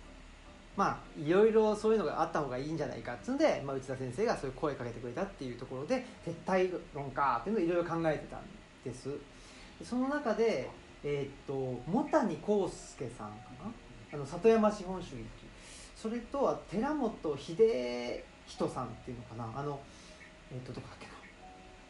[0.75, 8.41] まあいろいろそういうのがあった方がいいんじゃないかっつうんで、まあ、内田先生がそういう声かけてくれたっていうところで撤退論かっていうのをいろいろ考えてたん
[8.83, 9.09] です。
[9.83, 10.69] その中で、
[11.03, 13.71] えー、と茂谷幸介さんかな？
[14.13, 15.19] あの里山資本主義
[15.95, 19.59] それとは寺本秀人さんっていうのかな？
[19.59, 19.79] あの
[20.51, 20.95] えっ、とどこだ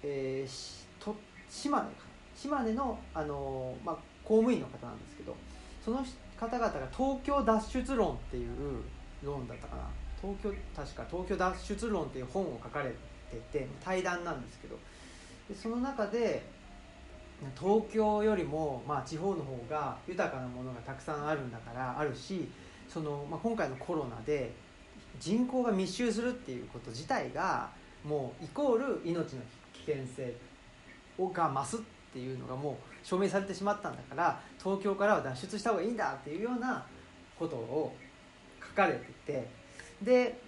[0.03, 1.15] えーと
[1.49, 1.91] 島根か
[2.35, 5.35] 島根のあの、まあ、公務員の方なんですけど
[5.83, 6.05] その
[6.39, 8.81] 方々が東京脱出論っていう
[9.23, 9.83] 論だったかな。
[10.21, 12.89] 東京確か東京脱出論っていう本を書かれ
[13.31, 14.77] てて対談なんですけど
[15.47, 16.43] でその中で
[17.57, 22.49] 東京よりも、まあ、地方の方が豊かなものがたくさんあるんだからあるし
[22.89, 24.51] その、まあ、今回のコロナで
[25.19, 27.69] 人口が密集するっていうこと自体が
[28.03, 29.47] もうイコール命の危
[29.89, 30.35] 険性
[31.33, 31.79] が増すっ
[32.13, 32.75] ていうのがもう
[33.05, 36.85] 証明されてしまったんだから東京からは脱出した方がいいんだっていうような
[37.37, 37.93] ことを
[38.61, 39.47] 書かれてて
[40.01, 40.39] で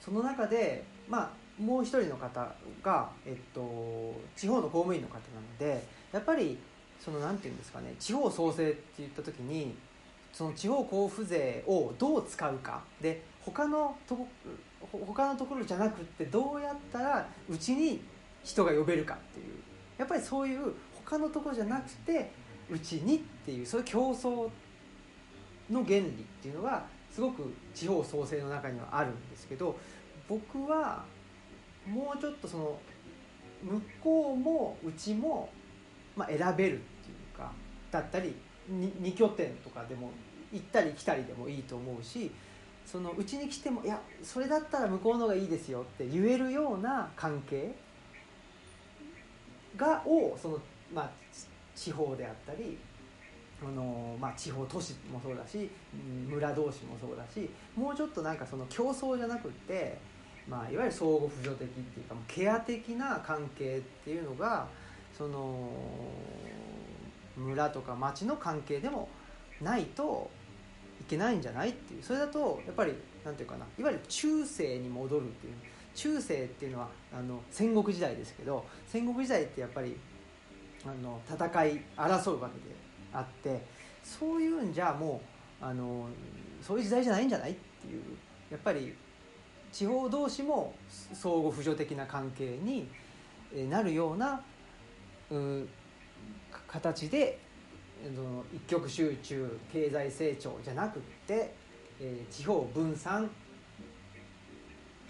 [0.00, 2.52] その中でまあもう一人の方
[2.82, 6.58] が、えっと、地方の公務員の方なのでやっぱり
[6.98, 9.76] そのなんていうんですかね地方創生って言った時に
[10.32, 14.26] その地方交付税をどう使うかで他のとこ
[14.90, 18.00] 他のところじゃなくってどうやったらうちに
[18.42, 19.54] 人が呼べるかっていう。
[19.98, 20.74] やっぱりそういう
[21.04, 22.32] 他のところじゃなくて
[22.70, 24.48] うちにっていうそういう競争
[25.70, 29.76] の原理っていうのがすごく地方創生の中にはあるんですけど
[30.28, 31.04] 僕は
[31.86, 32.78] もうちょっとその
[33.62, 35.50] 向こうもうちも、
[36.16, 37.52] まあ、選べるっていうか
[37.90, 38.34] だったり
[38.70, 40.10] 2拠点とかでも
[40.52, 42.30] 行ったり来たりでもいいと思うし
[42.92, 47.74] そのうちに来てもいやそれだったら向こうのがいいですよって言えるような関係
[49.78, 50.58] がをその、
[50.94, 51.10] まあ、
[51.74, 52.76] 地方であったり
[53.62, 55.70] あの、まあ、地方都市もそうだし
[56.28, 59.96] 村同士もそうだしもうちょっとなんかその競争じゃなくって、
[60.46, 64.68] まあ、いわゆる相互扶助的っていうかケア的な関係っていうのが
[65.16, 65.70] その
[67.38, 69.08] 村とか町の関係でも
[69.62, 70.28] ないと
[71.02, 72.02] いけないんじゃないっていう。
[72.02, 72.94] それだとやっぱり
[73.24, 75.54] なんていうかないわゆる中世に戻るっていう
[75.94, 79.96] 中世っていうのはあの戦国時代ですけど戦国時代ってやっぱり
[80.84, 82.74] あの戦い争うわけで
[83.12, 83.64] あって
[84.02, 85.20] そういうんじゃも
[85.60, 86.08] うあの
[86.60, 88.02] そういう時代じゃないんじゃないっていう
[88.50, 88.94] やっぱり
[89.70, 92.88] 地方同士も相互扶助的な関係に
[93.70, 94.42] なるような
[95.30, 95.68] う
[96.66, 97.38] 形で
[98.04, 101.54] その一極集中経済成長じゃなくて、
[102.00, 103.30] えー、地方分散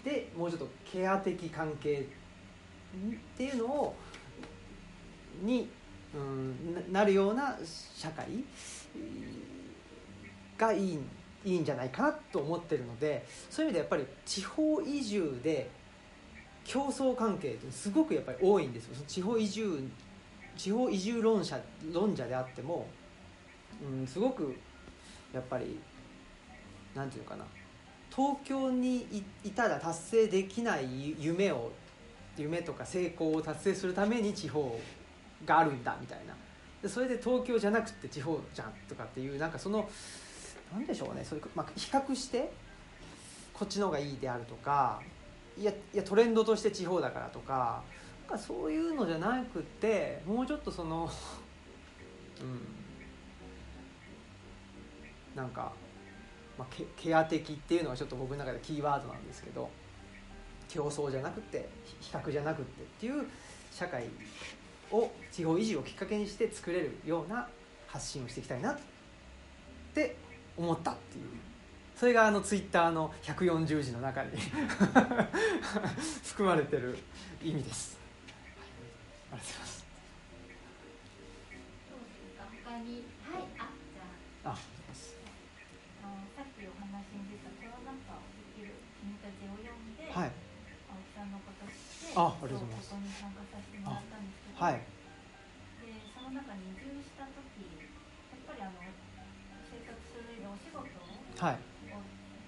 [0.03, 2.05] でもうちょっとケア的関係っ
[3.37, 3.95] ていうのを
[5.41, 5.69] に、
[6.13, 7.57] うん、なるような
[7.95, 8.27] 社会
[10.57, 10.99] がいい
[11.45, 15.69] いいんじゃないかなと思ってるのでそういう意味でやっぱり地方移住で
[16.63, 18.95] 競争関係ってすごくやっぱり多いんですよ。
[18.95, 19.83] その地方移住
[20.57, 21.59] 地方移住論者
[21.91, 22.87] 論者であっても、
[23.81, 24.55] うん、すごく
[25.33, 25.79] やっぱり
[26.95, 27.45] なんていうかな。
[28.15, 29.07] 東京に
[29.43, 31.71] いたら達成できない夢を
[32.37, 34.79] 夢とか成功を達成するために地方
[35.45, 36.35] があるんだみたいな。
[36.81, 39.89] でそれで東京じゃなくて地方じゃんとかっていうなんかその
[40.71, 41.23] なんでしょうね。
[41.23, 42.51] それ、まあ、比較して
[43.53, 45.01] こっちの方がいいであるとか
[45.57, 47.83] いやいやトレンドとして地方だからとか
[48.23, 51.09] かそういうのじゃなくてもうちょっとその
[52.41, 52.83] うん
[55.35, 55.71] なんか、
[56.57, 59.69] まあ、ケケア的っていうのはちょっと僕の中でキーワードなんですけど
[60.67, 61.67] 競争じゃなくて
[62.01, 63.25] 比較じゃなくてっていう
[63.71, 64.05] 社会
[64.91, 67.47] を地方維持をきっかけにして作れるような
[67.87, 68.77] 発信をしていきたいなっ
[69.93, 70.15] て
[70.55, 71.25] 思ったっていう
[71.95, 74.31] それがあのツイッターの140字の中に
[76.25, 76.97] 含まれてる
[77.43, 77.92] 意味です。
[79.33, 79.81] ありがとうございます。
[82.53, 84.05] 他にはいあじゃ
[84.45, 84.53] あ。
[84.53, 84.61] あ
[86.37, 90.37] さっきお話に出たコロナ禍を生きる君たちを読んで、はい、
[90.85, 92.93] 青木さんのことしてあありがとうございます。
[92.93, 94.85] ここに参加させてもらったんですけど、はい、
[95.81, 97.41] でその中に移住した時
[97.73, 101.09] やっぱりあの生活する上でお仕事を、
[101.41, 101.65] はい、っ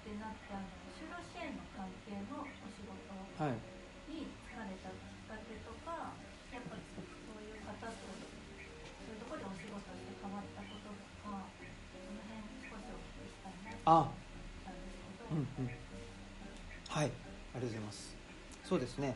[0.06, 2.94] てなってあの就労支援の関係のお仕事
[3.42, 3.58] はい
[4.06, 6.14] に疲れたきっかけとか、
[6.54, 10.94] やっぱりそういう方とそういうところでお仕事して変わったことと
[11.26, 16.00] かその辺少しお聞きしたいなと思ったんですけど。
[16.90, 17.06] うんうん、はい。
[17.06, 17.10] あり
[17.54, 18.16] がとうございます。
[18.64, 19.14] そうですね。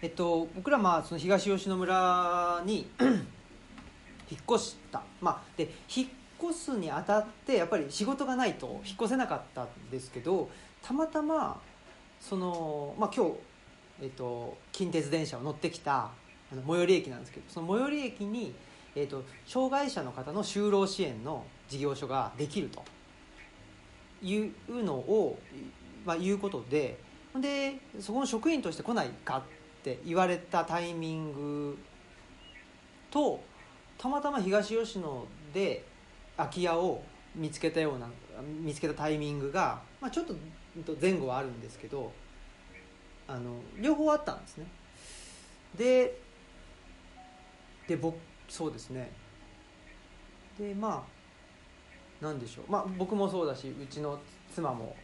[0.00, 2.86] えっと、僕らまあその東吉野村に
[4.30, 6.08] 引っ越した、まあ、で引っ
[6.50, 10.48] 越すにあたってやっぱり仕事がないと引っ越せなかったんですけど
[10.82, 11.60] たまたま
[12.20, 13.32] その、まあ、今日、
[14.02, 16.10] えっと、近鉄電車を乗ってきた
[16.52, 18.54] あの最寄り駅なんですけどその最寄り駅に、
[18.94, 22.84] えっと、障害者の方の就労支援の事業所ができると
[24.22, 25.38] いうのを、
[26.04, 26.98] まあ、いうことで
[27.40, 29.42] でそこの職員として来ないかっ
[29.82, 31.78] て言われたタイミング
[33.10, 33.40] と
[33.96, 35.84] たまたま東吉野で
[36.36, 37.02] 空き家を
[37.34, 38.08] 見つけたような
[38.60, 40.34] 見つけたタイミングが、まあ、ちょっと
[41.00, 42.12] 前後はあるんですけど
[43.26, 44.66] あの両方あったんですね。
[45.76, 46.18] で
[47.86, 48.16] で僕
[48.48, 49.10] そうですね。
[50.58, 51.17] でまあ
[52.20, 52.70] なんでしょう。
[52.70, 54.18] まあ僕もそうだしうちの
[54.54, 54.96] 妻も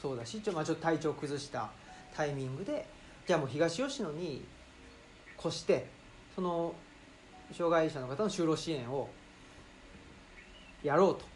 [0.00, 1.70] そうだしちょ,、まあ、ちょっと体調崩した
[2.14, 2.86] タイミングで
[3.26, 4.44] じゃあもう東吉野に
[5.38, 5.86] 越して
[6.34, 6.74] その
[7.52, 9.08] 障害者の方の就労支援を
[10.82, 11.30] やろうと。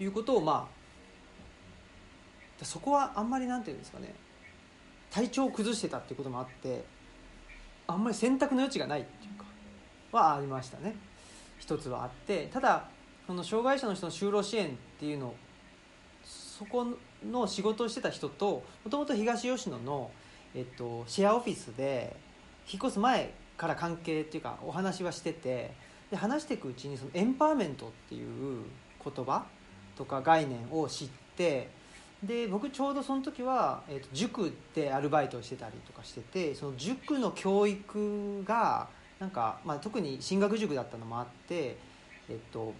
[0.00, 0.68] いうことをま
[2.60, 4.14] あそこはあんまりなんていうんですかね。
[5.10, 6.84] 体調を崩してたっていうこともあって
[7.86, 9.44] あんまり選択の余地がないっていうか
[10.10, 10.96] はありましたね。
[11.58, 12.88] 一つはあってただ
[13.26, 15.34] その障害者の人の就労支援っていうの
[16.24, 16.86] そこ
[17.28, 20.10] の仕事をしてた人ともともと東吉野の、
[20.54, 22.16] えっと、シェアオフィスで
[22.70, 25.72] 引っ越す前から関係っていうかお話はしてて
[26.10, 28.64] で話していくうちにそのエンパワーメントっていう
[29.02, 29.46] 言葉
[29.96, 31.68] とか概念を知って
[32.22, 41.76] で僕ちょうどその時は、えー、と塾でアルバイトをしてたりとかしててその塾の教育がなんか、まあ、特に進学塾だったのもあって、
[42.28, 42.72] えっと、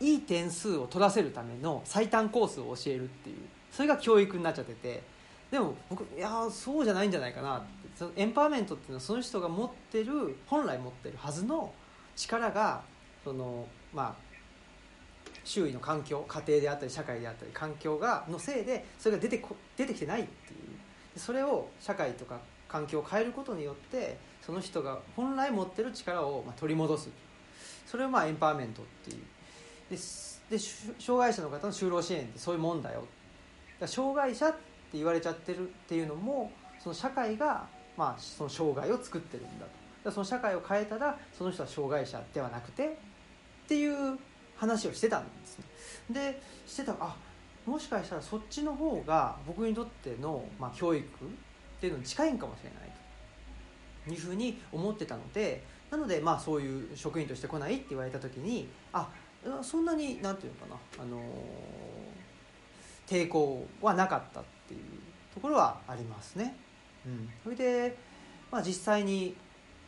[0.00, 3.36] いい点数を取らせるための最短コースを教えるっていう
[3.70, 5.16] それが教育になっちゃってて。
[5.50, 11.72] でも僕いやそうじゃないんじゃないかなってそのエンパワーメントっていうのはその人が持ってる本来持ってるはずの
[12.16, 12.82] 力が
[13.22, 14.26] そのまあ
[15.44, 21.18] 周囲の環境家庭であったり社会であったり環境がのせいでそれが出てこ出てきてないっていう。
[21.18, 22.38] それを社会とか
[22.68, 27.08] 環境を変えることによってその人が本来持ってる力を取り戻す
[27.86, 29.22] それをまあエンパワーメントっていう。
[29.90, 29.96] で
[30.50, 33.04] で障害者の方の就労支援ってそういうもんだよ
[33.80, 34.58] だ障害者って
[34.94, 37.66] 言われちゃってるっていうのもその社会が、
[37.96, 39.66] まあ、その障害を作ってるんだ
[40.04, 40.10] と。
[40.10, 44.16] その社会を変えたらその人は障害者ではなくてっていう
[44.56, 45.64] 話をしてたんですね。
[46.10, 47.16] でしてたあ
[47.66, 51.08] もしかしたらそっちの方が僕にとっての、まあ、教育っ
[51.80, 52.90] ていうのに近いんかもしれない
[54.06, 54.12] と。
[54.12, 59.25] いうふうに思ってたのでなのでまあそういう職員として来ないって言われた時にあっ
[59.62, 61.22] そんなになんていうのかな、あの、
[63.06, 64.80] 抵抗はなかったっていう
[65.34, 66.56] ところはありますね。
[67.06, 67.96] うん、それで、
[68.50, 69.36] まあ、実際に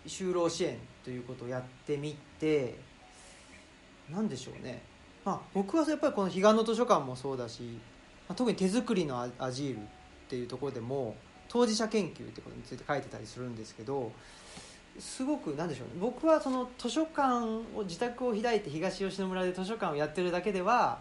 [0.07, 2.79] 就労支援ということをやってみて
[4.11, 4.83] 何でしょうね、
[5.25, 7.63] まあ、僕はやっぱりこの彼岸の図書館もそうだし、
[8.29, 9.81] まあ、特に手作りのアジールっ
[10.29, 11.17] ていうところでも
[11.49, 14.13] 当事者研究ってことについて書いてたりするんですけど
[14.99, 17.45] すごくなんでしょうね僕はその図書館
[17.77, 21.01] を自宅を開いて東吉野村で図書館をやってるだけでは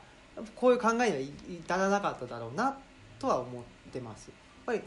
[0.56, 1.10] こういう考えには
[1.50, 2.78] 至らなかっただろうな
[3.20, 4.28] とは思ってます。
[4.28, 4.36] やっ
[4.66, 4.82] ぱり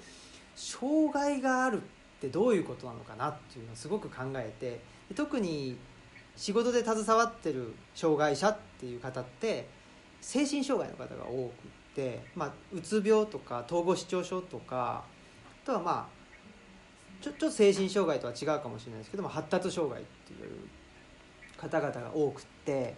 [0.54, 1.84] 障害があるっ
[2.20, 4.80] てどういうことなのかなっていうのをすごく考えて
[5.14, 5.76] 特に
[6.36, 9.68] 仕事で携わってる障害者っていう方って
[10.20, 15.04] 精神障害の方が多くて、まあ、うつ病とか統合失調症とか
[15.64, 16.20] あとはまあ
[17.21, 20.68] ちょっと精神障害とは違うかもしれないですけども発達障害っていう
[21.57, 22.95] 方々が多くて。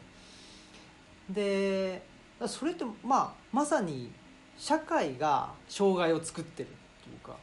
[1.31, 2.03] で
[2.47, 4.11] それってまあまさに
[4.59, 6.71] 社会が障害を作ってるっ
[7.05, 7.37] ていうか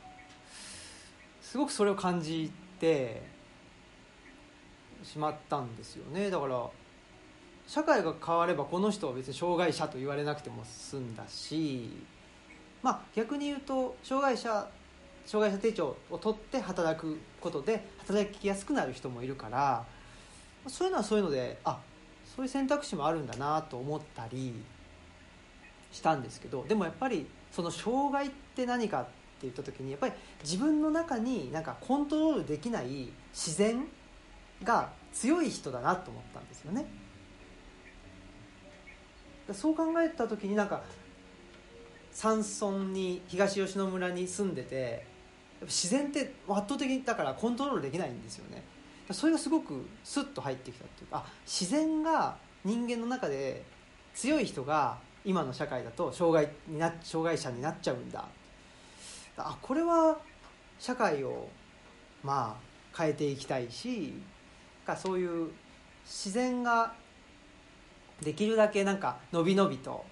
[1.41, 3.21] すごくそれを感じて
[5.03, 6.29] しまったんですよね。
[6.29, 6.69] だから
[7.65, 11.89] 社会が変わればこの人は別に障害者と言われなくても済んだし
[12.81, 14.67] まあ逆に言うと障害者
[15.29, 19.85] 障害者手帳を取って働くことで働きやすくなる人もいるから
[20.65, 21.77] そういうのはそういうのであ
[22.35, 24.55] そういう選択肢もあるんだなと思ったり
[25.91, 29.11] したんですけどでもやっぱりその障害って何かって
[29.43, 30.13] 言った時にやっぱり
[30.43, 33.85] 自分の中になんかコントロールできない自然
[34.63, 36.87] が強い人だなと思ったんですよね。
[39.53, 40.81] そう考えた時になんか
[42.11, 45.08] 山村に東吉野村に住んでて
[45.61, 48.63] 自然って圧倒的だからコントロールできないんですよね。
[49.11, 53.63] それがすごくスッと入ってきたっていうか自然が人間の中で
[54.13, 58.25] 強い人が今の社会だと障害にな障害者になっちゃうんだ。
[59.37, 60.19] あこれは
[60.79, 61.49] 社会を
[62.23, 64.13] まあ変えていきたいし
[64.85, 65.51] かそういう
[66.05, 66.93] 自然が
[68.21, 70.03] できるだけなんかのびのびと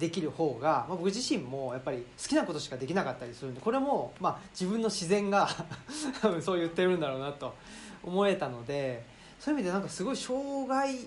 [0.00, 5.48] できる方が、まあ、僕自身もやっぱり好きなことしかできなかったりするんでこれも、まあ、自分の自然が
[6.22, 7.54] 多分そう言ってるんだろうなと
[8.02, 9.04] 思えたので
[9.38, 11.06] そういう意味でなんかすごい障害、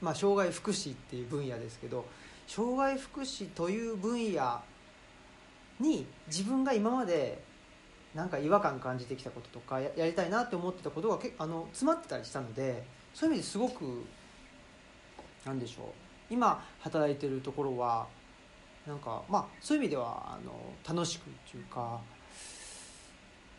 [0.00, 2.06] まあ、障害福祉っていう分野ですけど
[2.48, 4.60] 障害福祉という分野
[5.78, 7.42] に自分が今まで
[8.14, 14.04] なんか違和感感じてきたこととかやりたいなって思ってたことがけあの詰まってたりしたのでそういう意味ですごく
[15.44, 15.86] なんでしょう
[16.30, 18.06] 今働いてるところは
[18.86, 20.52] なんかまあそういう意味ではあの
[20.96, 22.00] 楽しくっていうか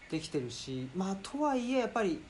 [0.10, 2.22] できてるしまあとはいえやっぱり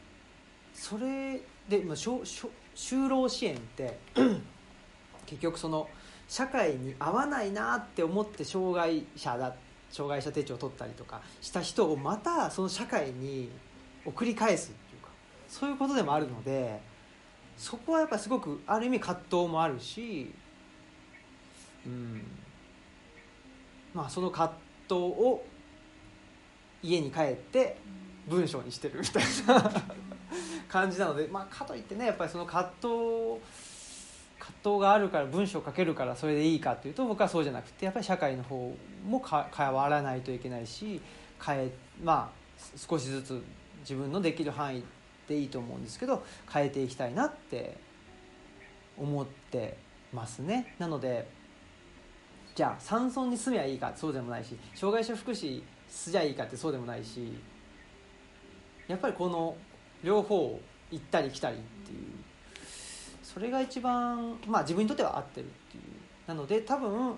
[0.74, 3.98] それで、まあ、就就労支援って
[5.26, 5.88] 結局その
[6.28, 9.56] 社会に合わないなって思って障害者だ
[9.92, 13.50] 障害者手帳を取ったりとかした人をまたその社会に
[14.06, 15.10] 送り返すっていうか
[15.48, 16.80] そういうことでもあるので
[17.58, 20.34] そこはやっぱすごくある意味葛藤もあるし、
[21.86, 22.43] うん
[23.94, 24.56] まあ、その葛
[24.88, 25.44] 藤を
[26.82, 27.78] 家に帰って
[28.28, 29.72] 文章にしてるみたいな
[30.68, 32.90] 感じなので、まあ、かといってねやっぱりその葛藤
[34.40, 38.76] 葛藤があるから文章を書けるからそれでいいかというと僕はそうじゃなくてやっぱり社会の方
[39.06, 39.24] も
[39.56, 41.00] 変わらないといけないし
[41.46, 41.72] 変え、
[42.04, 43.44] まあ、少しずつ
[43.82, 44.84] 自分のできる範囲
[45.28, 47.78] でいいと思うんですけど変えていきたいなって
[48.98, 49.78] 思って
[50.14, 50.76] ますね。
[50.78, 51.28] なので
[52.56, 57.34] じゃあ山村に住めばいいかそうでもないし障害者福祉すじゃいいかってそうでもないし
[58.88, 59.56] やっぱりこの
[60.04, 60.60] 両方
[60.92, 62.00] 行ったり来たりっていう
[63.24, 65.84] それが一番まあ自分にとっては合ってるっていう
[66.28, 67.16] なので多分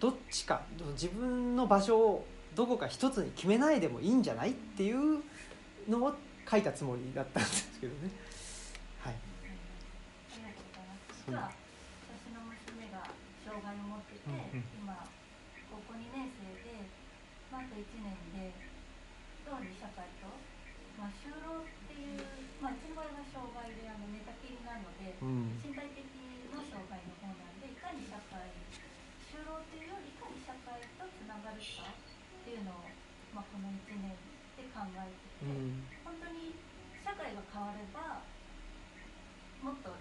[0.00, 0.62] どっちか
[0.92, 5.22] 自分の場所をどこか一つに決めないでもいいんじゃないっていう
[5.88, 6.14] のを
[6.50, 8.10] 書いたつもりだったんですけどね。
[9.00, 9.14] はい。
[11.28, 11.63] うご
[14.24, 15.04] て、今
[15.68, 16.88] 高校2年生で、
[17.52, 18.54] まあ、あと1年で
[19.44, 20.32] どうに社会と、
[20.96, 22.24] まあ、就労っていう、
[22.62, 26.00] まあ、一番のは障害であの寝たきりなので、うん、身体的
[26.48, 28.48] の障害の方なんでいかに社会
[29.28, 32.88] 就労っていうよりいかに社会とつながるかっていうのを、
[33.36, 34.14] まあ、この1年
[34.56, 36.56] で考えてて、うん、本当に
[37.04, 38.24] 社会が変われば
[39.60, 39.92] もっと、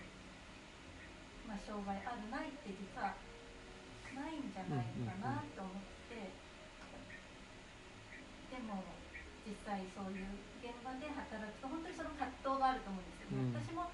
[1.49, 6.31] まあ、障害あるないゃないかなと思って、
[8.51, 8.83] でも
[9.43, 13.91] 実際そういう現場で働くと本当にその葛藤があると思うんですよ、うん、私も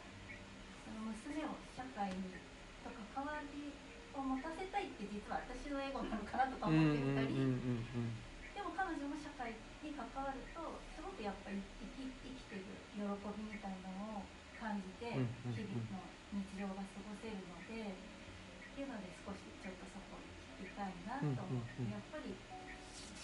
[0.85, 2.37] その娘を社会に
[2.85, 3.73] と関わり
[4.13, 14.27] を持たせたいって実は私のエゴなのかなとか思ってみたり、でも彼女も社会に関わるとすごくやっぱり生き生きてる喜びみたいなのを
[14.59, 15.15] 感じて
[15.55, 16.03] 日々の
[16.35, 20.19] 日常が過ごせるので、っていうので少しちょっとそこ
[20.59, 22.33] 聞きたいなと思って、やっぱり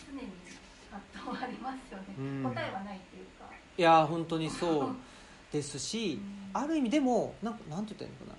[0.05, 0.27] 常に
[0.91, 3.49] 葛藤はありますよね、答えはないっていうか。
[3.77, 4.95] いや本当にそう
[5.51, 6.19] ですし、
[6.53, 8.37] ある意味でもなんなんて言ったらいいのかな。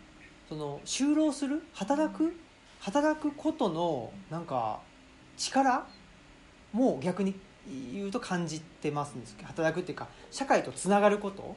[0.48, 2.36] その就労する働く
[2.80, 4.80] 働くことのなんか
[5.36, 5.86] 力
[6.72, 7.34] も逆に
[7.92, 11.56] 言うと感じてますんです働くっていうか社会とつながること。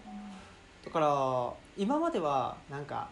[0.86, 3.10] だから今まではなんか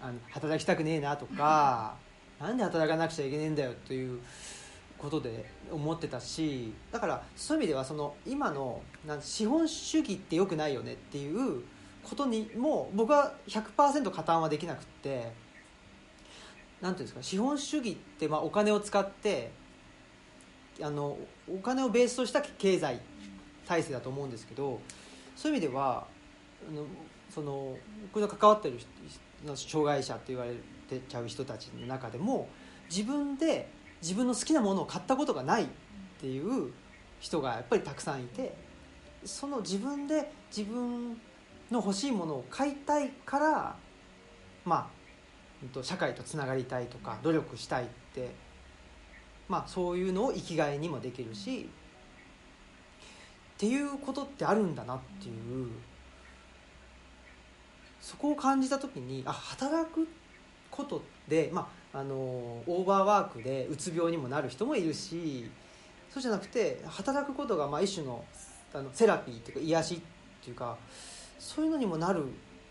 [0.00, 1.96] あの働きたくねえなとか
[2.40, 4.20] なんで働かなくちゃいけねえんだよという
[4.98, 11.62] ことで思ってたしだからそういう意味ではその今のなん資本主義ってよくないよねっていう
[12.02, 15.32] ことにも僕は100%加担はできなくって
[16.80, 19.50] 何ていうんですか資本主義ってまあお金を使って
[20.80, 21.16] あの
[21.48, 23.00] お金をベースとした経済
[23.66, 24.80] 体制だと思うんですけど
[25.34, 26.06] そういう意味では
[27.30, 27.76] その
[28.12, 28.78] 僕の関わってる
[29.54, 30.52] 障害者って言われ
[30.88, 32.48] てちゃう人たちの中でも
[32.88, 33.68] 自分で
[34.00, 35.66] 自分の好きなものを買ったことがないっ
[36.20, 36.72] ていう
[37.20, 38.54] 人がやっぱりたくさんいて
[39.24, 41.14] その自分で自分
[41.70, 43.76] の欲しいものを買いたいから
[44.64, 44.90] ま
[45.76, 48.30] あ社会とつながりたいとか努力したいって
[49.48, 51.68] まあそういうのを生きがいにもできるし
[53.56, 55.70] っていうことってあるんだなっていう
[58.06, 60.06] そこを感じた時にあ働く
[60.70, 65.50] ことで、まあ、あのオーバーワークでうつ病にもなる人もいるし
[66.08, 68.24] そうじゃなくて働くことがまあ一種の
[68.72, 69.98] あのセラピーっていうか癒しっ
[70.44, 70.76] ていうか
[71.40, 72.26] そういうのにもなる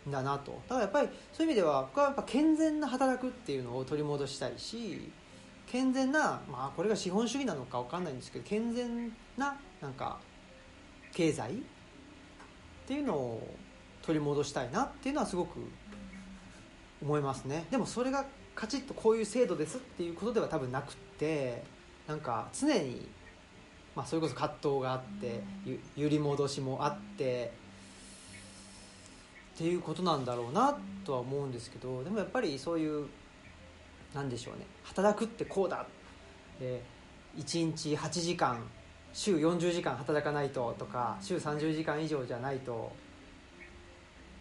[0.07, 0.61] んだなと。
[0.69, 5.11] だからやっぱりそういう意味では僕はやっぱ健全な働くっていうのを取り戻したいし
[5.67, 10.17] 健全な、まあ、これが資本主義なのか分かんないんですけど健全ななんか
[11.13, 11.55] 経済っ
[12.87, 13.55] ていうのを
[14.06, 15.60] 取り戻したいなっていうのはすごく
[17.02, 17.65] 思いますね。
[17.72, 21.64] でもそれがカチッとこういう制度ですっていうことでは多分なくって
[22.07, 23.07] なんか常に、
[23.95, 25.41] まあ、それこそ葛藤があって
[25.95, 27.52] 揺り戻しもあって
[29.56, 33.07] っていうことなんだろうなとは思うんですけどでもやっぱりそういう
[34.14, 34.65] なんでしょうね。
[34.84, 35.86] 働くってこうだ、
[36.61, 38.64] えー、1日8時間
[39.14, 42.91] 週40時間働かないととか週30時間以上じゃないと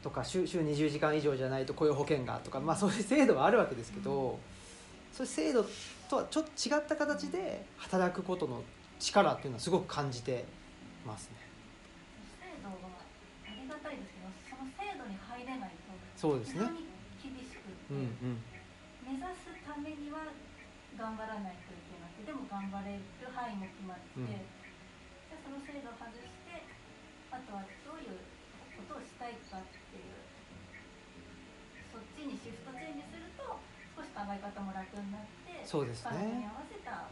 [0.05, 4.39] とか週週20時間以上じゃないと雇用保険がとか、まあ、そういう制度はあるわけですけど、
[5.11, 5.65] そういう制度
[6.11, 8.63] とはちょっと違った形で働くことの
[9.01, 10.45] 力っていうのはすごく感じて
[11.07, 11.41] ますね。
[16.17, 16.61] そうですね。
[17.21, 18.41] 厳しくて、うんうん、
[19.09, 20.29] 目指すためには
[20.97, 23.01] 頑張らないといけなくてでも頑張れる
[23.33, 26.65] 範囲も決まって、うん、じゃその制度を外して
[27.33, 28.25] あとはどういう
[28.75, 30.19] ことをしたいかっていう
[31.95, 33.61] そっちにシフトチェンジすると
[33.95, 36.41] 少し考え方も楽になってそうですね。
[36.41, 37.09] に合わせた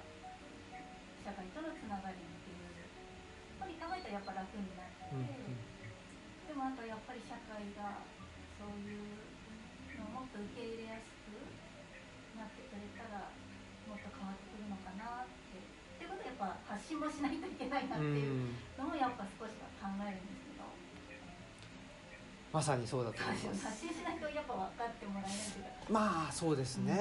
[1.25, 2.73] 社会とのつながりっていう
[3.61, 5.57] ここに考えたらやっぱ楽になって、うんうん、
[6.49, 8.05] でもあとやっぱり社会が
[8.57, 9.03] そういう
[9.99, 11.37] のをもっと受け入れやすく
[12.39, 13.29] なってくれたら
[13.87, 15.61] もっと変わってくるのかなって。
[16.03, 20.32] ってことはやっぱ発信もしないといけないなっていうのもやっぱ少しは考えるんで。
[22.53, 23.67] まさにそうだと思います。
[23.67, 25.71] 発信しないとやっぱ分かってもらえないというか。
[25.89, 26.95] まあそうですね。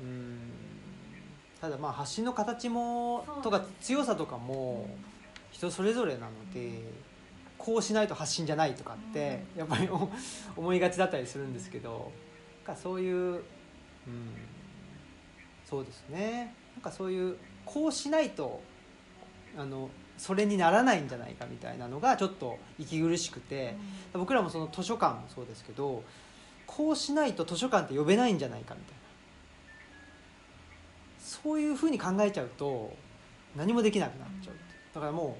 [0.00, 0.38] うん。
[1.60, 4.88] ただまあ発信の形もとか強さとかも
[5.52, 6.82] 人それぞれなので、
[7.56, 9.88] こうしないと発信じゃないとかってやっぱり
[10.56, 12.10] 思いがちだったりするんですけど
[12.66, 13.42] なんかそういう、うん、
[15.64, 16.54] そうですね。
[16.74, 18.60] なんかそういうこうしないと
[19.56, 19.88] あの
[20.22, 23.74] それにならないんじゃないかみたいなのがちょっと息苦しくて、
[24.12, 26.04] 僕らもその図書館もそうですけど
[26.64, 29.02] こうしないと図書館って呼べないんじゃないかみたいな。
[31.18, 32.96] そういうふうに考えちゃうと
[33.56, 34.54] 何もできなくなっちゃう
[34.94, 35.38] だからも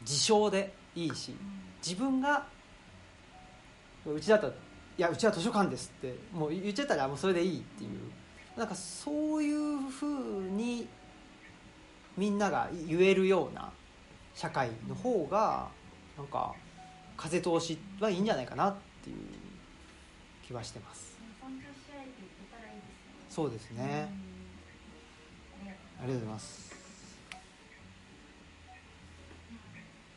[0.00, 1.36] う自称でいいし
[1.80, 2.46] 自分が
[4.04, 4.52] うちだったら
[4.98, 7.90] 「いやうちは図書館です」ってもう言っちゃったらもうそれでいいっていう。
[8.56, 10.88] なんかそういうふうに
[12.16, 13.72] みんなが言えるような
[14.34, 15.68] 社会の方が
[16.16, 16.54] なんか
[17.16, 19.16] 風通しはいいんじゃないかなっていう
[20.46, 21.16] 気はしてます。
[23.28, 24.10] そうですね。
[26.02, 26.74] ありがとうございます。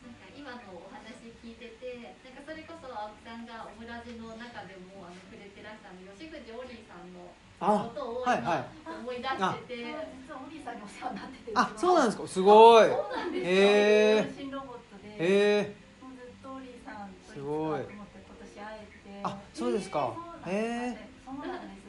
[0.01, 7.35] なんか今のお話聞いててなんかそれこそ青木さんがオムラジの中でもあの触れてらしたの吉藤オリーさんの
[7.67, 8.65] ことを今
[9.03, 11.51] 思い出してて、実はオリーさんにお世話になってて。
[11.55, 12.27] あそうなんですか？
[12.27, 12.87] すごい。
[12.89, 19.21] そうなんですえ新ロボットで、えもうずっとオリーさんとすごいと思って今年会えて。
[19.23, 20.13] あそうですか。
[20.47, 21.83] へえそうなんです。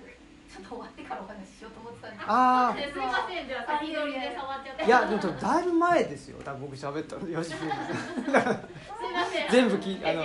[0.55, 3.49] ちょっと終わってからお話ししようと思ってたんですああすいません。
[3.49, 6.39] じゃあ先取りで触っちゃっていやでもだいぶ前ですよ。
[6.45, 9.51] 多分僕喋ったの吉藤さんすいません。
[9.51, 10.25] 全部聞いて もう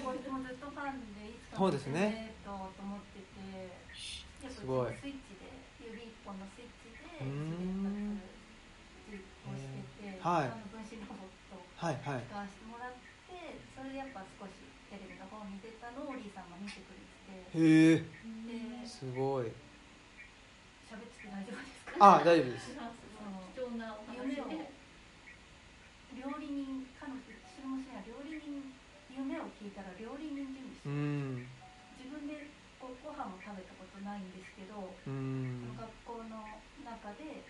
[0.00, 2.98] こいつもずっとファンでいつかそうですねとと思っ
[4.58, 4.92] すごい。
[4.98, 5.46] スイッチで
[5.78, 8.18] 指一本のスイッチでうーん。
[9.06, 10.50] 自立をしてて、はい。
[10.50, 12.98] あの分身ロボットはいはい使わせてもらっ
[13.30, 19.46] てそれでやっぱ少しテレビの方に出たのをオリーさんが見てくれてへえですごい。
[20.90, 22.18] 喋ってて大丈夫ですか？
[22.18, 22.74] あ大丈夫です。
[22.74, 24.74] 貴重なお話夢をで
[26.18, 28.74] 料理人彼女知る娘は料理人
[29.14, 30.90] 夢を聞いたら料理人準備してう
[35.08, 37.40] 学校の中で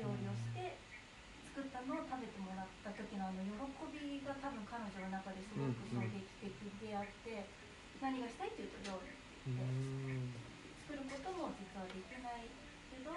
[0.00, 0.80] 料理をして
[1.52, 3.52] 作ったのを食べてもらった時のあの喜
[3.92, 6.48] びが多分彼女の中ですごく衝撃的
[6.80, 7.50] であって、
[8.00, 9.18] 何がしたいっていうと料理
[9.48, 10.32] うん。
[10.88, 12.48] 作ることも実はできない
[12.88, 13.12] けど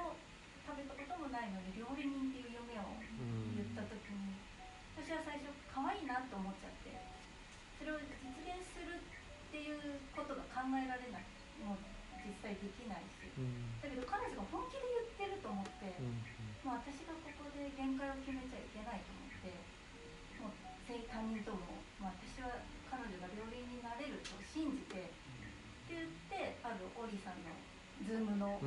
[0.68, 3.00] 食べたこともないのに料理人っていう夢を
[3.56, 4.36] 言った時に
[5.00, 6.92] 私は最初可愛いなと思っちゃって
[7.80, 11.28] それを実現するっていうことが考えられない
[11.62, 11.82] もう
[12.24, 13.21] 実際できないし
[13.82, 14.86] だけど彼女が本気で
[15.18, 16.20] 言ってると思って、うん
[16.62, 19.50] もう私がここで限界を決めちゃいけないと思って
[20.38, 20.54] もう
[20.86, 25.10] 他人とも、まあ、私は彼女が料理人になれると信じてっ
[25.90, 27.50] て言ってあるオリさんの
[28.06, 28.62] Zoom の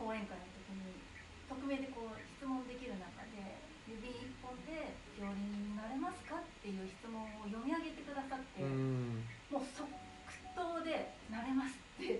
[0.00, 0.96] 講演会の時に
[1.44, 9.86] 匿名でこう質問できる中で指一本で料理人になれますかっていう質問を読み上げてくださって、うんもう即
[10.56, 12.18] 答で「なれます」って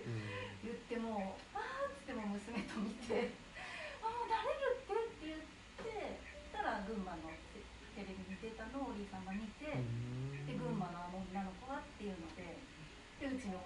[0.63, 3.31] 言ってもう「あー」っつっても娘と見て
[4.03, 6.21] 「あもうなれるって」って言って
[6.53, 7.63] そしたら群馬のテ
[7.99, 12.59] テレビに出たのをオリーさんが見て、で群馬のあの女の子はっていうので
[13.19, 13.59] でうちの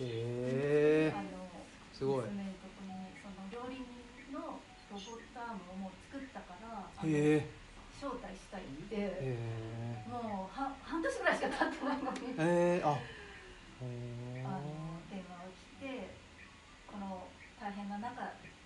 [0.00, 1.48] へえあの
[1.92, 4.60] すごい娘のとこにその料理人の
[4.92, 7.48] ロボットアームをもう作ったからあのへえ
[7.98, 9.38] 招待したいって、へ
[10.10, 12.98] もうは半年ぐらいしか経ってないのに、えへえあ
[13.82, 16.10] へあの電話が来て
[16.90, 17.26] この
[17.58, 18.18] 大変な中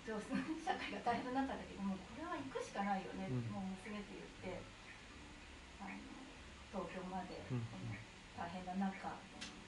[0.05, 0.33] 上手
[0.65, 4.61] 社会が大変な中だけどもうこれは行くしかないよね、うんもう娘って言って
[5.79, 5.93] あの
[6.73, 7.93] 東京までうんこの
[8.37, 8.89] 大変な中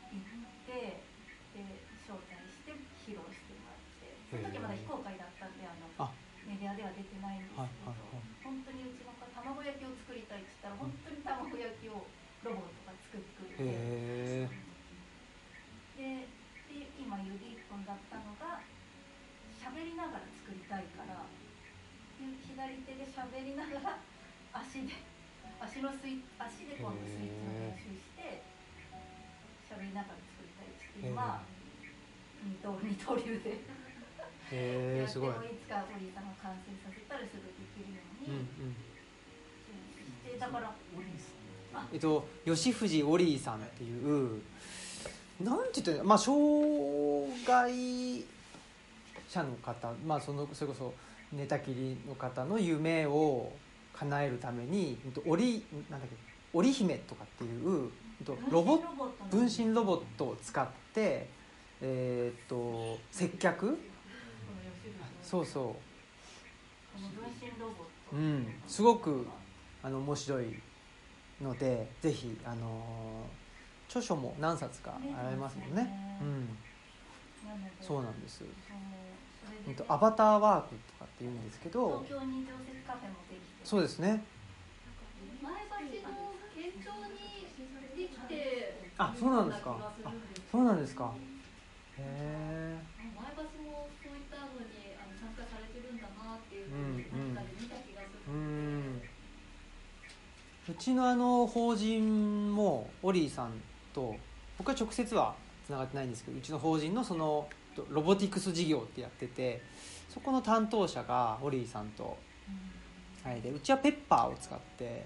[0.09, 1.03] 行って
[1.51, 2.71] で招待して
[3.03, 6.15] 披露してもらってその時まだ非公開だったんであのあ。
[6.47, 8.33] メディアでは出てないんですけど、はいはいはい。
[8.41, 12.01] 本当にうちの子は卵焼きを作りたいって言ったら本当に卵焼きを
[12.41, 13.69] ロボットが作ってくれ
[14.49, 14.71] て。
[16.01, 16.25] で
[16.71, 18.63] で今指一本だったのが
[19.59, 21.27] 喋りながら作りたいから
[22.17, 23.99] で左手で喋りながら
[24.55, 24.95] 足で
[25.59, 26.30] 足のスイ足で
[32.91, 33.31] 二刀流で。
[33.31, 33.49] やって
[34.51, 35.29] へえすごい。
[35.31, 38.75] もいつかオリーさんが完成させたらすぐできるよううんうにん
[40.27, 40.75] してだから
[41.93, 44.41] えっと吉藤オリーさんっていう
[45.41, 46.43] なんて言ったまあ障
[47.47, 48.23] 害
[49.29, 50.93] 者の方まあそのそれこそ
[51.31, 53.53] 寝たきりの方の夢を
[53.93, 56.15] 叶えるためにえっと織なんだっけ
[56.53, 57.89] 織姫とかっていう
[58.19, 58.81] えっとロボ
[59.29, 61.29] 分身ロボットを使って
[61.81, 63.77] えーっと接客？
[65.23, 65.75] そうそ
[68.13, 68.15] う。
[68.15, 68.47] うん。
[68.67, 69.25] すごく
[69.81, 70.59] あの面白い
[71.41, 73.25] のでぜひあの
[73.87, 75.83] 著書も何冊かあられますもんね。
[75.83, 76.19] ね。
[76.21, 76.57] うん。
[77.81, 78.43] そうなんです、
[79.67, 83.45] えっと、アバターワークとかって言うんですけど東京に常設カフェもできて。
[83.63, 84.23] そうですね。
[85.41, 89.91] 前橋の県庁にできてあそうなんですか。
[90.05, 90.11] あ
[90.51, 91.11] そうなんですか
[91.97, 99.01] へえ前橋もそういったのにあの参加されてるんだなっていうふうに何かで見た気がする、うん
[100.69, 103.51] うちのあの法人もオリーさん
[103.93, 104.15] と
[104.57, 105.35] 僕は直接は
[105.65, 107.47] つながってないんですけどうちの法人のその
[107.89, 109.61] ロボティクス事業ってやってて
[110.07, 112.17] そこの担当者がオリーさんと。
[113.23, 115.05] はい、でうちはペッパーを使って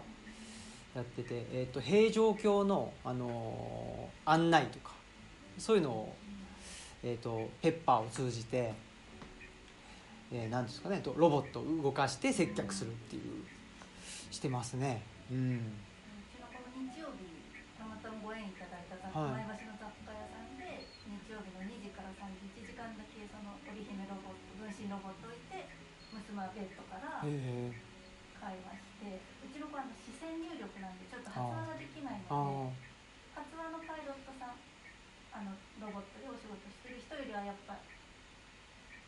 [0.96, 4.94] やってて、えーと、平城京の、あのー、案内とか
[5.58, 6.16] そういうのを、
[7.06, 8.74] えーと、ペッパーを通じて、
[10.34, 13.46] えー、なんですかねロボットを動かして接客するっていう
[14.34, 15.06] してますね。
[15.30, 17.30] うん、うちのこの日曜日
[17.78, 25.70] たまたまご縁いただいた前橋の雑貨屋さんで日曜日の2時から3時1時間だけその織姫ロボット分身ロボットを置いて
[26.10, 27.30] 娘はベッドから会
[28.66, 32.82] 話してうちの子は視線入力なんでちょっと発話ができないので
[33.38, 34.58] 発話のパイロットさん
[35.38, 36.75] あのロボットでお仕事してる
[37.06, 37.78] 人よりはやっぱ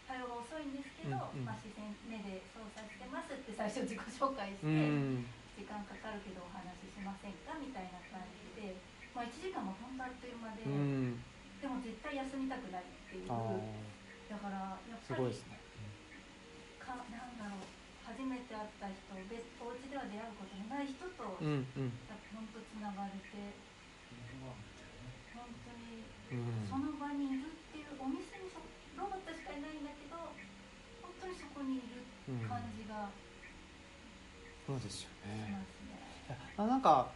[0.08, 4.68] 対応が遅いんですけど、うんうん、まあ、視線目で操作してますって最初自己紹介して、
[5.58, 8.80] 時間かかるけどお話ししませんかみたいな感じで、
[9.12, 13.30] まあ、1時間も本当あっという間で、でも絶対休みたくないっていう。
[14.28, 15.56] だからやっぱり、ね、
[16.84, 21.92] かなんだろう初めて会った人別お家では出会うことのない人と、うんうん、
[22.32, 23.36] 本当つながれて
[25.36, 26.08] 本当に
[26.68, 27.67] その場にいるって
[28.00, 28.62] お店にそ
[29.00, 30.18] ロボットしかいないんだけど
[31.02, 32.04] 本当にそこにいる
[32.48, 33.10] 感じが、
[34.70, 35.66] うん、そうですよね。
[36.30, 36.38] ね。
[36.58, 37.08] あなんか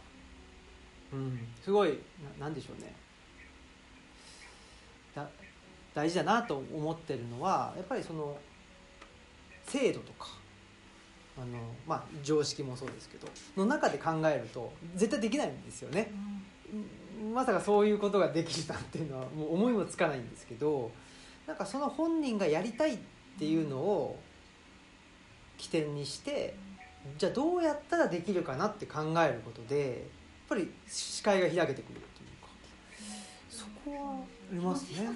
[1.12, 1.98] うんすごい
[2.38, 2.94] ななんでしょうね。
[5.14, 5.28] だ
[5.94, 8.38] 大事だなと思ってるのはやっぱりその
[9.66, 10.28] 制度とか
[11.36, 11.46] あの、
[11.86, 16.10] まあ、常識もそうですけどの中で考えると絶対できないんですよね、
[16.72, 16.86] うん、
[17.22, 20.90] まさかそういうことができるなんていうのはもう思いもつかないんですけど
[21.46, 22.98] なんかその本人がやりたいっ
[23.38, 24.18] ていうのを
[25.58, 26.54] 起点にして
[27.18, 29.98] じゃあどうやったらできるかなって考えることでやっ
[30.48, 32.48] ぱり視界が開けてくるというか。
[33.48, 35.08] そこはありますね。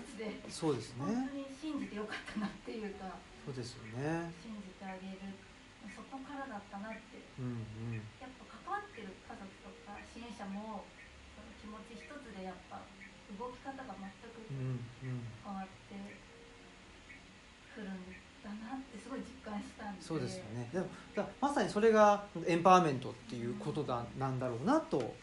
[0.49, 1.05] そうですね。
[1.05, 3.05] 本当に信じてよかったなっていうか
[3.45, 4.33] そうですよね。
[4.43, 5.35] 信じてあげる
[5.95, 7.63] そこからだったなって、うん
[7.95, 10.83] うん、やっぱ関わってる家族とか支援者も
[11.37, 12.83] その気持ち一つでやっぱ
[13.39, 14.47] 動き方が全く
[15.45, 15.95] 変わって
[17.75, 17.91] くるん
[18.43, 20.03] だなってすごい実感したんで。
[20.03, 20.69] そうですよね。
[20.73, 25.15] でもだまさにそれがエンパワーメントっていうことだ、うん、なんだろうなと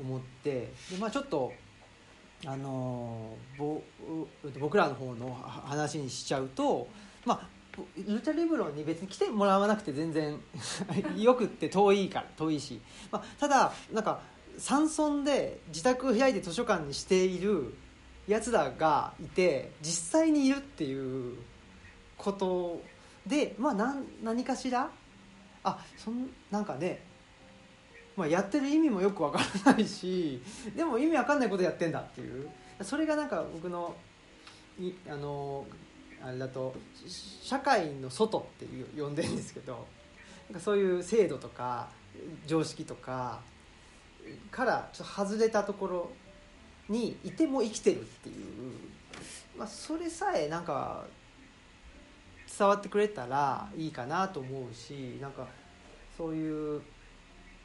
[0.00, 0.72] 思って。
[0.90, 1.52] で、まあ、ちょっと
[2.46, 3.82] あのぼ
[4.58, 6.88] 僕らの方の話にしちゃうと、
[7.24, 7.60] まあ
[7.96, 10.38] ルチャリブロに別に来てもらわなくて全然
[11.16, 12.80] よくって遠いから遠いし、
[13.10, 14.20] まあ、ただなんか
[14.60, 17.74] 山村で自宅を開いて図書館にしている
[18.28, 21.36] やつらがいて実際にいるっていう
[22.18, 22.82] こと
[23.26, 24.90] で、まあ、何何かしら？
[25.64, 27.02] あそんなんかね、
[28.16, 30.42] まあ、やってる意味もよくわからないし
[30.76, 32.48] でも意味わかんないことやってんだっていう。
[32.82, 33.94] それがなんか僕の
[34.78, 35.66] いあの
[36.22, 36.74] あれだと
[37.42, 38.66] 社会の外って
[38.98, 39.86] 呼んでるんですけど
[40.48, 41.88] なんかそういう制度とか
[42.46, 43.40] 常識とか
[44.50, 46.10] からちょっと外れたところ
[46.88, 48.36] にいても生きてるっていう、
[49.56, 51.04] まあ、それさえなんか
[52.58, 55.46] 伝わってくれたらいいかなと思うしなんか
[56.16, 56.82] そういう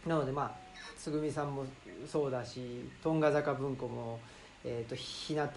[0.05, 0.65] なのでまあ
[0.97, 1.65] つぐみさんも
[2.07, 4.19] そうだしトンガ坂文庫も、
[4.63, 5.49] えーと、日向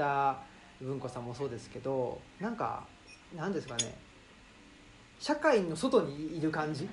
[0.81, 2.85] 文子さんもそうですけどなんか
[3.37, 3.95] なんですかね
[5.19, 6.89] 社会の外にいる感じ？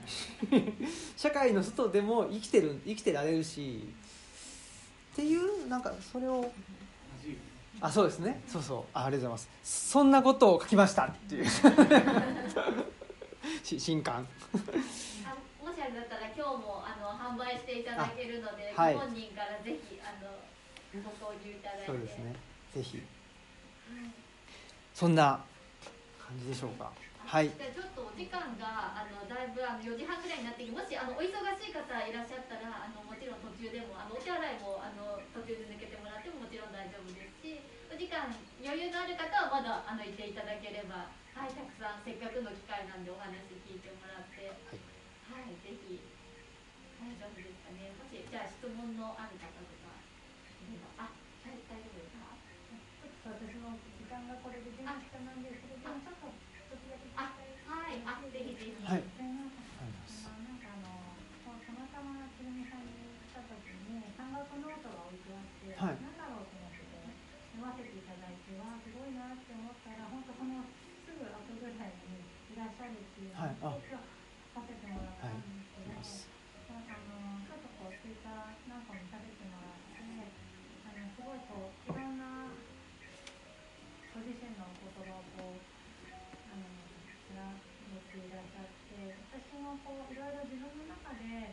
[1.16, 3.88] 社会の外でも生きてる生きてられるし。
[5.14, 6.52] っていうなんかそれを
[7.82, 8.42] あそうですね。
[8.48, 8.84] そうそう。
[8.94, 9.90] あありがとうございます。
[9.92, 11.06] そんなことを書きました。
[11.06, 11.46] っていう。
[13.64, 14.28] 新刊。
[14.54, 14.60] も
[15.74, 20.30] しあれだったら今日もあの販売していただけるので、はい、本人からぜひあの
[21.04, 21.86] ご購入いただいて。
[21.86, 22.36] そうですね。
[22.76, 23.02] ぜひ。
[24.94, 25.44] そんな
[26.26, 26.92] 感じでしょうか。
[27.26, 27.50] はい。
[27.50, 38.30] じゃちょっとお時間があのだいぶあの4時半ぐらいになってもしあのお忙しい方いらっしゃったらあのもちろん途中でもあのお手洗いもあの途中で抜けてもらってももちろん大丈夫ですし、お時間
[38.62, 44.56] 余裕のある方はまだあのいていただければ、はいたくさんせっかくの機会なんでお話聞いてもらって、
[45.28, 46.00] はい、はい、ぜひ
[47.02, 47.92] 大丈夫ですかね。
[47.98, 49.55] もしじゃあ質問のある方
[73.36, 73.76] はい、あ。
[74.56, 76.32] させてもらったんです。
[76.32, 78.32] けど、はい、なんかあのちょっとこう追加
[78.72, 80.00] なんかも食べてもらって
[80.88, 82.48] あのすごいこういろんな
[84.16, 85.60] ご自身の言葉をこう
[86.48, 86.64] あの
[87.28, 87.60] つな
[88.16, 91.52] ていらっしゃって私もこういろいろ自分の中で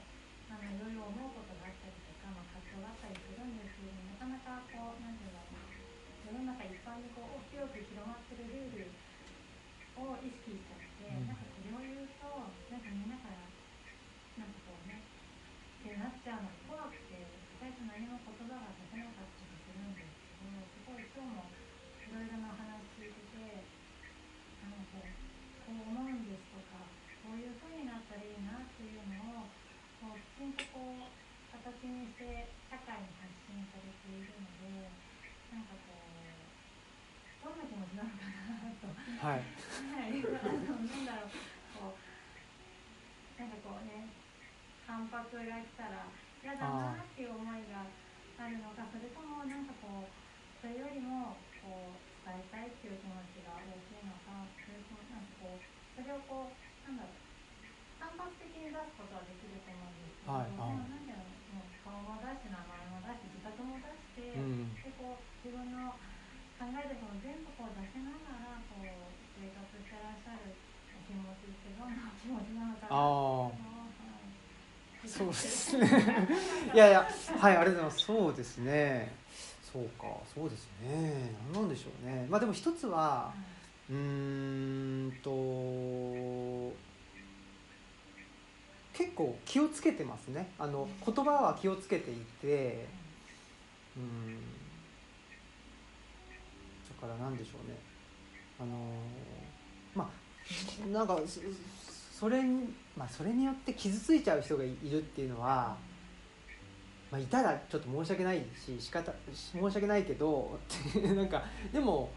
[0.55, 8.95] あのいろいろ思うことがあったりとか、まあ、葛藤があったりするんですけどなかなかこう何て言うんだろう世の中一般にこう広く広まってるルール
[9.99, 10.82] を意識した
[12.23, 13.43] なんかみんなから
[14.39, 17.19] なんかこうねってなっちゃうの怖くて
[17.59, 23.67] 最初何も言葉が出せなかったりするんですけどすごい今日もいろいろな話聞いてて
[24.63, 25.11] あのこう
[25.67, 26.87] こう思うんですとか
[27.27, 29.51] こういう風になったらいいなっていうのを
[29.99, 31.11] こうきちんとこう
[31.59, 34.87] 形にして社会に発信されているので
[35.51, 36.23] なんかこう
[37.43, 38.87] どんな気持ちなのかなと。
[38.95, 41.35] はい、はい、あのなんだろう
[41.79, 42.13] こう
[43.43, 44.07] なんかこうね
[44.93, 46.05] 反発が来たら
[46.45, 47.89] 嫌だなっていう思いが
[48.37, 50.13] あるのかそれともなんかこう
[50.61, 51.33] それよりも
[51.65, 51.97] こう
[52.29, 55.65] 伝えたいっていう気持ちが大きいのかそれともなんかこう
[55.97, 56.53] それをこう
[56.85, 57.17] なんだろう
[58.05, 65.97] 反発的に出すことはできると思うんですけど、はいはい、なんだろうもう顔も出して名前も出して自覚も出して、うん、でこう自分の
[66.61, 68.85] 考えることを全部こう出しながらこう
[69.41, 73.82] 生活してらっしゃるお気持ちってどんな気持ちなのかなと
[75.07, 75.89] そうですね。
[76.75, 77.09] いやいや
[77.39, 77.99] はいありがとうございます。
[78.07, 79.15] そうですね。
[79.73, 81.35] そうかそうですね。
[81.53, 82.27] 何なんでしょうね。
[82.31, 83.33] まあでも一つは
[83.91, 85.31] うんと
[88.93, 90.51] 結構気をつけてますね。
[90.59, 92.87] あの言葉は気をつけていて
[93.97, 94.37] うん。
[97.01, 97.77] だから何でしょうね。
[98.61, 98.77] あの
[99.95, 101.19] まあなんか
[102.23, 105.77] それに、まあ、それによって傷ついちゃう人がいるっていうのは、
[107.11, 110.57] まあ、いたらちょっと申し訳ないし仕方申し訳ないけど
[111.17, 111.43] なんか
[111.73, 112.13] でも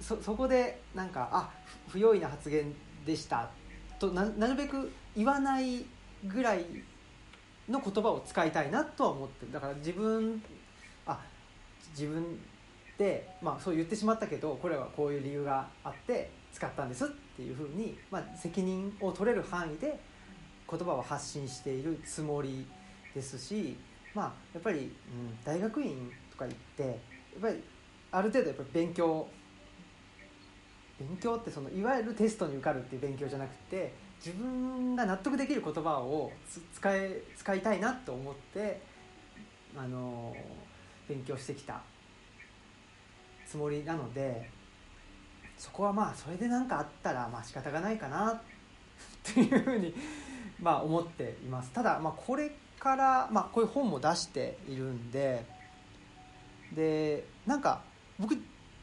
[0.00, 1.50] そそこでなんかあ
[1.88, 2.72] 不用意な発言
[3.04, 3.50] でした
[3.98, 5.84] とななるべく言わない
[6.28, 6.64] ぐらい
[7.68, 10.40] の言葉を使いたいなとは思ってだから自分
[11.04, 11.18] あ
[11.98, 12.38] 自分
[12.96, 19.98] で、まあ、そう言ってしまったけどこれはこういう理由があって使ったんですっていうふうに、まあ、責任を取れる範囲で
[20.68, 22.66] 言葉を発信しているつもり
[23.14, 23.76] ですし、
[24.14, 24.90] まあ、やっぱり、うん、
[25.44, 26.94] 大学院とか行ってやっ
[27.40, 27.62] ぱり
[28.12, 29.28] ある程度やっぱり勉強
[30.98, 33.92] 勉強ってそのいわゆるテストに受かるっていう勉強じゃなくて
[34.24, 36.32] 自分が納得できる言葉を
[36.74, 38.80] 使え使いたいなと思って
[39.76, 40.34] あの
[41.08, 41.82] 勉強してきた
[43.46, 44.50] つもりなので
[45.58, 48.32] そこはまあそれで何かあったらまあ仕方がないかな。
[49.30, 49.94] っていうふうに
[50.60, 51.70] まあ思っています。
[51.70, 55.44] ただまあこれからまあこういう本も出しているんで
[56.72, 57.82] でなんか
[58.18, 58.36] 僕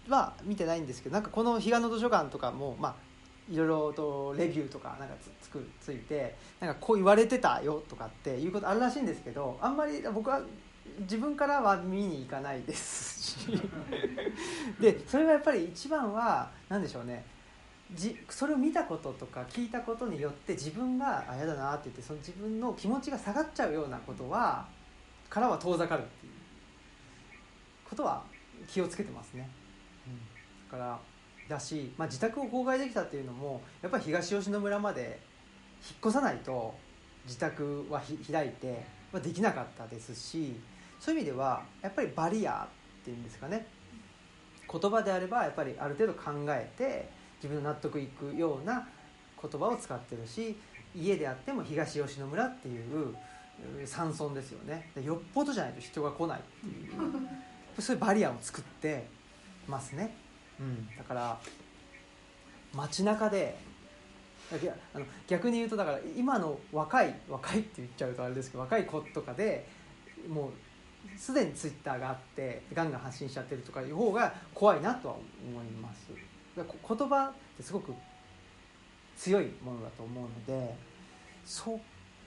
[0.10, 2.96] は見てないんですけどなんかこの彼岸の図書館とかもまあ
[3.50, 10.42] いろいろとレビューとかなんかつくついてなんかこう言われてたよとかっていうことあるらしいんですけどあんまり僕は
[11.00, 13.62] 自分からは見に行かないですし。
[14.80, 17.26] でそれがやっぱり一番は何でしょうね。
[17.92, 24.66] じそれを見たこととか聞いたことによって自分があ嫌だなって言ってその自分の気持ちが下がっちゃうようなことは
[25.30, 26.34] からは遠ざかるっていう
[27.88, 28.24] ことは
[28.68, 29.50] 気をつけてますね。
[30.08, 31.00] うん、だから
[31.48, 35.20] だし、まあ、自宅を公開できたっていうのもやっぱり東吉野村まで
[35.88, 36.74] 引っ越さないと
[37.26, 38.02] 自宅は
[38.32, 40.56] 開いて、まあ、できなかったですし
[41.04, 42.66] そういう意味ではやっぱりバリア
[43.02, 43.66] っていうんですかね。
[44.72, 47.10] 言葉であればやっぱりある程度考えて
[47.44, 48.88] 自分の納得いくような
[49.42, 50.58] 言葉を使ってるし
[50.96, 53.14] 家であっても東吉野村っていう
[53.86, 54.92] 山村ですよね。
[55.04, 59.06] よっぽどじゃないと人が来ないっていうそういうバリアを作って
[59.68, 60.16] ますね、
[60.58, 61.38] うん、だから
[62.74, 63.58] 街中で
[64.96, 69.68] あの逆に言うとだから今の若い若いって言っちゃうとあれですけど若い子とかで
[70.30, 70.52] もう
[71.18, 76.10] すでにツイッターがあってガンガン発信しちゃってるとかいう方が怖いなとは思います。
[76.56, 76.66] 言
[77.10, 77.94] 葉ってすごく
[79.18, 80.76] 強いものだと思うので
[81.46, 81.80] そう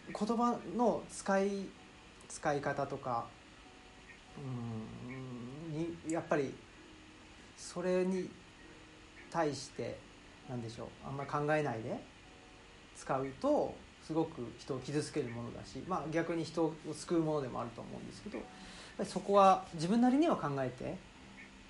[0.06, 1.50] 言葉の使い
[2.28, 3.26] 使い方とか
[4.38, 4.40] う
[5.72, 6.52] んにやっぱり
[7.56, 8.28] それに
[9.30, 9.98] 対して
[10.48, 12.00] 何でしょうあんまり考えないで
[12.96, 18.38] 使うとすごく人を傷つけるものだし、まあ、逆に人を救うものでもあると思うんですけど
[19.04, 20.96] そこは自分なりには考えて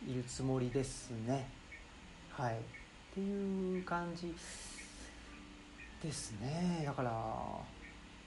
[0.09, 1.49] いるつもりですね。
[2.31, 2.57] はい、っ
[3.15, 4.35] ていう感じ
[6.03, 6.83] ですね。
[6.87, 7.11] だから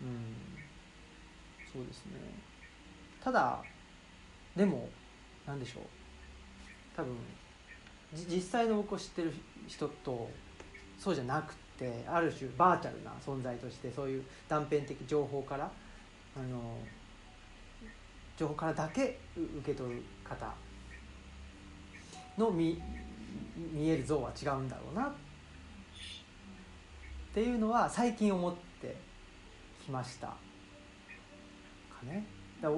[0.02, 0.36] うん。
[1.72, 2.14] そうですね。
[3.24, 3.62] ただ
[4.56, 4.90] でも
[5.46, 5.84] 何でしょう。
[6.96, 7.16] 多分
[8.14, 9.34] 実際の僕を知ってる
[9.68, 10.30] 人と
[10.98, 15.72] そうじゃなくてある種バーチャルな存在としてそういう断片的情報から
[16.36, 16.78] あの
[18.40, 20.54] 情報からだけ受け取る方
[22.38, 22.82] の見
[23.74, 25.12] 見える像は違うんだろうなっ
[27.34, 28.96] ていうのは最近思って
[29.84, 30.36] きましたか
[32.06, 32.26] ね。
[32.62, 32.76] だだ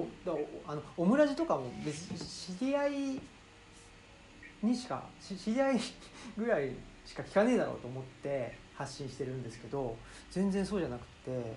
[0.66, 2.18] あのオムラジとかも別に
[2.58, 3.20] 知り合い
[4.64, 5.80] にしか知り合い
[6.36, 6.72] ぐらい
[7.06, 9.96] しか聞かねえだろうと思って発信してるんですけど
[10.28, 11.56] 全然そうじゃなくて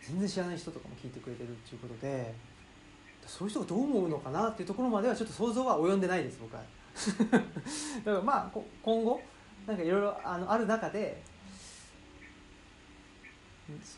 [0.00, 2.34] 全然知らない人とかも聞いてくれてるっていうことで
[3.26, 6.62] そういう人がどう思うのかなっていうところまではちょっと想像は及んでないです僕は
[8.04, 9.20] だからまあ今後
[9.66, 11.22] なんかいろいろあのある中で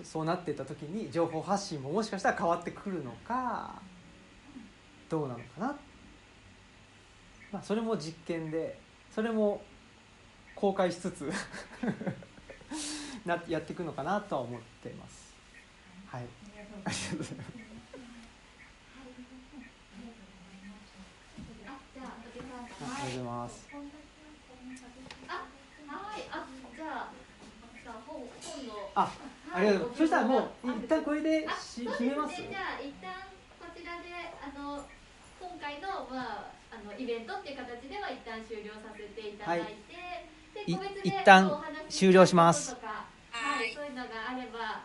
[0.02, 3.80] そうなっていった時に情報発信ももしかしたら変わってくるのか
[5.10, 5.66] どうなのかな、
[7.52, 8.78] まあ、それも実験で
[9.14, 9.60] それも
[10.55, 11.30] 公開しつつ
[13.26, 15.34] なやっていくのかなとは思っています。
[16.06, 16.24] はい、あ
[16.55, 17.57] りがとうございます。
[22.80, 23.68] ありがとうございます。
[25.28, 25.32] あ、
[25.86, 26.46] はい、あ、
[26.76, 27.10] じゃあ、
[27.84, 28.90] さあ、本、本の。
[28.94, 29.12] あ、
[29.52, 29.92] ありがとう。
[29.96, 32.36] そしたら、もう、一旦これで、し、決めます？
[32.36, 33.12] じゃあ、一旦、
[33.59, 34.09] こちらで、
[34.42, 34.84] あの。
[35.40, 39.64] 今回の、まあ、あの、イベントっていう形では、一旦終了させていただいて。
[39.64, 39.70] は
[40.66, 42.76] い、一旦終了します。
[43.30, 44.82] はい、そういうのがあれば。